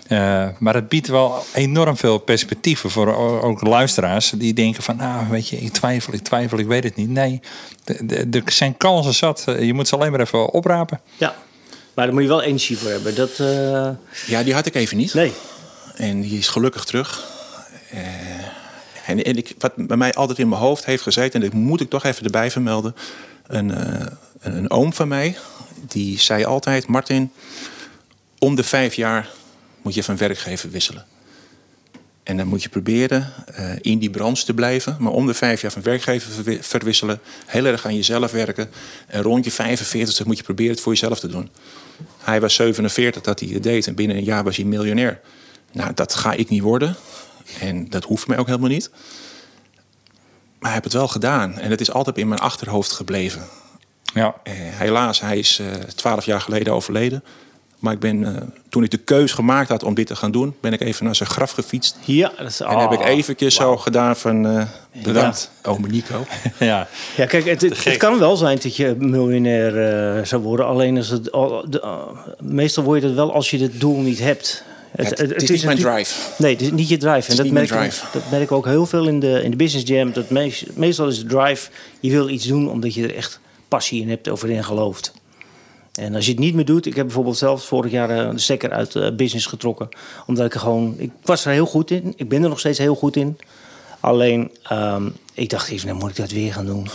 Eh, 0.07 0.49
maar 0.59 0.75
het 0.75 0.89
biedt 0.89 1.07
wel 1.09 1.45
enorm 1.55 1.97
veel 1.97 2.19
perspectieven 2.19 2.91
voor 2.91 3.17
ook 3.43 3.61
luisteraars 3.63 4.31
die 4.37 4.53
denken 4.55 4.83
van, 4.83 4.97
nou 4.97 5.27
weet 5.31 5.49
je, 5.49 5.57
ik 5.57 5.73
twijfel, 5.73 6.13
ik 6.15 6.23
twijfel, 6.23 6.59
ik 6.59 6.67
weet 6.67 6.85
het 6.85 6.97
niet. 6.97 7.09
Nee, 7.11 7.41
er 8.31 8.43
zijn 8.47 8.77
kansen 8.77 9.15
zat. 9.15 9.45
Eh, 9.47 9.63
Je 9.63 9.75
moet 9.75 9.89
ze 9.89 9.95
alleen 9.97 10.11
maar 10.11 10.21
even 10.21 10.51
oprapen. 10.53 11.01
Ja, 11.17 11.35
maar 11.95 12.05
daar 12.05 12.15
moet 12.15 12.23
je 12.23 12.29
wel 12.29 12.43
energie 12.43 12.79
voor 12.79 12.91
hebben. 12.91 13.15
Dat, 13.15 13.31
eh, 13.39 13.89
Ja, 14.27 14.43
die 14.43 14.55
had 14.55 14.67
ik 14.67 14.75
even 14.75 14.97
niet. 14.97 15.15
nee. 15.15 15.33
En 15.97 16.21
die 16.21 16.39
is 16.39 16.49
gelukkig 16.49 16.85
terug. 16.85 17.29
Eh, 17.91 17.99
en 19.07 19.23
en 19.25 19.37
ik, 19.37 19.55
wat 19.59 19.73
bij 19.77 19.97
mij 19.97 20.15
altijd 20.15 20.39
in 20.39 20.49
mijn 20.49 20.61
hoofd 20.61 20.85
heeft 20.85 21.03
gezeten, 21.03 21.41
en 21.43 21.51
dat 21.51 21.59
moet 21.61 21.81
ik 21.81 21.91
toch 21.91 22.05
even 22.05 22.25
erbij 22.25 22.51
vermelden. 22.51 22.95
Een, 23.47 23.75
eh, 23.75 24.07
een, 24.41 24.71
oom 24.71 24.93
van 24.93 25.09
mij, 25.09 25.37
die 25.89 26.19
zei 26.19 26.45
altijd: 26.45 26.87
Martin, 26.87 27.33
om 28.39 28.55
de 28.55 28.65
vijf 28.65 28.95
jaar 28.95 29.29
moet 29.83 29.95
je 29.95 30.03
van 30.03 30.17
werkgever 30.17 30.71
wisselen. 30.71 31.07
En 32.23 32.37
dan 32.37 32.47
moet 32.47 32.63
je 32.63 32.69
proberen 32.69 33.33
eh, 33.47 33.73
in 33.81 33.99
die 33.99 34.11
branche 34.11 34.45
te 34.45 34.55
blijven. 34.55 34.97
Maar 34.99 35.13
om 35.13 35.27
de 35.27 35.35
vijf 35.35 35.61
jaar 35.61 35.71
van 35.71 35.83
werkgever 35.83 36.33
verwi- 36.33 36.63
verwisselen. 36.63 37.21
Heel 37.47 37.65
erg 37.65 37.87
aan 37.87 37.95
jezelf 37.95 38.31
werken. 38.31 38.71
En 39.07 39.23
rond 39.23 39.45
je 39.45 39.51
45 39.51 40.27
moet 40.27 40.37
je 40.37 40.43
proberen 40.43 40.73
het 40.73 40.81
voor 40.81 40.93
jezelf 40.93 41.21
te 41.21 41.29
doen. 41.29 41.51
Hij 42.19 42.41
was 42.41 42.55
47 42.55 43.23
dat 43.23 43.41
hij 43.41 43.49
het 43.49 43.63
deed. 43.63 43.87
En 43.87 43.95
binnen 43.95 44.17
een 44.17 44.25
jaar 44.25 44.45
was 44.45 44.57
hij 44.57 44.65
miljonair. 44.65 45.21
Nou, 45.73 45.95
dat 45.95 46.15
ga 46.15 46.33
ik 46.33 46.49
niet 46.49 46.63
worden. 46.63 46.97
En 47.61 47.89
dat 47.89 48.05
hoeft 48.05 48.27
mij 48.27 48.39
ook 48.39 48.47
helemaal 48.47 48.69
niet. 48.69 48.91
Maar 50.59 50.71
hij 50.71 50.73
heeft 50.73 50.85
het 50.85 50.93
wel 50.93 51.09
gedaan. 51.09 51.59
En 51.59 51.71
het 51.71 51.81
is 51.81 51.91
altijd 51.93 52.19
in 52.19 52.29
mijn 52.29 52.41
achterhoofd 52.41 52.93
gebleven. 52.93 53.49
Ja, 54.15 54.35
Eh, 54.43 54.53
helaas, 54.57 55.21
hij 55.21 55.39
is 55.39 55.61
twaalf 55.95 56.25
jaar 56.25 56.41
geleden 56.41 56.73
overleden. 56.73 57.23
Maar 57.81 57.93
ik 57.93 57.99
ben, 57.99 58.37
eh, 58.37 58.43
toen 58.69 58.85
ik 58.85 58.91
de 58.91 58.97
keus 58.97 59.33
gemaakt 59.33 59.69
had 59.69 59.83
om 59.83 59.95
dit 59.95 60.07
te 60.07 60.17
gaan 60.17 60.31
doen... 60.31 60.55
ben 60.61 60.73
ik 60.73 60.81
even 60.81 61.05
naar 61.05 61.15
zijn 61.17 61.29
graf 61.29 61.51
gefietst. 61.51 61.97
Ja, 62.05 62.33
dat 62.39 62.47
is, 62.49 62.61
En 62.61 62.79
heb 62.79 62.93
ik 62.93 63.01
oh, 63.01 63.07
eventjes 63.07 63.55
zo 63.55 63.77
gedaan 63.77 64.17
van... 64.17 64.47
eh 64.47 64.63
bedankt, 65.03 65.51
ome 65.63 65.89
Nico. 65.89 66.27
ja. 66.59 66.89
Ja, 67.17 67.27
kijk, 67.27 67.45
het, 67.45 67.63
het, 67.63 67.85
het 67.85 67.97
kan 67.97 68.19
wel 68.19 68.37
zijn 68.37 68.59
dat 68.63 68.77
je 68.77 68.95
miljonair 68.99 69.79
eh, 70.19 70.25
zou 70.25 70.43
worden. 70.43 70.67
Alleen 70.67 70.97
als 70.97 71.09
het, 71.09 71.35
uh, 71.35 71.57
meestal 72.39 72.85
word 72.85 73.01
je 73.01 73.07
dat 73.07 73.17
wel 73.17 73.33
als 73.33 73.51
je 73.51 73.59
het 73.59 73.81
doel 73.81 73.97
niet 74.01 74.19
hebt. 74.19 74.63
Het, 74.97 75.19
het, 75.19 75.43
is 75.43 75.51
niet 75.51 75.65
mijn 75.65 75.79
drive. 75.79 76.15
Nee, 76.39 76.53
het 76.53 76.61
is 76.63 76.71
niet 76.71 76.89
je 76.89 76.97
drive. 76.97 77.31
En 77.31 77.37
dat, 77.37 77.45
niet 77.45 77.55
mijn 77.55 77.69
merken, 77.69 77.89
drive. 77.89 78.07
dat 78.13 78.31
merken 78.31 78.49
we 78.49 78.55
ook 78.55 78.67
heel 78.67 78.87
veel 78.87 79.07
in 79.09 79.21
de, 79.21 79.43
in 79.43 79.51
de 79.51 79.57
business 79.57 79.89
jam. 79.89 80.13
Dat 80.13 80.31
meest- 80.31 80.65
meestal 80.75 81.09
is 81.09 81.19
de 81.19 81.27
drive, 81.27 81.71
je 82.01 82.11
wil 82.11 82.29
iets 82.29 82.47
doen 82.47 82.71
omdat 82.71 82.95
je 82.95 83.03
er 83.03 83.15
echt 83.15 83.41
passie 83.71 84.03
in 84.03 84.09
hebt, 84.09 84.31
of 84.31 84.43
erin 84.43 84.65
gelooft. 84.65 85.13
En 85.95 86.15
als 86.15 86.25
je 86.25 86.31
het 86.31 86.41
niet 86.41 86.55
meer 86.55 86.65
doet, 86.65 86.87
ik 86.87 86.95
heb 86.95 87.05
bijvoorbeeld 87.05 87.37
zelf 87.37 87.65
vorig 87.65 87.91
jaar 87.91 88.11
eh, 88.11 88.31
de 88.31 88.39
stekker 88.39 88.71
uit 88.71 88.95
eh, 88.95 89.11
business 89.17 89.47
getrokken. 89.47 89.89
Omdat 90.27 90.47
ik 90.47 90.55
er 90.55 90.61
gewoon, 90.61 90.95
ik 90.99 91.11
was 91.23 91.45
er 91.45 91.53
heel 91.53 91.67
goed 91.67 91.91
in. 91.91 92.13
Ik 92.17 92.29
ben 92.29 92.43
er 92.43 92.49
nog 92.49 92.59
steeds 92.59 92.79
heel 92.79 92.95
goed 92.95 93.17
in. 93.17 93.39
Alleen, 94.01 94.51
ehm, 94.63 95.09
ik 95.35 95.51
dacht 95.51 95.71
even, 95.71 95.87
nou 95.87 95.99
moet 95.99 96.11
ik 96.11 96.17
dat 96.17 96.31
weer 96.31 96.53
gaan 96.53 96.67
doen. 96.67 96.89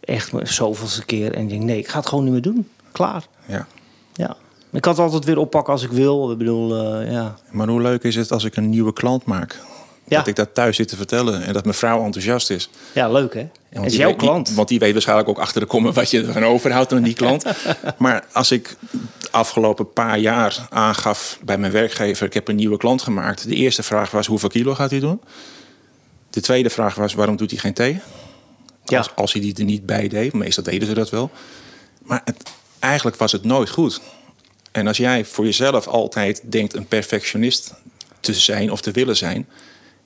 Echt 0.00 0.30
zoveelste 0.42 1.04
keer. 1.04 1.34
En 1.34 1.42
ik 1.42 1.48
denk, 1.48 1.62
nee, 1.62 1.78
ik 1.78 1.88
ga 1.88 1.98
het 1.98 2.08
gewoon 2.08 2.24
niet 2.24 2.32
meer 2.32 2.42
doen. 2.42 2.68
Klaar. 2.92 3.26
Ja. 3.46 3.66
Ja. 4.14 4.36
Ik 4.72 4.80
kan 4.80 4.92
het 4.92 5.00
altijd 5.00 5.24
weer 5.24 5.38
oppakken 5.38 5.72
als 5.72 5.82
ik 5.82 5.90
wil. 5.90 6.30
Ik 6.30 6.38
bedoel, 6.38 6.76
eh, 6.76 7.12
ja. 7.12 7.34
Maar 7.50 7.68
hoe 7.68 7.82
leuk 7.82 8.02
is 8.02 8.14
het 8.14 8.32
als 8.32 8.44
ik 8.44 8.56
een 8.56 8.70
nieuwe 8.70 8.92
klant 8.92 9.24
maak? 9.24 9.60
Ja. 10.08 10.16
Dat 10.18 10.26
ik 10.26 10.36
dat 10.36 10.54
thuis 10.54 10.76
zit 10.76 10.88
te 10.88 10.96
vertellen 10.96 11.42
en 11.42 11.52
dat 11.52 11.64
mijn 11.64 11.76
vrouw 11.76 12.04
enthousiast 12.04 12.50
is. 12.50 12.68
ja, 12.92 13.08
leuk 13.08 13.34
hè? 13.34 13.46
Het 13.68 13.84
is 13.84 13.96
jouw 13.96 14.08
weet- 14.08 14.18
die- 14.18 14.28
klant. 14.28 14.50
want 14.54 14.68
die 14.68 14.78
weet 14.78 14.92
waarschijnlijk 14.92 15.28
ook 15.28 15.38
achter 15.38 15.60
de 15.60 15.66
komma 15.66 15.92
wat 15.92 16.10
je 16.10 16.22
ervan 16.26 16.44
overhoudt 16.44 16.92
aan 16.92 17.02
die 17.02 17.14
klant. 17.14 17.44
maar 17.98 18.24
als 18.32 18.50
ik 18.50 18.76
de 19.20 19.28
afgelopen 19.30 19.92
paar 19.92 20.18
jaar 20.18 20.66
aangaf 20.70 21.38
bij 21.44 21.58
mijn 21.58 21.72
werkgever... 21.72 22.26
ik 22.26 22.34
heb 22.34 22.48
een 22.48 22.56
nieuwe 22.56 22.76
klant 22.76 23.02
gemaakt. 23.02 23.48
De 23.48 23.54
eerste 23.54 23.82
vraag 23.82 24.10
was 24.10 24.26
hoeveel 24.26 24.48
kilo 24.48 24.74
gaat 24.74 24.90
hij 24.90 25.00
doen? 25.00 25.20
De 26.30 26.40
tweede 26.40 26.70
vraag 26.70 26.94
was 26.94 27.14
waarom 27.14 27.36
doet 27.36 27.50
hij 27.50 27.58
geen 27.60 27.74
thee? 27.74 28.00
Ja. 28.84 28.98
Als, 28.98 29.10
als 29.14 29.32
hij 29.32 29.42
die 29.42 29.54
er 29.54 29.64
niet 29.64 29.86
bij 29.86 30.08
deed. 30.08 30.32
Meestal 30.32 30.62
deden 30.64 30.88
ze 30.88 30.94
dat 30.94 31.10
wel. 31.10 31.30
Maar 32.02 32.20
het, 32.24 32.50
eigenlijk 32.78 33.16
was 33.16 33.32
het 33.32 33.44
nooit 33.44 33.70
goed. 33.70 34.00
En 34.72 34.86
als 34.86 34.96
jij 34.96 35.24
voor 35.24 35.44
jezelf 35.44 35.86
altijd 35.86 36.42
denkt 36.44 36.74
een 36.74 36.86
perfectionist 36.86 37.74
te 38.20 38.34
zijn 38.34 38.70
of 38.72 38.80
te 38.80 38.90
willen 38.90 39.16
zijn... 39.16 39.46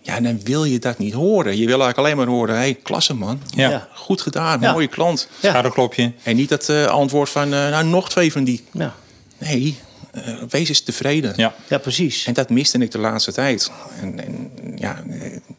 Ja, 0.02 0.20
dan 0.20 0.40
wil 0.44 0.64
je 0.64 0.78
dat 0.78 0.98
niet 0.98 1.12
horen. 1.12 1.52
Je 1.56 1.66
wil 1.66 1.80
eigenlijk 1.82 1.98
alleen 1.98 2.16
maar 2.16 2.26
horen, 2.26 2.54
hé, 2.54 2.60
hey, 2.60 2.78
klasse 2.82 3.14
man. 3.14 3.42
Ja. 3.54 3.70
Ja. 3.70 3.88
Goed 3.94 4.20
gedaan, 4.20 4.60
Ja. 4.60 4.72
mooie 4.72 4.86
klant. 4.86 5.28
Ja. 5.40 5.48
Schouderklopje. 5.48 6.12
En 6.22 6.36
niet 6.36 6.50
het 6.50 6.68
eh, 6.68 6.84
antwoord 6.86 7.28
van, 7.28 7.44
eh, 7.44 7.50
nou, 7.70 7.84
nog 7.84 8.10
twee 8.10 8.32
van 8.32 8.44
die. 8.44 8.64
Ja, 8.72 8.94
Nee, 9.38 9.78
eh, 10.10 10.34
wees 10.48 10.68
eens 10.68 10.80
tevreden. 10.80 11.32
Ja. 11.36 11.54
ja 11.68 11.78
precies. 11.78 12.24
En 12.26 12.32
dat 12.32 12.50
miste 12.50 12.78
ik 12.78 12.90
de 12.90 12.98
laatste 12.98 13.32
tijd. 13.32 13.70
En, 14.00 14.24
en 14.24 14.50
ja, 14.76 15.02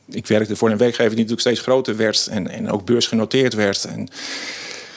ik 0.10 0.27
werkte 0.27 0.56
voor 0.56 0.69
een 0.71 0.77
werkgever 0.77 1.10
die 1.10 1.25
natuurlijk 1.25 1.41
steeds 1.41 1.62
groter 1.62 1.95
werd 1.95 2.27
en, 2.27 2.49
en 2.49 2.71
ook 2.71 2.86
beursgenoteerd 2.86 3.54
werd. 3.54 3.84
En 3.84 4.08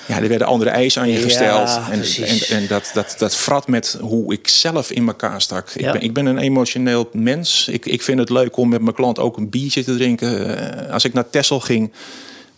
ja, 0.07 0.23
er 0.23 0.29
werden 0.29 0.47
andere 0.47 0.71
eisen 0.71 1.03
aan 1.03 1.09
je 1.09 1.19
Ja, 1.19 1.23
gesteld. 1.23 1.81
En, 1.91 2.27
en, 2.29 2.57
en 2.57 2.67
dat, 2.67 2.91
dat, 2.95 3.15
dat 3.19 3.37
frat 3.37 3.69
met 3.69 3.99
hoe 4.01 4.33
ik 4.33 4.49
zelf 4.49 4.91
in 4.91 5.07
elkaar 5.07 5.41
stak. 5.41 5.71
Ik, 5.71 5.93
ben, 5.93 6.01
ik 6.01 6.13
ben 6.13 6.27
een 6.27 6.39
emotioneel 6.39 7.09
mens. 7.13 7.69
Ik, 7.69 7.87
ik 7.87 8.03
vind 8.03 8.19
het 8.19 8.31
leuk 8.31 8.57
om 8.57 8.69
met 8.69 8.81
mijn 8.81 8.95
klant 8.95 9.19
ook 9.19 9.37
een 9.37 9.51
biertje 9.51 9.85
te 9.85 9.97
drinken. 9.97 10.59
Eh, 10.87 10.93
als 10.93 11.05
ik 11.05 11.13
naar 11.13 11.31
Texel 11.31 11.61
ging, 11.61 11.93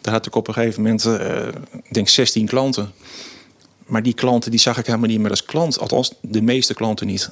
daar 0.00 0.12
had 0.12 0.26
ik 0.26 0.34
op 0.34 0.48
een 0.48 0.54
gegeven 0.54 0.82
moment, 0.82 1.04
eh, 1.04 1.48
denk 1.90 2.08
16 2.08 2.46
klanten. 2.46 2.92
Maar 3.86 4.02
die 4.02 4.14
klanten 4.14 4.50
die 4.50 4.60
zag 4.60 4.78
ik 4.78 4.86
helemaal 4.86 5.08
niet 5.08 5.20
meer 5.20 5.30
als 5.30 5.44
klant. 5.44 5.78
Althans, 5.78 6.12
de 6.20 6.42
meeste 6.42 6.74
klanten 6.74 7.06
niet. 7.06 7.30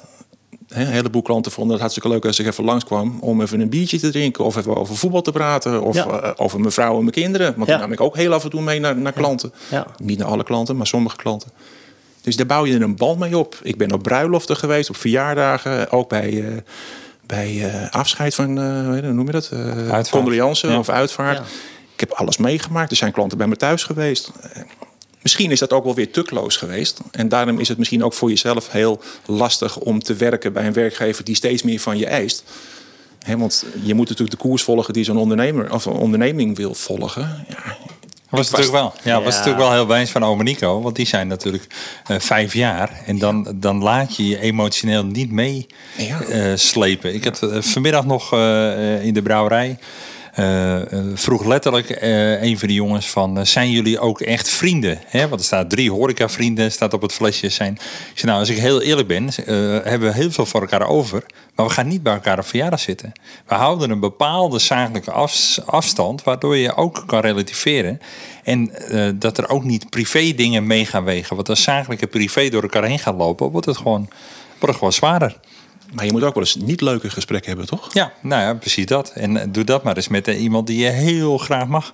Een 0.75 0.87
heleboel 0.87 1.21
klanten 1.21 1.51
vonden 1.51 1.71
het 1.71 1.79
hartstikke 1.81 2.09
leuk 2.09 2.25
als 2.25 2.39
ik 2.39 2.45
even 2.47 2.63
langskwam 2.63 3.17
om 3.19 3.41
even 3.41 3.59
een 3.59 3.69
biertje 3.69 3.99
te 3.99 4.09
drinken 4.11 4.43
of 4.45 4.55
even 4.55 4.75
over 4.75 4.95
voetbal 4.95 5.21
te 5.21 5.31
praten 5.31 5.81
of 5.81 5.95
Ja. 5.95 6.07
eh, 6.07 6.31
over 6.35 6.59
mijn 6.59 6.71
vrouw 6.71 6.93
en 6.93 6.99
mijn 6.99 7.11
kinderen. 7.11 7.53
Want 7.55 7.67
Ja. 7.69 7.73
die 7.73 7.83
nam 7.83 7.91
ik 7.91 8.01
ook 8.01 8.15
heel 8.15 8.33
af 8.33 8.43
en 8.43 8.49
toe 8.49 8.61
mee 8.61 8.79
naar, 8.79 8.97
naar 8.97 9.11
klanten. 9.13 9.53
Ja. 9.69 9.85
Niet 9.97 10.17
naar 10.17 10.27
alle 10.27 10.43
klanten, 10.43 10.77
maar 10.77 10.87
sommige 10.87 11.15
klanten. 11.15 11.49
Dus 12.21 12.35
daar 12.35 12.45
bouw 12.45 12.65
je 12.65 12.73
een 12.79 12.95
band 12.95 13.19
mee 13.19 13.37
op. 13.37 13.59
Ik 13.63 13.77
ben 13.77 13.91
op 13.93 14.03
bruiloften 14.03 14.57
geweest, 14.57 14.89
op 14.89 14.95
verjaardagen, 14.95 15.91
ook 15.91 16.09
bij, 16.09 16.43
eh, 16.47 16.57
bij 17.25 17.69
eh, 17.71 17.89
afscheid 17.91 18.35
van, 18.35 18.57
eh, 18.59 18.85
hoe 18.85 19.01
noem 19.13 19.25
je 19.25 19.31
dat? 19.31 19.49
Eh 19.53 19.89
Ja. 20.69 20.79
of 20.79 20.89
uitvaart. 20.89 21.37
Ja. 21.37 21.43
Ik 21.93 21.99
heb 21.99 22.11
alles 22.11 22.37
meegemaakt. 22.37 22.91
Er 22.91 22.97
zijn 22.97 23.11
klanten 23.11 23.37
bij 23.37 23.47
me 23.47 23.55
thuis 23.55 23.83
geweest. 23.83 24.31
Misschien 25.25 25.51
is 25.51 25.59
dat 25.59 25.73
ook 25.73 25.83
wel 25.83 25.95
weer 25.95 26.11
tukloos 26.11 26.57
geweest. 26.57 26.99
En 27.11 27.29
daarom 27.29 27.59
is 27.59 27.67
het 27.67 27.77
misschien 27.77 28.03
ook 28.03 28.13
voor 28.13 28.29
jezelf 28.29 28.71
heel 28.71 29.01
lastig 29.25 29.77
om 29.77 30.03
te 30.03 30.13
werken 30.13 30.53
bij 30.53 30.65
een 30.65 30.73
werkgever 30.73 31.23
die 31.23 31.35
steeds 31.35 31.63
meer 31.63 31.79
van 31.79 31.97
je 31.97 32.05
eist. 32.05 32.43
Want 33.37 33.65
je 33.83 33.93
moet 33.93 34.09
natuurlijk 34.09 34.37
de 34.41 34.47
koers 34.47 34.63
volgen 34.63 34.93
die 34.93 35.03
zo'n 35.03 35.17
ondernemer 35.17 35.73
of 35.73 35.85
een 35.85 35.93
onderneming 35.93 36.55
wil 36.55 36.73
volgen. 36.73 37.45
Ja, 37.49 37.77
Was 38.29 38.49
natuurlijk 38.49 38.77
wel. 38.77 38.93
Ja, 39.03 39.21
was 39.21 39.33
Ja. 39.33 39.39
natuurlijk 39.39 39.63
wel 39.65 39.71
heel 39.73 39.87
wijs 39.87 40.09
van 40.11 40.23
Ome 40.23 40.43
Nico. 40.43 40.81
Want 40.81 40.95
die 40.95 41.05
zijn 41.07 41.27
natuurlijk 41.27 41.67
eh, 42.07 42.19
vijf 42.19 42.53
jaar. 42.53 43.01
En 43.05 43.17
dan, 43.19 43.47
dan 43.55 43.83
laat 43.83 44.15
je 44.15 44.27
je 44.27 44.39
emotioneel 44.39 45.05
niet 45.05 45.31
mee 45.31 45.67
Ja. 45.97 46.21
eh, 46.21 46.51
slepen. 46.55 47.13
Ik 47.13 47.23
had 47.23 47.41
eh, 47.43 47.61
vanmiddag 47.61 48.05
nog 48.05 48.31
in 49.01 49.13
de 49.13 49.21
brouwerij. 49.23 49.77
Eh, 50.35 50.91
eh, 50.93 51.05
vroeg 51.13 51.45
letterlijk 51.45 51.89
eh, 51.89 52.41
een 52.43 52.59
van 52.59 52.67
die 52.67 52.77
jongens 52.77 53.09
van... 53.09 53.45
zijn 53.45 53.71
jullie 53.71 53.99
ook 53.99 54.21
echt 54.21 54.49
vrienden? 54.49 54.99
Want 55.11 55.31
er 55.31 55.43
staat 55.43 55.69
drie 55.69 55.91
horecavrienden, 55.91 56.71
staat 56.71 56.93
op 56.93 57.01
het 57.01 57.13
flesje. 57.13 57.49
Zijn. 57.49 57.73
Ik 57.73 58.19
zei, 58.19 58.27
nou, 58.27 58.39
als 58.39 58.49
ik 58.49 58.57
heel 58.57 58.81
eerlijk 58.81 59.07
ben... 59.07 59.29
hebben 59.83 60.09
we 60.09 60.15
heel 60.15 60.31
veel 60.31 60.45
voor 60.45 60.61
elkaar 60.61 60.87
over. 60.87 61.23
Maar 61.55 61.65
we 61.65 61.71
gaan 61.71 61.87
niet 61.87 62.03
bij 62.03 62.13
elkaar 62.13 62.39
op 62.39 62.45
verjaardag 62.45 62.79
zitten. 62.79 63.11
We 63.47 63.55
houden 63.55 63.89
een 63.89 63.99
bepaalde 63.99 64.59
zakelijke 64.59 65.11
afs- 65.11 65.65
afstand... 65.65 66.23
waardoor 66.23 66.57
je 66.57 66.75
ook 66.75 67.03
kan 67.05 67.19
relativeren. 67.19 67.99
En 68.43 68.71
dat 69.19 69.37
er 69.37 69.49
ook 69.49 69.63
niet 69.63 69.89
privé 69.89 70.33
dingen 70.33 70.67
mee 70.67 70.85
gaan 70.85 71.03
wegen. 71.03 71.35
Want 71.35 71.49
als 71.49 71.63
zakelijke 71.63 72.07
privé 72.07 72.49
door 72.49 72.61
elkaar 72.61 72.83
heen 72.83 72.99
gaan 72.99 73.15
lopen... 73.15 73.51
wordt 73.51 73.67
het 73.67 73.77
gewoon, 73.77 74.09
wordt 74.47 74.67
het 74.67 74.75
gewoon 74.75 74.93
zwaarder. 74.93 75.37
Maar 75.93 76.05
je 76.05 76.11
moet 76.11 76.23
ook 76.23 76.33
wel 76.33 76.43
eens 76.43 76.55
niet 76.55 76.81
leuke 76.81 77.09
gesprekken 77.09 77.49
hebben, 77.49 77.67
toch? 77.67 77.93
Ja, 77.93 78.13
nou 78.21 78.41
ja, 78.41 78.53
precies 78.53 78.85
dat. 78.85 79.11
En 79.11 79.37
eh, 79.37 79.47
doe 79.49 79.63
dat 79.63 79.83
maar 79.83 79.95
eens 79.95 80.07
met 80.07 80.27
eh, 80.27 80.41
iemand 80.41 80.67
die 80.67 80.77
je 80.77 80.89
heel 80.89 81.37
graag 81.37 81.67
mag. 81.67 81.93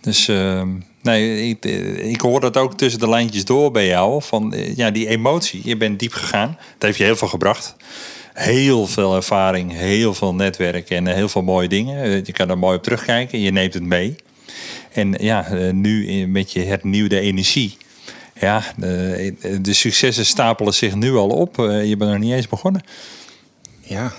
Dus 0.00 0.28
ehm, 0.28 0.68
nee, 1.02 1.48
ik, 1.48 1.64
eh, 1.64 2.10
ik 2.10 2.20
hoor 2.20 2.40
dat 2.40 2.56
ook 2.56 2.76
tussen 2.76 3.00
de 3.00 3.08
lijntjes 3.08 3.44
door 3.44 3.70
bij 3.70 3.86
jou. 3.86 4.22
Van 4.22 4.54
ja, 4.74 4.90
die 4.90 5.08
emotie. 5.08 5.60
Je 5.64 5.76
bent 5.76 5.98
diep 5.98 6.12
gegaan. 6.12 6.56
Het 6.74 6.82
heeft 6.82 6.98
je 6.98 7.04
heel 7.04 7.16
veel 7.16 7.28
gebracht. 7.28 7.76
Heel 8.32 8.86
veel 8.86 9.14
ervaring, 9.14 9.72
heel 9.72 10.14
veel 10.14 10.34
netwerk 10.34 10.90
en 10.90 11.06
heel 11.06 11.28
veel 11.28 11.42
mooie 11.42 11.68
dingen. 11.68 12.22
Je 12.24 12.32
kan 12.32 12.50
er 12.50 12.58
mooi 12.58 12.76
op 12.76 12.82
terugkijken. 12.82 13.40
Je 13.40 13.50
neemt 13.50 13.74
het 13.74 13.82
mee. 13.82 14.16
En 14.92 15.14
ja, 15.20 15.46
nu 15.72 16.26
met 16.26 16.52
je 16.52 16.60
hernieuwde 16.60 17.20
energie. 17.20 17.76
Ja, 18.40 18.62
de, 18.76 19.58
de 19.60 19.72
successen 19.72 20.26
stapelen 20.26 20.74
zich 20.74 20.94
nu 20.94 21.14
al 21.14 21.28
op. 21.28 21.58
Eh, 21.58 21.88
Je 21.88 21.96
bent 21.96 22.10
nog 22.10 22.20
niet 22.20 22.32
eens 22.32 22.48
begonnen. 22.48 22.82
Ja, 23.80 24.12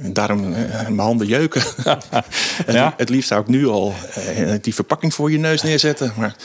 daarom 0.00 0.52
eh, 0.52 0.70
mijn 0.80 0.98
handen 0.98 1.26
jeuken. 1.26 1.62
het, 1.84 2.74
Ja. 2.74 2.94
het 2.96 3.08
liefst 3.08 3.28
zou 3.28 3.40
ik 3.40 3.46
nu 3.48 3.66
al 3.66 3.94
eh, 4.14 4.52
die 4.60 4.74
verpakking 4.74 5.14
voor 5.14 5.30
je 5.30 5.38
neus 5.38 5.62
neerzetten. 5.62 6.12
Maar 6.16 6.36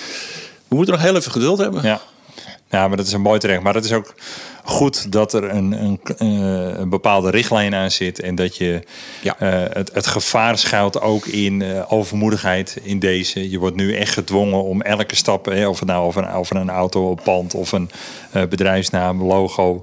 we 0.68 0.76
moeten 0.76 0.94
nog 0.94 1.04
heel 1.04 1.16
even 1.16 1.32
geduld 1.32 1.58
hebben. 1.58 1.84
Ja. 1.84 2.02
Ja, 2.70 2.88
maar 2.88 2.98
dat 2.98 3.06
is 3.06 3.14
een 3.14 3.22
mooi 3.22 3.40
terecht. 3.40 3.62
Maar 3.62 3.74
het 3.76 3.86
is 3.86 3.94
ook 3.94 4.14
goed 4.64 5.12
dat 5.12 5.34
er 5.34 5.44
een, 5.50 5.72
een, 5.72 6.00
eh, 6.18 6.80
een 6.80 6.90
bepaalde 6.90 7.30
richtlijn 7.30 7.76
aan 7.76 7.92
zit. 7.92 8.20
En 8.20 8.36
dat 8.36 8.58
je 8.58 8.82
Ja. 9.22 9.36
eh, 9.40 9.76
het, 9.76 9.94
het 9.94 10.08
gevaar 10.08 10.58
schuilt 10.58 11.02
ook 11.02 11.26
in 11.26 11.62
eh, 11.62 11.92
overmoedigheid 11.92 12.78
in 12.84 13.00
deze. 13.00 13.50
Je 13.50 13.60
wordt 13.60 13.76
nu 13.76 13.96
echt 13.96 14.14
gedwongen 14.14 14.64
om 14.64 14.82
elke 14.82 15.16
stap, 15.16 15.46
hè, 15.46 15.68
of 15.68 15.80
het 15.80 15.90
nou 15.90 16.06
over 16.06 16.24
een, 16.24 16.32
over 16.32 16.56
een 16.56 16.70
auto, 16.70 17.10
een 17.10 17.20
pand 17.24 17.54
of 17.54 17.72
een 17.72 17.90
bedrijfsnaam, 18.50 19.24
logo, 19.24 19.80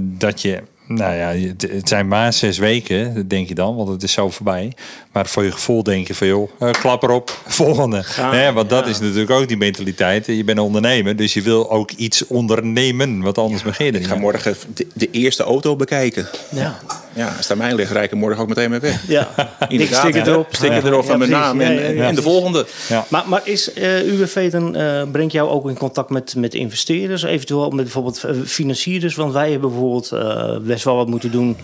dat 0.00 0.42
je. 0.42 0.62
Nou 0.86 1.14
ja, 1.14 1.48
het, 1.48 1.62
het 1.70 1.88
zijn 1.88 2.08
maar 2.08 2.32
zes 2.32 2.58
weken, 2.58 3.28
denk 3.28 3.48
je 3.48 3.54
dan, 3.54 3.76
want 3.76 3.88
het 3.88 4.02
is 4.02 4.12
zo 4.12 4.30
voorbij. 4.30 4.72
Maar 5.12 5.26
voor 5.26 5.44
je 5.44 5.52
gevoel 5.52 5.82
denk 5.82 6.06
je 6.06 6.14
van, 6.14 6.26
joh, 6.26 6.50
eh, 6.58 6.70
klap 6.70 7.02
erop, 7.02 7.30
volgende. 7.46 8.02
Gaan, 8.02 8.54
want 8.54 8.70
dat 8.70 8.84
ja. 8.84 8.90
is 8.90 9.00
natuurlijk 9.00 9.30
ook 9.30 9.48
die 9.48 9.56
mentaliteit. 9.56 10.26
Je 10.26 10.44
bent 10.44 10.58
een 10.58 10.64
ondernemer, 10.64 11.16
dus 11.16 11.34
je 11.34 11.42
wil 11.42 11.70
ook 11.70 11.90
iets 11.90 12.26
ondernemen. 12.26 13.20
Want 13.20 13.38
anders 13.38 13.62
begin 13.62 13.94
er 13.94 14.00
Ik 14.00 14.06
ga 14.06 14.14
morgen 14.14 14.56
de, 14.74 14.86
de 14.94 15.10
eerste 15.10 15.42
auto 15.42 15.76
bekijken. 15.76 16.28
Ja. 16.50 16.78
Ja, 17.12 17.26
als 17.26 17.36
het 17.36 17.50
aan 17.50 17.58
mij 17.58 17.74
ligt, 17.74 17.90
rijk 17.90 18.12
ik 18.12 18.18
morgen 18.18 18.42
ook 18.42 18.48
meteen 18.48 18.70
mee 18.70 18.80
weg. 18.80 19.08
Ja, 19.08 19.28
Inderdaad, 19.68 19.98
sticker 19.98 20.22
hè. 20.22 20.30
erop. 20.30 20.46
Sticker 20.50 20.86
erop 20.86 21.04
van 21.04 21.18
mijn 21.18 21.30
naam 21.30 21.60
en, 21.60 21.74
Ja, 21.74 21.80
ja, 21.80 21.88
ja. 21.88 22.06
en 22.06 22.14
de 22.14 22.22
volgende. 22.22 22.66
Ja. 22.88 23.06
Maar, 23.08 23.28
maar 23.28 23.40
is 23.44 23.72
eh 23.72 24.02
UWV 24.02 24.50
dan, 24.50 24.76
eh, 24.76 25.02
brengt 25.12 25.32
jou 25.32 25.48
ook 25.48 25.68
in 25.68 25.78
contact 25.78 26.10
met, 26.10 26.34
met 26.36 26.54
investeerders, 26.54 27.22
eventueel 27.22 27.70
met 27.70 27.84
bijvoorbeeld 27.84 28.24
financierders? 28.44 29.14
Want 29.14 29.32
wij 29.32 29.50
hebben 29.50 29.70
bijvoorbeeld 29.70 30.12
eh, 30.12 30.56
best 30.58 30.84
wel 30.84 30.96
wat 30.96 31.08
moeten 31.08 31.30
doen 31.30 31.56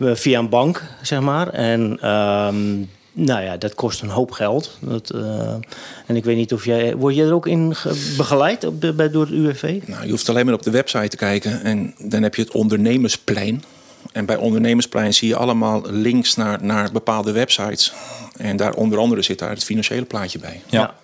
via 0.00 0.38
een 0.38 0.48
bank, 0.48 0.82
zeg 1.02 1.20
maar. 1.20 1.48
En 1.48 1.98
ehm, 2.00 2.74
nou 3.12 3.42
ja, 3.42 3.56
dat 3.56 3.74
kost 3.74 4.02
een 4.02 4.08
hoop 4.08 4.30
geld. 4.30 4.78
Dat, 4.80 5.10
eh, 5.10 5.54
en 6.06 6.16
ik 6.16 6.24
weet 6.24 6.36
niet 6.36 6.52
of 6.52 6.64
jij, 6.64 6.96
word 6.96 7.14
jij 7.14 7.26
er 7.26 7.34
ook 7.34 7.46
in 7.46 7.74
ge- 7.74 8.14
begeleid 8.16 8.64
op 8.64 8.80
de, 8.80 8.92
bij, 8.92 9.10
door 9.10 9.22
het 9.22 9.30
UWV? 9.34 9.80
Nou, 9.86 10.04
je 10.04 10.10
hoeft 10.10 10.28
alleen 10.28 10.44
maar 10.44 10.54
op 10.54 10.62
de 10.62 10.70
website 10.70 11.08
te 11.08 11.16
kijken 11.16 11.62
en 11.62 11.94
dan 11.98 12.22
heb 12.22 12.34
je 12.34 12.42
het 12.42 12.52
ondernemersplein. 12.52 13.64
En 14.12 14.26
bij 14.26 14.36
ondernemersplein 14.36 15.14
zie 15.14 15.28
je 15.28 15.36
allemaal 15.36 15.82
links 15.90 16.36
naar, 16.36 16.64
naar 16.64 16.92
bepaalde 16.92 17.32
websites. 17.32 17.92
En 18.36 18.56
daar 18.56 18.74
onder 18.74 18.98
andere 18.98 19.22
zit 19.22 19.38
daar 19.38 19.50
het 19.50 19.64
financiële 19.64 20.04
plaatje 20.04 20.38
bij. 20.38 20.60
Ja. 20.66 20.94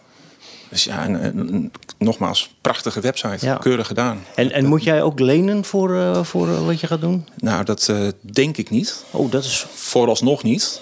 Dus 0.70 0.84
ja, 0.84 1.04
een, 1.04 1.24
een- 1.24 1.54
een- 1.54 1.72
nogmaals, 1.98 2.54
prachtige 2.60 3.00
website. 3.00 3.46
Ja. 3.46 3.54
Keurig 3.56 3.86
gedaan. 3.86 4.24
En, 4.34 4.52
en 4.52 4.66
moet 4.66 4.82
jij 4.84 5.02
ook 5.02 5.18
lenen 5.18 5.64
voor, 5.64 5.94
eh, 5.96 6.24
voor 6.24 6.48
eh, 6.48 6.66
wat 6.66 6.80
je 6.80 6.86
gaat 6.86 7.00
doen? 7.00 7.26
Nou, 7.36 7.64
dat 7.64 7.88
eh, 7.88 7.96
denk 8.20 8.56
ik 8.56 8.70
niet. 8.70 9.04
Oh, 9.10 9.30
dat 9.30 9.44
is. 9.44 9.66
Vooralsnog 9.74 10.42
niet. 10.42 10.80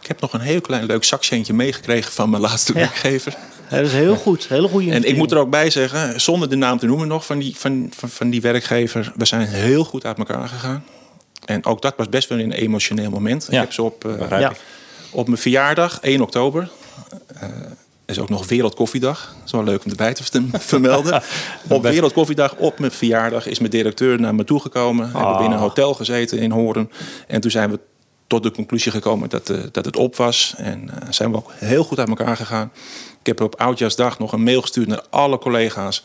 Ik 0.00 0.06
heb 0.06 0.20
nog 0.20 0.32
een 0.32 0.40
heel 0.40 0.60
klein 0.60 0.84
leuk 0.84 1.04
zakcentje 1.04 1.52
meegekregen 1.52 2.12
van 2.12 2.30
mijn 2.30 2.42
laatste 2.42 2.72
Ja. 2.72 2.78
werkgever. 2.78 3.36
Dat 3.70 3.80
is 3.80 3.92
heel 3.92 4.16
goed. 4.16 4.48
Hele 4.48 4.68
goede 4.68 4.90
En 4.92 5.04
ik 5.04 5.16
moet 5.16 5.32
er 5.32 5.38
ook 5.38 5.50
bij 5.50 5.70
zeggen, 5.70 6.20
zonder 6.20 6.48
de 6.48 6.56
naam 6.56 6.78
te 6.78 6.86
noemen 6.86 7.08
nog 7.08 7.26
van 7.26 7.38
die, 7.38 7.56
van, 7.56 7.90
van, 7.96 8.08
van 8.08 8.30
die 8.30 8.40
werkgever. 8.40 9.12
We 9.16 9.24
zijn 9.24 9.46
heel 9.48 9.84
goed 9.84 10.04
uit 10.04 10.18
elkaar 10.18 10.48
gegaan. 10.48 10.84
En 11.44 11.64
ook 11.64 11.82
dat 11.82 11.94
was 11.96 12.08
best 12.08 12.28
wel 12.28 12.38
een 12.38 12.52
emotioneel 12.52 13.10
moment. 13.10 13.46
Ik 13.50 13.58
heb 13.58 13.72
ze 13.72 13.82
op, 13.82 14.04
eh, 14.04 14.50
op 15.10 15.26
mijn 15.26 15.40
verjaardag, 15.40 15.98
1 16.00 16.20
oktober. 16.20 16.70
Is 18.10 18.18
ook 18.18 18.28
nog 18.28 18.48
Wereldkoffiedag. 18.48 19.34
Dat 19.36 19.44
is 19.46 19.52
wel 19.52 19.64
leuk 19.64 19.84
om 19.84 19.90
erbij 19.90 20.14
te 20.14 20.22
vermelden. 20.52 21.22
op 21.68 21.82
Wereldkoffiedag, 21.82 22.54
op 22.56 22.78
mijn 22.78 22.92
verjaardag, 22.92 23.46
is 23.46 23.58
mijn 23.58 23.70
directeur 23.70 24.20
naar 24.20 24.34
me 24.34 24.44
toegekomen. 24.44 25.12
We 25.12 25.18
hebben 25.18 25.38
we 25.38 25.44
in 25.44 25.50
een 25.50 25.58
hotel 25.58 25.94
gezeten 25.94 26.38
in 26.38 26.50
Hoorn. 26.50 26.90
En 27.26 27.40
toen 27.40 27.50
zijn 27.50 27.70
we 27.70 27.80
tot 28.26 28.42
de 28.42 28.50
conclusie 28.50 28.92
gekomen 28.92 29.28
dat, 29.28 29.50
eh, 29.50 29.58
dat 29.72 29.84
het 29.84 29.96
op 29.96 30.16
was. 30.16 30.54
En 30.56 30.90
eh, 30.90 31.06
zijn 31.10 31.30
we 31.30 31.36
ook 31.36 31.52
heel 31.54 31.84
goed 31.84 31.98
uit 31.98 32.08
elkaar 32.08 32.36
gegaan. 32.36 32.72
Ik 33.20 33.26
heb 33.26 33.40
op 33.40 33.60
Oudjaarsdag 33.60 34.18
nog 34.18 34.32
een 34.32 34.42
mail 34.42 34.60
gestuurd 34.60 34.88
naar 34.88 35.02
alle 35.10 35.38
collega's. 35.38 36.04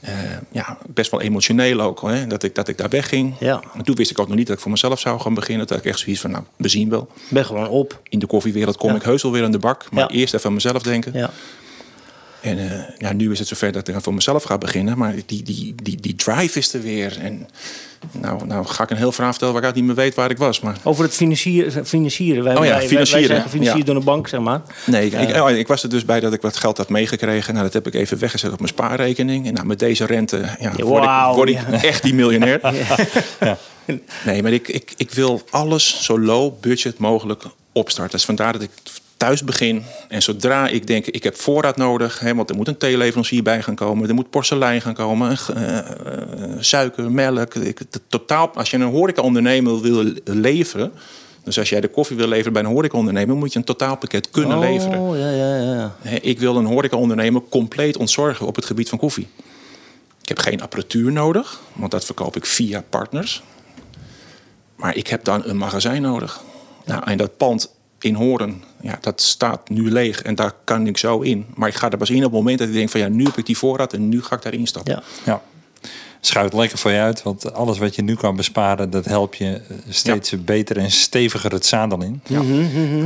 Eh, 0.00 0.12
ja, 0.50 0.78
best 0.86 1.10
wel 1.10 1.20
emotioneel 1.20 1.80
ook, 1.80 2.00
hè, 2.02 2.26
dat, 2.26 2.42
ik, 2.42 2.54
dat 2.54 2.68
ik 2.68 2.78
daar 2.78 2.88
wegging. 2.88 3.34
Ja. 3.40 3.62
En 3.76 3.84
toen 3.84 3.94
wist 3.94 4.10
ik 4.10 4.18
ook 4.18 4.28
nog 4.28 4.36
niet 4.36 4.46
dat 4.46 4.56
ik 4.56 4.62
voor 4.62 4.70
mezelf 4.70 5.00
zou 5.00 5.20
gaan 5.20 5.34
beginnen. 5.34 5.66
Dat 5.66 5.78
ik 5.78 5.84
echt 5.84 5.98
zoiets 5.98 6.20
van, 6.20 6.30
nou, 6.30 6.44
we 6.56 6.68
zien 6.68 6.88
wel. 6.88 7.08
ben 7.28 7.44
gewoon 7.44 7.68
op. 7.68 8.00
In 8.08 8.18
de 8.18 8.26
koffiewereld 8.26 8.76
kom 8.76 8.90
Ja. 8.90 8.96
ik 8.96 9.02
heus 9.02 9.22
wel 9.22 9.32
weer 9.32 9.44
aan 9.44 9.50
de 9.50 9.58
bak. 9.58 9.86
Maar 9.90 10.12
Ja. 10.12 10.18
eerst 10.18 10.34
even 10.34 10.46
aan 10.46 10.54
mezelf 10.54 10.82
denken. 10.82 11.12
Ja. 11.14 11.30
En 12.40 12.58
eh, 12.58 12.80
ja, 12.98 13.12
nu 13.12 13.32
is 13.32 13.38
het 13.38 13.48
zover 13.48 13.72
dat 13.72 13.88
ik 13.88 13.94
voor 13.98 14.14
mezelf 14.14 14.42
ga 14.42 14.58
beginnen. 14.58 14.98
Maar 14.98 15.14
die, 15.26 15.42
die, 15.42 15.74
die, 15.82 16.00
die 16.00 16.14
drive 16.14 16.58
is 16.58 16.72
er 16.74 16.82
weer. 16.82 17.18
En 17.20 17.48
nou, 18.10 18.46
nou 18.46 18.66
ga 18.66 18.82
ik 18.82 18.90
een 18.90 18.96
heel 18.96 19.12
verhaal 19.12 19.30
vertellen 19.30 19.54
waar 19.54 19.62
ik 19.62 19.68
uit 19.68 19.76
niet 19.78 19.86
meer 19.86 19.94
weet 19.94 20.14
waar 20.14 20.30
ik 20.30 20.38
was. 20.38 20.60
Maar 20.60 20.76
Over 20.82 21.04
het 21.04 21.14
financieren. 21.14 21.86
financieren. 21.86 22.44
Wij, 22.44 22.56
Oh 22.56 22.64
ja, 22.64 22.70
wij- 22.76 22.86
financieren, 22.88 23.20
Wij 23.28 23.36
zijn 23.36 23.42
gefinancierd 23.42 23.78
ja. 23.78 23.84
door 23.84 23.96
een 23.96 24.04
bank, 24.04 24.28
zeg 24.28 24.40
maar. 24.40 24.60
nee, 24.86 25.06
ik, 25.06 25.12
ik, 25.28 25.42
oh, 25.42 25.50
ik 25.50 25.66
was 25.66 25.82
er 25.82 25.88
dus 25.88 26.04
bij 26.04 26.20
dat 26.20 26.32
ik 26.32 26.40
wat 26.42 26.56
geld 26.56 26.76
had 26.76 26.88
meegekregen. 26.88 27.52
Nou, 27.52 27.64
dat 27.64 27.72
heb 27.74 27.86
ik 27.86 27.94
even 27.94 28.18
weggezet 28.18 28.52
op 28.52 28.58
mijn 28.58 28.72
spaarrekening. 28.72 29.46
En 29.46 29.54
nou, 29.54 29.66
met 29.66 29.78
deze 29.78 30.04
rente 30.06 30.56
ja, 30.60 30.72
word, 30.72 31.04
wauw, 31.04 31.30
ik, 31.30 31.36
word 31.36 31.48
ik 31.48 31.58
ja. 31.70 31.82
echt 31.82 32.02
die 32.02 32.14
miljonair. 32.14 32.60
Nee, 34.24 34.42
maar 34.42 34.52
ik, 34.52 34.68
ik, 34.68 34.92
ik 34.96 35.10
wil 35.10 35.42
alles 35.50 36.04
zo 36.04 36.20
low 36.20 36.52
budget 36.60 36.98
mogelijk 36.98 37.42
opstarten. 37.72 38.16
Dus 38.16 38.24
vandaar 38.24 38.52
dat 38.52 38.62
ik 38.62 38.70
thuis 39.16 39.44
begin. 39.44 39.82
En 40.08 40.22
zodra 40.22 40.68
ik 40.68 40.86
denk, 40.86 41.06
ik 41.06 41.22
heb 41.22 41.36
voorraad 41.36 41.76
nodig. 41.76 42.18
Hè, 42.18 42.34
want 42.34 42.50
er 42.50 42.56
moet 42.56 42.68
een 42.68 42.76
theeleverancier 42.76 43.42
bij 43.42 43.62
gaan 43.62 43.74
komen. 43.74 44.08
Er 44.08 44.14
moet 44.14 44.30
porselein 44.30 44.80
gaan 44.80 44.94
komen. 44.94 45.38
eh, 45.54 45.78
eh, 45.78 45.84
suiker, 46.58 47.12
melk. 47.12 47.54
Ik, 47.54 47.78
het 47.78 48.00
totaal, 48.08 48.50
als 48.54 48.70
je 48.70 48.76
een 48.76 48.82
horecaondernemer 48.82 49.80
wil 49.80 50.12
leveren... 50.24 50.92
Dus 51.44 51.58
als 51.58 51.68
jij 51.68 51.80
de 51.80 51.88
koffie 51.88 52.16
wil 52.16 52.28
leveren 52.28 52.52
bij 52.52 52.62
een 52.62 52.68
horecaondernemer... 52.68 53.36
moet 53.36 53.52
je 53.52 53.58
een 53.58 53.64
totaalpakket 53.64 54.30
kunnen 54.30 54.58
leveren. 54.58 54.98
Oh, 54.98 55.18
ja, 55.18 55.30
ja, 55.30 55.56
ja. 55.56 55.96
Hè, 56.00 56.16
Ik 56.16 56.38
wil 56.38 56.56
een 56.56 56.64
horecaondernemer 56.64 57.42
compleet 57.48 57.96
ontzorgen 57.96 58.46
op 58.46 58.56
het 58.56 58.64
gebied 58.64 58.88
van 58.88 58.98
koffie. 58.98 59.28
Ik 60.22 60.28
heb 60.28 60.38
geen 60.38 60.62
apparatuur 60.62 61.12
nodig, 61.12 61.60
want 61.72 61.90
dat 61.90 62.04
verkoop 62.04 62.36
ik 62.36 62.46
via 62.46 62.84
partners. 62.90 63.42
Maar 64.76 64.96
ik 64.96 65.06
heb 65.06 65.24
dan 65.24 65.42
een 65.44 65.56
magazijn 65.56 66.02
nodig. 66.02 66.40
Nou, 66.84 67.02
en 67.04 67.16
dat 67.16 67.36
pand 67.36 67.70
in 68.00 68.14
Horen, 68.14 68.62
ja, 68.80 68.98
dat 69.00 69.20
staat 69.20 69.68
nu 69.68 69.90
leeg 69.90 70.22
en 70.22 70.34
daar 70.34 70.52
kan 70.64 70.86
ik 70.86 70.98
zo 70.98 71.20
in. 71.20 71.46
Maar 71.54 71.68
ik 71.68 71.74
ga 71.74 71.90
er 71.90 71.98
pas 71.98 72.10
in 72.10 72.16
op 72.16 72.22
het 72.22 72.32
moment 72.32 72.58
dat 72.58 72.68
ik 72.68 72.74
denk 72.74 72.88
van 72.90 73.00
ja, 73.00 73.08
nu 73.08 73.24
heb 73.24 73.36
ik 73.36 73.46
die 73.46 73.58
voorraad 73.58 73.92
en 73.92 74.08
nu 74.08 74.22
ga 74.22 74.36
ik 74.36 74.42
daarin 74.42 74.66
stappen. 74.66 74.92
ja. 74.92 75.02
Ja. 75.24 75.42
Schuift 76.20 76.52
lekker 76.54 76.78
voor 76.78 76.90
je 76.90 76.98
uit, 76.98 77.22
want 77.22 77.52
alles 77.52 77.78
wat 77.78 77.94
je 77.94 78.02
nu 78.02 78.14
kan 78.14 78.36
besparen, 78.36 78.90
dat 78.90 79.04
helpt 79.04 79.36
je 79.36 79.60
steeds 79.88 80.44
beter 80.44 80.76
en 80.78 80.90
steviger 80.90 81.52
het 81.52 81.66
zadel 81.66 82.02
in. 82.02 82.22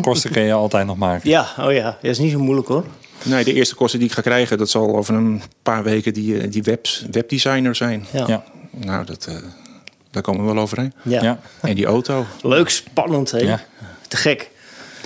Kosten 0.01 0.31
kun 0.31 0.43
je 0.43 0.53
altijd 0.53 0.87
nog 0.87 0.97
maken. 0.97 1.31
Ja, 1.31 1.47
oh 1.59 1.73
ja. 1.73 1.85
Dat 2.03 2.11
is 2.11 2.19
niet 2.19 2.31
zo 2.33 2.39
moeilijk 2.39 2.69
hoor. 2.69 2.85
Nee, 3.23 3.45
de 3.45 3.53
eerste 3.53 3.75
kosten 3.75 3.99
die 3.99 4.09
ik 4.09 4.15
ga 4.15 4.21
krijgen, 4.21 4.59
dat 4.59 4.71
zal 4.71 4.97
over 4.97 5.15
een 5.15 5.43
paar 5.63 5.83
weken 5.83 6.13
die, 6.13 6.39
eh, 6.41 6.51
die 6.51 6.63
webs, 6.63 7.07
webdesigner 7.11 7.75
zijn. 7.75 8.07
Ja. 8.13 8.27
Ja. 8.27 8.45
Nou, 8.71 9.05
dat, 9.05 9.27
eh, 9.27 9.35
daar 10.11 10.23
komen 10.23 10.47
we 10.47 10.53
wel 10.53 10.63
overheen. 10.63 10.93
Ja. 11.03 11.23
Ja. 11.23 11.41
En 11.61 11.75
die 11.75 11.87
auto. 11.87 12.25
Leuk, 12.43 12.69
spannend, 12.69 13.31
hè? 13.31 13.39
Ja. 13.39 13.61
Te 14.09 14.17
gek. 14.17 14.51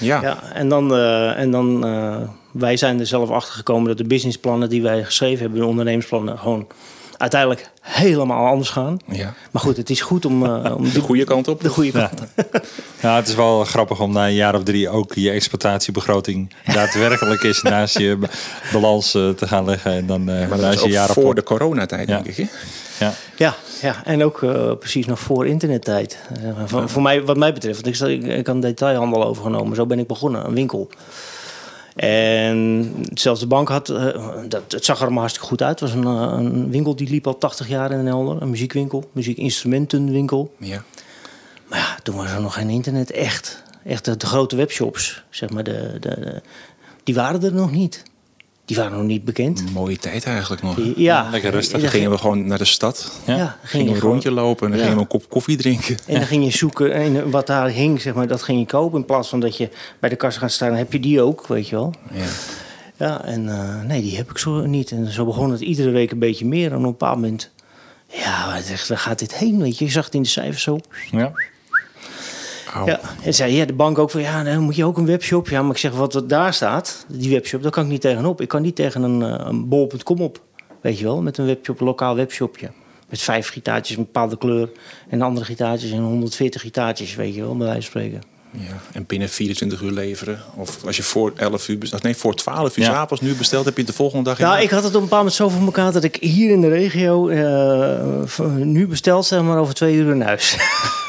Ja, 0.00 0.22
Ja, 0.22 0.38
en 0.52 0.68
dan, 0.68 0.94
eh, 0.94 1.38
en 1.38 1.50
dan 1.50 1.86
eh, 1.86 2.16
wij 2.50 2.76
zijn 2.76 3.00
er 3.00 3.06
zelf 3.06 3.30
achter 3.30 3.54
gekomen 3.54 3.88
dat 3.88 3.98
de 3.98 4.04
businessplannen 4.04 4.68
die 4.68 4.82
wij 4.82 5.04
geschreven 5.04 5.40
hebben, 5.40 5.60
de 5.60 5.66
ondernemersplannen, 5.66 6.38
gewoon 6.38 6.66
uiteindelijk 7.16 7.70
helemaal 7.80 8.46
anders 8.46 8.68
gaan. 8.68 8.96
ja. 9.06 9.34
Maar 9.50 9.62
goed, 9.62 9.76
het 9.76 9.90
is 9.90 10.00
goed 10.00 10.24
om, 10.24 10.44
eh, 10.46 10.76
om 10.76 10.90
de 10.92 11.00
goede 11.00 11.24
kant 11.24 11.48
op. 11.48 11.60
de 11.60 11.68
goede 11.68 11.90
kant. 11.90 12.20
Ja, 13.00 13.16
het 13.16 13.28
is 13.28 13.34
wel 13.34 13.64
grappig 13.64 14.00
om 14.00 14.12
na 14.12 14.26
een 14.26 14.34
jaar 14.34 14.54
of 14.54 14.62
drie 14.62 14.88
ook 14.88 15.14
je 15.14 15.30
exploitatiebegroting 15.30 16.52
daadwerkelijk 16.72 17.42
eens 17.42 17.62
naast 17.74 17.98
je 17.98 18.18
balans 18.72 19.10
te 19.10 19.34
gaan 19.38 19.64
leggen. 19.64 19.92
En 19.92 20.06
dan 20.06 20.28
eh 20.28 20.38
Maar 20.38 20.48
dat 20.48 20.60
naast 20.60 20.74
is 20.74 20.80
je 20.80 20.86
ook 20.86 20.92
jaarrapport. 20.92 21.26
voor 21.26 21.34
de 21.34 21.42
coronatijd, 21.42 22.08
Ja. 22.08 22.14
denk 22.20 22.26
ik. 22.26 22.36
Hè? 22.36 22.44
Ja. 23.00 23.12
Ja, 23.36 23.54
ja, 23.80 24.04
en 24.04 24.24
ook 24.24 24.42
eh, 24.42 24.72
precies 24.78 25.06
nog 25.06 25.18
voor 25.18 25.46
internettijd. 25.46 26.18
Eh, 26.42 26.50
voor, 26.66 26.88
voor 26.88 27.02
mij, 27.02 27.22
wat 27.24 27.36
mij 27.36 27.52
betreft, 27.52 27.82
want 28.00 28.10
ik, 28.10 28.22
ik, 28.22 28.46
had 28.46 28.54
een 28.54 28.60
detailhandel 28.60 29.24
overgenomen. 29.24 29.76
Zo 29.76 29.86
ben 29.86 29.98
ik 29.98 30.06
begonnen, 30.06 30.46
een 30.46 30.54
winkel. 30.54 30.88
En 31.94 32.94
zelfs 33.14 33.40
de 33.40 33.46
bank 33.46 33.68
had, 33.68 33.88
eh, 33.88 34.18
dat, 34.48 34.62
het 34.68 34.84
zag 34.84 35.00
er 35.00 35.08
maar 35.10 35.18
hartstikke 35.18 35.48
goed 35.48 35.62
uit. 35.62 35.80
Het 35.80 35.90
was 35.90 35.98
een, 35.98 36.06
een 36.06 36.70
winkel 36.70 36.96
die 36.96 37.08
liep 37.08 37.26
al 37.26 37.38
80 37.38 37.68
jaar 37.68 37.90
in 37.90 37.96
Den 37.96 38.06
Helder. 38.06 38.42
Een 38.42 38.50
muziekwinkel, 38.50 39.10
muziekinstrumentenwinkel. 39.12 40.54
Ja. 40.58 40.82
Maar 41.68 41.78
ja, 41.78 41.96
toen 42.02 42.16
was 42.16 42.30
er 42.30 42.40
nog 42.40 42.54
geen 42.54 42.70
internet 42.70 43.10
echt. 43.10 43.62
Echt 43.84 44.04
de, 44.04 44.16
de 44.16 44.26
grote 44.26 44.56
webshops, 44.56 45.24
zeg 45.30 45.50
maar, 45.50 45.64
de, 45.64 45.96
de, 46.00 46.20
de- 46.20 46.42
die 47.04 47.14
waren 47.14 47.42
er 47.42 47.54
nog 47.54 47.70
niet. 47.70 48.02
Die 48.64 48.76
waren 48.76 48.92
nog 48.98 49.06
niet 49.06 49.24
bekend. 49.24 49.72
Mooie 49.72 49.96
tijd 49.98 50.24
eigenlijk 50.24 50.62
nog. 50.62 50.78
Ja, 50.96 51.28
lekker 51.30 51.50
rustig. 51.50 51.80
Dan 51.80 51.90
gingen 51.90 52.10
we 52.10 52.18
gewoon 52.18 52.46
naar 52.46 52.58
de 52.58 52.64
stad. 52.64 53.12
Ja. 53.26 53.36
ja, 53.36 53.58
Gingen 53.62 53.86
we 53.86 53.92
een 53.92 53.98
gewoon- 53.98 54.12
rondje 54.12 54.30
lopen 54.30 54.64
en 54.64 54.70
dan 54.70 54.78
Ja. 54.80 54.84
gingen 54.84 54.96
we 54.98 55.02
een 55.02 55.20
kop 55.20 55.28
koffie 55.30 55.56
drinken. 55.56 55.98
En 56.06 56.14
dan 56.14 56.26
ging 56.26 56.44
je 56.44 56.50
zoeken 56.50 56.92
en 56.92 57.30
wat 57.30 57.46
daar 57.46 57.68
hing, 57.68 58.00
zeg 58.00 58.14
maar, 58.14 58.26
dat 58.26 58.42
ging 58.42 58.58
je 58.58 58.66
kopen. 58.66 58.98
In 58.98 59.04
plaats 59.04 59.28
van 59.28 59.40
dat 59.40 59.56
je 59.56 59.68
bij 60.00 60.10
de 60.10 60.16
kassa 60.16 60.40
gaat 60.40 60.52
staan, 60.52 60.74
heb 60.74 60.92
je 60.92 61.00
die 61.00 61.20
ook, 61.22 61.46
weet 61.46 61.68
je 61.68 61.76
wel. 61.76 61.94
Ja. 62.12 62.24
Ja, 62.96 63.24
en 63.24 63.48
eh, 63.48 63.82
nee, 63.82 64.00
die 64.02 64.16
heb 64.16 64.30
ik 64.30 64.38
zo 64.38 64.66
niet. 64.66 64.90
En 64.90 65.12
zo 65.12 65.24
begon 65.24 65.50
het 65.50 65.60
iedere 65.60 65.90
week 65.90 66.10
een 66.10 66.18
beetje 66.18 66.46
meer. 66.46 66.66
En 66.70 66.76
op 66.76 66.82
een 66.84 66.90
bepaald 66.90 67.14
moment, 67.14 67.50
ja, 68.08 68.46
waar 68.88 68.98
gaat 68.98 69.18
dit 69.18 69.34
heen? 69.34 69.58
Weet 69.62 69.78
je, 69.78 69.84
je 69.84 69.90
zag 69.90 70.04
het 70.04 70.14
in 70.14 70.22
de 70.22 70.28
cijfers 70.28 70.62
zo. 70.62 70.78
Ja. 71.10 71.32
Ja, 72.84 73.00
en 73.22 73.34
zei 73.34 73.54
ja, 73.54 73.64
de 73.64 73.72
bank 73.72 73.98
ook 73.98 74.10
van, 74.10 74.20
ja, 74.20 74.42
dan 74.42 74.58
moet 74.58 74.76
je 74.76 74.84
ook 74.84 74.96
een 74.96 75.06
webshop. 75.06 75.48
Ja, 75.48 75.62
maar 75.62 75.70
ik 75.70 75.78
zeg, 75.78 75.92
wat 75.92 76.24
daar 76.26 76.54
staat, 76.54 77.06
die 77.08 77.30
webshop, 77.30 77.62
daar 77.62 77.70
kan 77.70 77.84
ik 77.84 77.90
niet 77.90 78.00
tegenop. 78.00 78.40
Ik 78.40 78.48
kan 78.48 78.62
niet 78.62 78.76
tegen 78.76 79.02
een, 79.02 79.22
eh, 79.22 79.46
een 79.46 79.68
bol.com 79.68 80.20
op, 80.20 80.40
weet 80.80 80.98
je 80.98 81.04
wel. 81.04 81.22
Met 81.22 81.38
een 81.38 81.46
webshop, 81.46 81.80
een 81.80 81.86
lokaal 81.86 82.16
webshopje. 82.16 82.70
Met 83.08 83.20
vijf 83.20 83.48
gitaartjes, 83.48 83.96
een 83.96 84.04
bepaalde 84.04 84.38
kleur. 84.38 84.70
En 85.08 85.22
andere 85.22 85.46
gitaartjes 85.46 85.90
en 85.90 86.02
140 86.02 86.60
gitaartjes, 86.60 87.14
weet 87.14 87.34
je 87.34 87.40
wel, 87.40 87.56
bij 87.56 87.66
wijze 87.66 87.90
van 87.90 88.00
spreken. 88.00 88.33
Ja. 88.56 88.80
En 88.92 89.04
binnen 89.06 89.28
24 89.28 89.80
uur 89.80 89.90
leveren. 89.90 90.40
Of 90.56 90.78
als 90.86 90.96
je 90.96 91.02
voor 91.02 91.32
11 91.36 91.68
uur. 91.68 91.78
Nee, 92.02 92.16
voor 92.16 92.34
12 92.34 92.76
uur 92.76 92.84
Ja. 92.84 92.90
s 92.90 92.94
avonds 92.96 93.22
nu 93.22 93.34
besteld, 93.34 93.64
heb 93.64 93.74
je 93.74 93.80
het 93.80 93.90
de 93.90 93.96
volgende 93.96 94.24
dag 94.24 94.38
in. 94.38 94.44
Nou, 94.44 94.62
ik 94.62 94.70
had 94.70 94.82
het 94.82 94.94
op 94.94 95.02
een 95.02 95.08
bepaald 95.08 95.22
moment 95.24 95.34
zo 95.34 95.48
voor 95.48 95.64
elkaar 95.64 95.92
dat 95.92 96.04
ik 96.04 96.16
hier 96.20 96.50
in 96.50 96.60
de 96.60 96.68
regio 96.68 97.28
eh, 97.28 98.48
nu 98.56 98.86
besteld, 98.86 99.26
zeg 99.26 99.42
maar, 99.42 99.58
over 99.58 99.74
twee 99.74 99.94
uur 99.94 100.10
in 100.14 100.20
huis. 100.20 100.56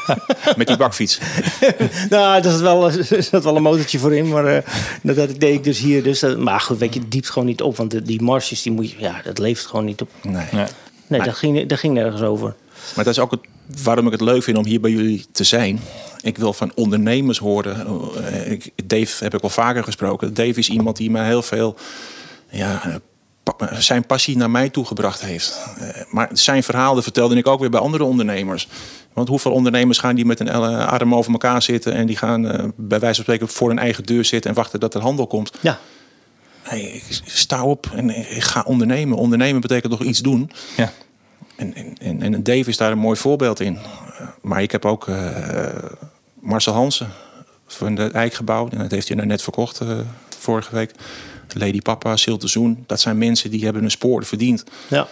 Met 0.56 0.66
die 0.66 0.76
bakfiets. 0.76 1.18
nou, 2.10 2.42
daar 2.42 2.52
zat 2.52 2.60
wel, 2.60 2.90
zat 3.30 3.44
wel 3.44 3.56
een 3.56 3.62
motortje 3.62 3.98
voor 3.98 4.14
in, 4.14 4.28
maar 4.28 4.46
eh, 4.46 4.62
dat, 5.02 5.16
dat 5.16 5.40
deed 5.40 5.54
ik 5.54 5.64
dus 5.64 5.78
hier. 5.78 6.02
Dus, 6.02 6.20
dat- 6.20 6.38
maar 6.38 6.60
goed, 6.60 6.78
weet 6.78 6.94
je, 6.94 7.00
het 7.00 7.10
diept 7.10 7.30
gewoon 7.30 7.48
niet 7.48 7.62
op, 7.62 7.76
want 7.76 7.90
de, 7.90 8.02
die 8.02 8.22
marges, 8.22 8.62
die 8.62 8.72
moet 8.72 8.90
je, 8.90 8.96
ja, 8.98 9.20
dat 9.24 9.38
levert 9.38 9.66
gewoon 9.66 9.84
niet 9.84 10.00
op. 10.00 10.08
Nee. 10.22 10.44
Nee. 10.52 10.64
Nee, 11.06 11.22
dat, 11.22 11.34
ging, 11.34 11.66
dat 11.68 11.78
ging 11.78 11.94
nergens 11.94 12.22
over. 12.22 12.54
Maar 12.94 13.04
dat 13.04 13.14
is 13.14 13.18
ook 13.20 13.30
het, 13.30 13.40
waarom 13.82 14.06
ik 14.06 14.12
het 14.12 14.20
leuk 14.20 14.42
vind 14.42 14.56
om 14.56 14.64
hier 14.66 14.80
bij 14.80 14.90
jullie 14.90 15.26
te 15.32 15.44
zijn. 15.44 15.80
Ik 16.20 16.38
wil 16.38 16.52
van 16.52 16.72
ondernemers 16.74 17.38
horen. 17.38 17.86
Eh, 18.26 18.50
ik- 18.50 18.70
Dave 18.84 19.24
heb 19.24 19.34
ik 19.34 19.42
al 19.42 19.48
vaker 19.48 19.84
gesproken. 19.84 20.34
Dave 20.34 20.58
is 20.58 20.68
iemand 20.68 20.96
die 20.96 21.10
mij 21.10 21.26
heel 21.26 21.42
veel... 21.42 21.76
Ja, 22.50 23.00
zijn 23.72 24.06
passie 24.06 24.36
naar 24.36 24.50
mij 24.50 24.68
toegebracht 24.70 25.20
heeft. 25.20 25.58
Eh, 25.78 25.88
Maar 26.10 26.28
zijn 26.32 26.62
verhaal 26.62 26.94
dat 26.94 27.02
vertelde 27.04 27.36
ik 27.36 27.46
ook 27.46 27.60
weer 27.60 27.70
bij 27.70 27.80
andere 27.80 28.04
ondernemers. 28.04 28.68
Want 29.12 29.28
hoeveel 29.28 29.52
ondernemers 29.52 29.98
gaan 29.98 30.14
die 30.14 30.24
met 30.24 30.40
een 30.40 30.48
eh, 30.48 30.86
arm 30.86 31.14
over 31.14 31.32
elkaar 31.32 31.62
zitten... 31.62 31.92
en 31.92 32.06
die 32.06 32.16
gaan 32.16 32.42
bij 32.76 32.98
wijze 33.00 33.14
van 33.14 33.24
spreken 33.24 33.48
voor 33.48 33.68
hun 33.68 33.78
eigen 33.78 34.04
deur 34.04 34.24
zitten... 34.24 34.50
en 34.50 34.56
wachten 34.56 34.80
dat 34.80 34.94
er 34.94 35.00
handel 35.00 35.26
komt. 35.26 35.52
Ja, 35.60 35.78
Hey, 36.62 36.80
ik 36.80 37.02
sta 37.24 37.64
op 37.64 37.90
en 37.94 38.10
ik 38.36 38.42
ga 38.42 38.62
ondernemen. 38.66 39.18
Ondernemen 39.18 39.60
betekent 39.60 39.92
toch 39.92 40.02
iets 40.02 40.18
doen. 40.20 40.50
Ja. 40.76 40.92
En, 41.56 41.74
en, 41.98 42.22
en, 42.22 42.42
Dave 42.42 42.68
is 42.68 42.76
daar 42.76 42.92
een 42.92 42.98
mooi 42.98 43.18
voorbeeld 43.18 43.60
in. 43.60 43.74
Uh, 43.74 44.28
maar 44.42 44.62
ik 44.62 44.72
heb 44.72 44.84
ook 44.84 45.06
uh, 45.06 45.28
Marcel 46.40 46.72
Hansen 46.72 47.08
van 47.66 47.96
het 47.96 48.12
Eikgebouw. 48.12 48.68
En 48.68 48.78
dat 48.78 48.90
heeft 48.90 49.06
hij 49.06 49.16
nou 49.16 49.28
net 49.28 49.42
verkocht 49.42 49.80
uh, 49.80 49.98
vorige 50.38 50.74
week. 50.74 50.90
Lady 51.52 51.80
Papa, 51.80 52.16
Silte 52.16 52.48
Zoen. 52.48 52.84
Dat 52.86 53.00
zijn 53.00 53.18
mensen 53.18 53.50
die 53.50 53.64
hebben 53.64 53.84
een 53.84 53.90
spoor 53.90 54.24
verdiend. 54.24 54.64
ja. 54.88 55.08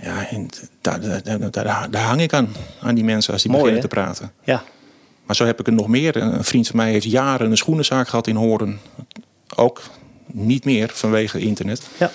Ja, 0.00 0.28
en 0.28 0.48
daar, 0.80 1.00
daar, 1.00 1.50
daar, 1.50 1.90
daar 1.90 2.02
hang 2.02 2.20
ik 2.20 2.32
aan. 2.32 2.48
Aan 2.80 2.94
die 2.94 3.04
mensen 3.04 3.32
als 3.32 3.42
die 3.42 3.50
Mooi, 3.50 3.64
beginnen 3.64 3.90
hè? 3.90 3.94
te 3.94 4.00
praten. 4.00 4.32
ja. 4.44 4.62
Maar 5.26 5.36
zo 5.36 5.44
heb 5.44 5.60
ik 5.60 5.66
er 5.66 5.72
nog 5.72 5.88
meer. 5.88 6.16
Een 6.16 6.44
vriend 6.44 6.66
van 6.66 6.76
mij 6.76 6.90
heeft 6.90 7.04
jaren 7.04 7.50
een 7.50 7.56
schoenenzaak 7.56 8.08
gehad 8.08 8.26
in 8.26 8.36
Horen. 8.36 8.80
Ook 9.56 9.82
niet 10.26 10.64
meer 10.64 10.90
vanwege 10.92 11.38
internet. 11.38 11.82
ja. 11.98 12.10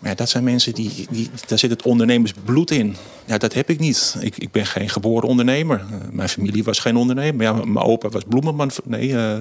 Maar 0.00 0.10
ja, 0.10 0.16
dat 0.16 0.28
zijn 0.28 0.44
mensen 0.44 0.74
die, 0.74 1.06
die. 1.10 1.30
Daar 1.46 1.58
zit 1.58 1.70
het 1.70 1.82
ondernemersbloed 1.82 2.70
in. 2.70 2.96
Ja, 3.24 3.38
dat 3.38 3.52
heb 3.52 3.70
ik 3.70 3.78
niet. 3.78 4.16
Ik, 4.20 4.36
ik 4.36 4.50
ben 4.50 4.66
geen 4.66 4.88
geboren 4.88 5.28
ondernemer. 5.28 5.84
Uh, 5.90 5.96
mijn 6.10 6.28
familie 6.28 6.64
was 6.64 6.78
geen 6.78 6.96
ondernemer. 6.96 7.42
Ja, 7.42 7.52
mijn 7.52 7.84
opa 7.84 8.08
was 8.08 8.22
bloemenman. 8.28 8.70
Nee, 8.84 9.08
uh, 9.08 9.38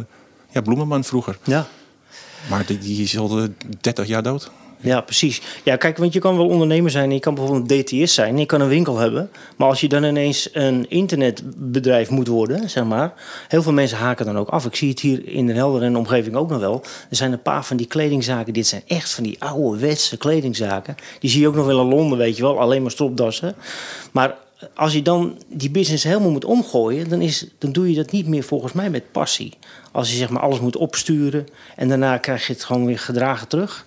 ja, 0.49 0.62
bloemenman 0.64 1.03
vroeger. 1.03 1.38
ja. 1.43 1.68
Maar 2.49 2.66
die, 2.66 2.78
die 2.78 3.03
is 3.03 3.18
al 3.18 3.47
30 3.82 4.07
jaar 4.07 4.24
dood. 4.24 4.51
Ja, 4.82 5.02
precies. 5.02 5.42
Ja, 5.64 5.76
kijk, 5.76 5.98
want 5.98 6.14
je 6.14 6.20
kan 6.20 6.38
wel 6.38 6.48
ondernemer 6.48 6.92
zijn. 6.92 7.12
Je 7.12 7.20
kan 7.20 7.36
bijvoorbeeld 7.36 7.72
een 7.72 7.84
DTS 7.84 8.14
zijn. 8.14 8.38
Je 8.38 8.46
kan 8.46 8.62
een 8.62 8.68
winkel 8.68 8.98
hebben. 8.98 9.30
Maar 9.58 9.68
als 9.68 9.82
je 9.82 9.88
dan 9.88 10.04
ineens 10.04 10.50
een 10.54 10.90
internetbedrijf 10.90 12.10
moet 12.10 12.28
worden, 12.28 12.70
zeg 12.70 12.84
maar. 12.84 13.14
Heel 13.48 13.62
veel 13.62 13.74
mensen 13.74 13.98
haken 13.98 14.26
dan 14.26 14.38
ook 14.38 14.50
af. 14.50 14.66
Ik 14.66 14.76
zie 14.76 14.90
het 14.90 15.00
hier 15.00 15.28
in 15.28 15.48
Den 15.48 15.56
Helder 15.56 15.82
en 15.82 15.92
de 15.92 15.98
omgeving 15.98 16.36
ook 16.36 16.50
nog 16.50 16.60
wel. 16.60 16.82
Er 17.10 17.16
zijn 17.16 17.32
een 17.32 17.42
paar 17.42 17.66
van 17.66 17.78
die 17.78 17.88
kledingzaken. 17.88 18.54
Dit 18.54 18.68
zijn 18.68 18.82
echt 18.88 19.12
van 19.12 19.24
die 19.24 19.44
ouderwetse 19.44 20.18
kledingzaken. 20.18 20.96
Die 21.20 21.30
zie 21.30 21.42
je 21.42 21.48
ook 21.48 21.56
nog 21.56 21.66
wel 21.66 21.82
in 21.82 21.88
Londen, 21.88 22.18
weet 22.18 22.36
je 22.38 22.44
wel. 22.44 22.60
Alleen 22.60 22.82
maar 22.82 22.92
stropdassen. 22.92 23.56
Maar 24.12 24.36
als 24.74 24.94
je 24.94 25.02
dan 25.02 25.38
die 25.48 25.72
business 25.72 26.04
helemaal 26.04 26.32
moet 26.32 26.46
omgooien, 26.46 27.10
dan, 27.10 27.22
is, 27.22 27.46
dan 27.58 27.72
doe 27.72 27.90
je 27.90 27.96
dat 27.96 28.12
niet 28.12 28.28
meer 28.28 28.44
volgens 28.44 28.74
mij 28.74 28.90
met 28.90 29.12
passie. 29.12 29.54
Als 29.92 30.12
je 30.12 30.18
zeg 30.18 30.30
maar 30.30 30.42
alles 30.42 30.60
moet 30.60 30.76
opsturen 30.76 31.48
en 31.76 31.88
daarna 31.88 32.18
krijg 32.18 32.48
je 32.48 32.54
het 32.54 32.64
gewoon 32.64 32.86
weer 32.86 33.00
gedragen 33.00 33.48
terug 33.48 33.86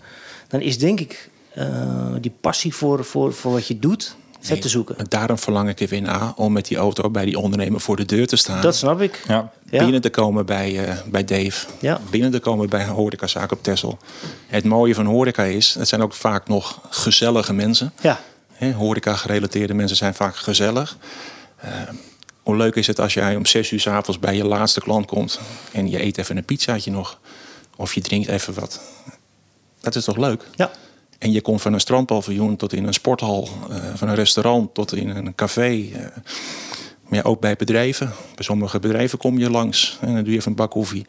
dan 0.53 0.61
is 0.61 0.79
denk 0.79 1.01
ik 1.01 1.31
eh, 1.55 2.15
die 2.21 2.33
passie 2.41 2.75
voor, 2.75 3.05
voor, 3.05 3.33
voor 3.35 3.53
wat 3.53 3.67
je 3.67 3.79
doet 3.79 4.17
vet 4.41 4.63
te 4.63 4.69
zoeken. 4.69 4.99
En 4.99 5.07
daarom 5.09 5.39
verlang 5.39 5.69
ik 5.69 5.89
weer 5.89 6.03
naar 6.03 6.33
om 6.37 6.53
met 6.53 6.67
die 6.67 6.77
auto 6.77 7.11
bij 7.11 7.25
die 7.25 7.39
ondernemer 7.39 7.81
voor 7.81 7.97
de 7.97 8.05
deur 8.05 8.27
te 8.27 8.37
staan. 8.37 8.63
Dat 8.63 8.77
snap 8.77 9.01
ik. 9.01 9.23
Ja. 9.29 9.53
Ja. 9.71 9.83
Binnen 9.83 10.01
te 10.01 10.11
komen 10.11 10.47
bij, 10.47 10.87
eh, 10.87 10.97
bij 11.07 11.25
Dave. 11.25 11.67
Ja. 11.81 12.01
Binnen 12.11 12.31
te 12.31 12.39
komen 12.39 12.69
bij 12.69 12.83
een 12.83 12.89
horecazaak 12.89 13.53
op 13.53 13.63
Texel. 13.63 13.99
Het 14.47 14.65
mooie 14.65 14.95
van 14.95 15.07
horeca 15.07 15.43
is, 15.43 15.75
het 15.75 15.89
zijn 15.89 16.03
ook 16.03 16.15
vaak 16.15 16.49
nog 16.49 16.81
gezellige 16.91 17.53
mensen. 17.53 17.93
Ja, 18.01 18.21
Hè, 18.53 18.73
Horeca-gerelateerde 18.73 19.75
mensen 19.75 19.97
zijn 19.97 20.15
vaak 20.15 20.37
gezellig. 20.37 20.97
Eh, 21.57 21.71
hoe 22.43 22.57
leuk 22.57 22.75
is 22.75 22.87
het 22.87 23.01
als 23.01 23.15
jij 23.15 23.37
om 23.37 23.47
zes 23.47 23.71
uur 23.71 23.81
s 23.81 23.87
avonds 23.87 24.21
bij 24.21 24.37
je 24.37 24.45
laatste 24.45 24.81
klant 24.81 25.07
komt... 25.07 25.41
en 25.73 25.91
je 25.91 26.03
eet 26.03 26.19
even 26.19 26.37
een 26.37 26.45
pizzaatje 26.45 26.91
nog. 26.91 27.19
Of 27.77 27.95
je 27.95 28.01
drinkt 28.01 28.29
even 28.29 28.55
wat. 28.55 28.81
Dat 29.83 29.95
is 29.95 30.05
toch 30.05 30.17
leuk? 30.17 30.45
ja. 30.57 30.71
En 31.19 31.33
je 31.33 31.41
komt 31.41 31.63
van 31.63 31.73
een 31.73 31.81
strandpaviljoen 31.81 32.57
tot 32.57 32.73
in 32.73 32.87
een 32.87 32.93
sporthal, 32.95 33.49
eh, 33.71 33.77
van 33.95 34.09
een 34.09 34.15
restaurant 34.15 34.75
tot 34.75 34.95
in 34.95 35.09
een 35.09 35.35
café. 35.35 35.89
eh. 35.95 36.01
maar 37.09 37.19
ja, 37.19 37.23
ook 37.23 37.41
bij 37.41 37.57
bedrijven. 37.57 38.07
Bij 38.35 38.45
sommige 38.45 38.79
bedrijven 38.79 39.19
kom 39.19 39.39
je 39.39 39.51
langs 39.51 39.99
en 40.01 40.15
dan 40.15 40.23
doe 40.23 40.33
je 40.33 40.39
even 40.39 40.51
een 40.51 40.57
bak 40.57 40.71
koffie. 40.71 41.07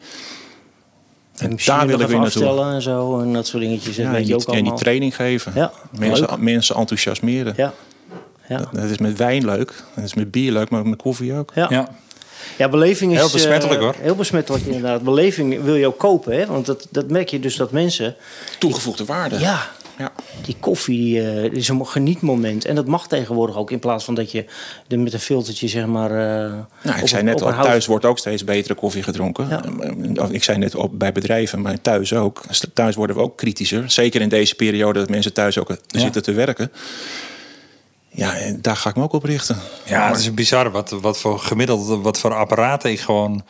En 1.36 1.50
En 1.50 1.56
daar 1.64 1.86
wil 1.86 2.00
ik 2.00 2.06
weer 2.08 2.18
naartoe. 2.18 2.62
en 2.64 2.82
zo 2.82 3.20
en 3.20 3.32
dat 3.32 3.46
soort 3.46 3.62
dingetjes. 3.62 3.96
Ja, 3.96 4.02
weet 4.10 4.14
en, 4.14 4.20
je 4.20 4.26
die, 4.26 4.34
ook 4.48 4.54
en 4.54 4.64
die 4.64 4.74
training 4.74 5.16
geven. 5.16 5.52
Ja, 5.54 5.72
mensen, 5.98 6.26
leuk. 6.30 6.38
mensen 6.38 6.76
enthousiasmeren. 6.76 7.54
Ja. 7.56 7.72
Ja. 8.48 8.58
Dat, 8.58 8.68
dat 8.72 8.84
is 8.90 8.98
met 8.98 9.16
wijn 9.18 9.44
leuk, 9.44 9.84
dat 9.94 10.04
is 10.04 10.14
met 10.14 10.30
bier 10.30 10.52
leuk, 10.52 10.70
maar 10.70 10.86
met 10.86 10.98
koffie 11.02 11.34
ook. 11.34 11.50
Ja. 11.54 11.66
Ja. 11.70 11.88
Ja, 12.56 12.68
beleving 12.68 13.12
is... 13.12 13.18
Heel 13.18 13.30
besmettelijk, 13.30 13.78
eh, 13.80 13.84
hoor. 13.86 13.94
Heel 14.00 14.14
besmettelijk, 14.14 14.64
inderdaad. 14.64 15.02
Beleving 15.02 15.62
wil 15.62 15.74
je 15.74 15.86
ook 15.86 15.98
kopen, 15.98 16.36
hè? 16.38 16.46
Want 16.46 16.66
dat, 16.66 16.86
dat 16.90 17.10
merk 17.10 17.28
je 17.28 17.40
dus 17.40 17.56
dat 17.56 17.70
mensen... 17.70 18.14
Toegevoegde 18.58 19.04
waarde. 19.04 19.38
Ja, 19.38 19.70
Ja. 19.98 20.12
die 20.44 20.56
koffie 20.60 20.98
die, 20.98 21.20
eh, 21.20 21.44
is 21.52 21.68
een 21.68 21.86
genietmoment. 21.86 22.64
En 22.64 22.74
dat 22.74 22.86
mag 22.86 23.08
tegenwoordig 23.08 23.56
ook. 23.56 23.70
In 23.70 23.78
plaats 23.78 24.04
van 24.04 24.14
dat 24.14 24.30
je 24.30 24.44
er 24.88 24.98
met 24.98 25.12
een 25.12 25.20
filtertje, 25.20 25.68
zeg 25.68 25.86
maar... 25.86 26.10
eh, 26.10 26.52
Nou, 26.82 26.98
ik 27.00 27.08
zei 27.08 27.20
een- 27.20 27.26
net 27.26 27.42
al, 27.42 27.52
thuis 27.62 27.86
wordt 27.86 28.04
ook 28.04 28.18
steeds 28.18 28.44
betere 28.44 28.74
koffie 28.74 29.02
gedronken. 29.02 29.48
Ja. 29.48 30.28
Ik 30.30 30.42
zei 30.44 30.58
net 30.58 30.74
op, 30.74 30.98
bij 30.98 31.12
bedrijven, 31.12 31.60
maar 31.60 31.80
thuis 31.80 32.12
ook. 32.14 32.40
Thuis 32.74 32.94
worden 32.94 33.16
we 33.16 33.22
ook 33.22 33.36
kritischer. 33.36 33.90
Zeker 33.90 34.20
in 34.20 34.28
deze 34.28 34.54
periode 34.54 34.98
dat 34.98 35.08
mensen 35.08 35.32
thuis 35.32 35.58
ook 35.58 35.76
zitten 35.86 36.22
te 36.22 36.32
werken. 36.32 36.70
Ja, 38.16 38.34
daar 38.60 38.76
ga 38.76 38.88
ik 38.90 38.96
me 38.96 39.02
ook 39.02 39.12
op 39.12 39.24
richten. 39.24 39.56
Ja, 39.84 40.08
het 40.08 40.18
is 40.18 40.34
bizar 40.34 40.70
wat, 40.70 40.90
wat 41.00 41.18
voor 41.18 41.38
gemiddeld, 41.38 42.02
wat 42.02 42.18
voor 42.18 42.34
apparaten 42.34 42.90
ik 42.90 43.00
gewoon 43.00 43.42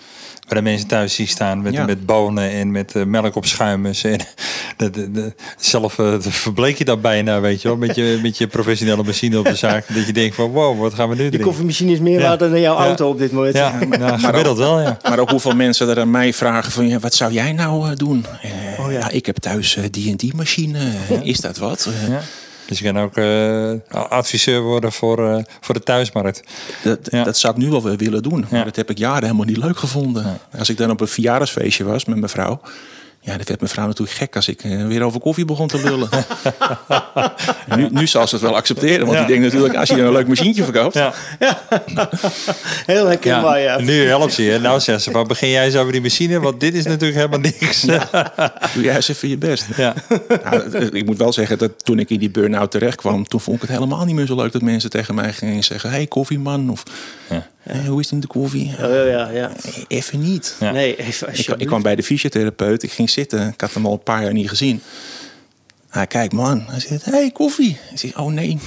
bij 0.49 0.57
de 0.59 0.63
mensen 0.63 0.89
thuis 0.89 1.15
zie 1.15 1.27
staan 1.27 1.63
met, 1.63 1.73
Ja. 1.73 1.85
met 1.85 2.07
bonen 2.07 2.51
en 2.51 2.71
met 2.71 2.95
eh, 2.95 3.05
melk 3.05 3.35
op 3.37 3.47
schuimers. 3.47 4.05
En 4.05 4.19
de, 4.77 4.91
de, 4.91 5.11
de- 5.11 5.35
zelf 5.59 5.99
eh, 5.99 6.15
verbleek 6.19 6.79
je 6.79 6.85
dat 6.85 7.03
bijna, 7.03 7.41
weet 7.41 7.63
je 7.63 7.69
wel, 7.69 7.77
met 7.77 7.95
je, 7.95 8.19
met 8.23 8.39
je 8.39 8.47
professionele 8.47 9.03
machine 9.03 9.39
op 9.39 9.45
de 9.45 9.55
zaak. 9.55 9.87
Dat 9.95 10.07
je 10.07 10.13
denkt 10.13 10.35
van, 10.35 10.51
wow, 10.51 10.81
wat 10.81 10.95
gaan 10.95 11.09
we 11.09 11.15
nu 11.15 11.21
Die 11.21 11.29
drinken? 11.29 11.49
koffiemachine 11.49 11.93
is 11.93 11.99
meer 11.99 12.21
Ja. 12.21 12.27
waard 12.27 12.39
dan 12.41 12.61
jouw 12.61 12.79
Ja. 12.79 12.85
auto 12.87 13.09
op 13.09 13.19
dit 13.19 13.33
moment. 13.33 13.55
Ja, 13.57 13.79
nou, 13.99 14.19
gemiddeld 14.19 14.59
wel, 14.59 14.81
ja. 14.81 14.99
Maar 15.03 15.19
ook 15.19 15.31
hoeveel 15.31 15.55
mensen 15.55 15.89
er 15.89 16.01
aan 16.01 16.11
mij 16.11 16.33
vragen 16.33 16.73
van... 16.73 16.89
Ja, 16.89 16.99
wat 16.99 17.15
zou 17.15 17.33
jij 17.33 17.53
nou 17.53 17.91
eh, 17.91 17.97
doen? 17.97 18.27
Eh, 18.43 18.85
Oh 18.85 18.93
ja. 18.93 19.09
ik 19.11 19.27
heb 19.27 19.37
thuis 19.39 19.79
die 19.91 20.11
en 20.11 20.17
die 20.17 20.35
machine. 20.37 20.79
Is 21.23 21.41
dat 21.41 21.57
wat? 21.59 21.89
Ja. 22.09 22.21
Dus 22.67 22.79
je 22.79 22.85
kan 22.85 22.99
ook 22.99 23.17
eh, 23.17 23.73
adviseur 24.09 24.61
worden 24.63 24.93
voor, 24.93 25.29
eh, 25.31 25.45
voor 25.61 25.75
de 25.75 25.83
thuismarkt. 25.83 26.43
Dat, 26.83 26.99
Ja. 27.11 27.25
dat 27.25 27.39
zou 27.39 27.55
ik 27.55 27.63
nu 27.63 27.71
wel 27.71 27.83
weer 27.83 27.97
willen 27.97 28.23
doen. 28.23 28.41
Maar 28.51 28.59
Ja. 28.59 28.65
dat 28.65 28.77
heb 28.77 28.91
ik 28.91 28.99
jaren 28.99 29.23
helemaal 29.23 29.47
niet 29.47 29.57
leuk 29.57 29.79
gevonden. 29.79 30.39
Als 30.59 30.69
ik 30.69 30.77
dan 30.77 30.91
op 30.91 31.01
een 31.01 31.09
verjaardagsfeestje 31.09 31.85
was 31.85 32.05
met 32.05 32.17
mijn 32.17 32.29
vrouw... 32.31 32.61
Ja, 33.27 33.37
dat 33.37 33.49
werd 33.49 33.61
mijn 33.61 33.73
vrouw 33.73 33.87
natuurlijk 33.87 34.17
gek 34.19 34.37
als 34.37 34.49
ik 34.49 34.63
eh, 34.65 34.87
weer 34.87 35.03
over 35.03 35.21
koffie 35.21 35.45
begon 35.45 35.69
te 35.69 35.81
lullen. 35.83 36.09
nu, 37.77 37.89
nu 37.91 38.07
zal 38.07 38.27
ze 38.27 38.35
het 38.35 38.45
wel 38.45 38.57
accepteren. 38.57 39.07
Want 39.07 39.13
Ja. 39.13 39.19
die 39.19 39.27
denkt 39.27 39.43
natuurlijk, 39.45 39.75
als 39.81 39.89
je 39.89 40.01
een 40.03 40.13
leuk 40.13 40.29
machientje 40.29 40.65
verkoopt... 40.65 40.95
Ja, 40.95 41.13
Heel 42.87 43.07
herkenbaar, 43.07 43.61
ja. 43.61 43.79
En 43.79 43.85
nu 43.85 44.07
helpt 44.07 44.33
ze 44.33 44.43
je. 44.43 44.59
Nou 44.59 44.81
zegt 44.81 45.03
ze 45.03 45.11
van, 45.11 45.27
begin 45.27 45.49
jij 45.49 45.65
eens 45.65 45.77
over 45.77 45.93
die 45.93 46.01
machine, 46.01 46.41
want 46.41 46.61
dit 46.61 46.75
is 46.75 46.85
natuurlijk 46.85 47.15
helemaal 47.15 47.39
niks. 47.61 47.81
doe 48.75 48.83
jij 48.83 48.95
eens 48.95 49.09
even 49.09 49.29
je 49.29 49.39
best. 49.39 49.65
Ja. 49.77 49.95
Nou, 50.51 50.87
ik 50.87 51.05
moet 51.07 51.19
wel 51.19 51.33
zeggen 51.33 51.59
dat 51.59 51.85
toen 51.85 51.99
ik 51.99 52.11
in 52.11 52.19
die 52.19 52.31
burn-out 52.31 52.71
terecht 52.71 52.97
kwam... 52.97 53.29
toen 53.29 53.41
vond 53.41 53.57
ik 53.57 53.63
het 53.63 53.71
helemaal 53.79 54.05
niet 54.05 54.15
meer 54.15 54.27
zo 54.27 54.37
leuk 54.37 54.53
dat 54.53 54.63
mensen 54.63 54.91
tegen 54.91 55.15
mij 55.15 55.33
gingen 55.33 55.65
zeggen... 55.65 55.91
hey, 55.91 56.07
koffieman, 56.07 56.71
of 56.71 56.83
Ja. 57.31 57.47
Hey, 57.65 57.87
hoe 57.87 58.01
is 58.01 58.05
het 58.11 58.13
met 58.15 58.23
de 58.23 58.29
koffie? 58.39 58.71
Oh, 58.81 59.09
ja, 59.09 59.29
ja. 59.31 59.51
Even 59.89 60.21
niet. 60.21 60.57
Ja. 60.61 60.71
Nee, 60.71 60.97
even 60.97 61.29
Ik, 61.39 61.47
ik 61.47 61.67
kwam 61.67 61.83
bij 61.83 61.97
de 61.97 62.03
fysiotherapeut, 62.03 62.83
ik 62.83 62.93
ging 62.93 63.11
zitten. 63.11 63.49
Ik 63.49 63.61
had 63.61 63.75
hem 63.75 63.87
al 63.87 63.93
een 63.93 64.03
paar 64.03 64.23
jaar 64.23 64.33
niet 64.33 64.49
gezien. 64.49 64.83
Hij 65.89 66.07
kijkt 66.07 66.33
me 66.33 66.43
aan. 66.43 66.65
Hij 66.69 66.81
zegt, 66.81 67.05
hey, 67.05 67.31
koffie. 67.31 67.79
Ik 67.93 67.99
zeg, 67.99 68.19
oh 68.19 68.33
nee, 68.33 68.59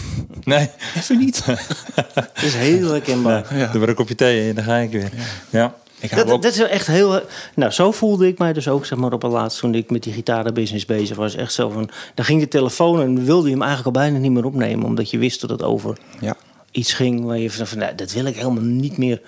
Nee. 0.44 0.70
even 0.98 1.18
niet. 1.18 1.46
Dat 2.16 2.44
is 2.44 2.54
heel 2.54 2.92
herkenbaar. 2.92 3.58
Ja. 3.58 3.68
Doe 3.72 3.80
maar 3.80 3.90
een 3.90 3.96
kopje 3.96 4.16
thee 4.16 4.50
en 4.50 4.56
dan 4.56 4.64
ga 4.64 4.76
ik 4.78 4.92
weer. 4.92 5.12
Ja. 5.50 5.76
Ik 6.00 6.16
Dat, 6.16 6.30
ook, 6.32 6.42
dat 6.42 6.52
is 6.52 6.58
wel 6.58 6.68
echt 6.68 6.88
heel. 6.88 7.22
Nou, 7.56 7.72
zo 7.72 7.92
voelde 7.92 8.28
ik 8.28 8.38
mij 8.38 8.54
dus 8.54 8.68
ook 8.68 8.86
zeg 8.86 8.98
maar, 8.98 9.12
op 9.14 9.22
het 9.22 9.32
laatst 9.32 9.60
toen 9.60 9.76
ik 9.76 9.90
met 9.92 10.04
die 10.04 10.14
gitarenbusiness 10.14 10.86
bezig 10.86 11.18
was. 11.18 11.36
Echt 11.36 11.54
zo 11.54 11.70
van. 11.70 11.90
Dan 12.16 12.26
ging 12.26 12.42
de 12.42 12.48
telefoon 12.48 13.02
en 13.02 13.26
wilde 13.26 13.46
je 13.48 13.54
hem 13.54 13.64
eigenlijk 13.64 13.96
al 13.96 14.02
bijna 14.04 14.18
niet 14.18 14.32
meer 14.32 14.46
opnemen, 14.46 14.86
omdat 14.86 15.10
je 15.10 15.18
wist 15.18 15.42
dat 15.42 15.50
het 15.50 15.64
over 15.64 15.98
ja. 16.20 16.36
Iets 16.78 16.94
ging 16.94 17.26
waar 17.26 17.38
je 17.38 17.52
van, 17.52 17.78
nou, 17.78 17.96
dat 17.96 18.12
wil 18.12 18.26
ik 18.26 18.36
helemaal 18.36 18.64
niet 18.64 18.98
meer 18.98 19.22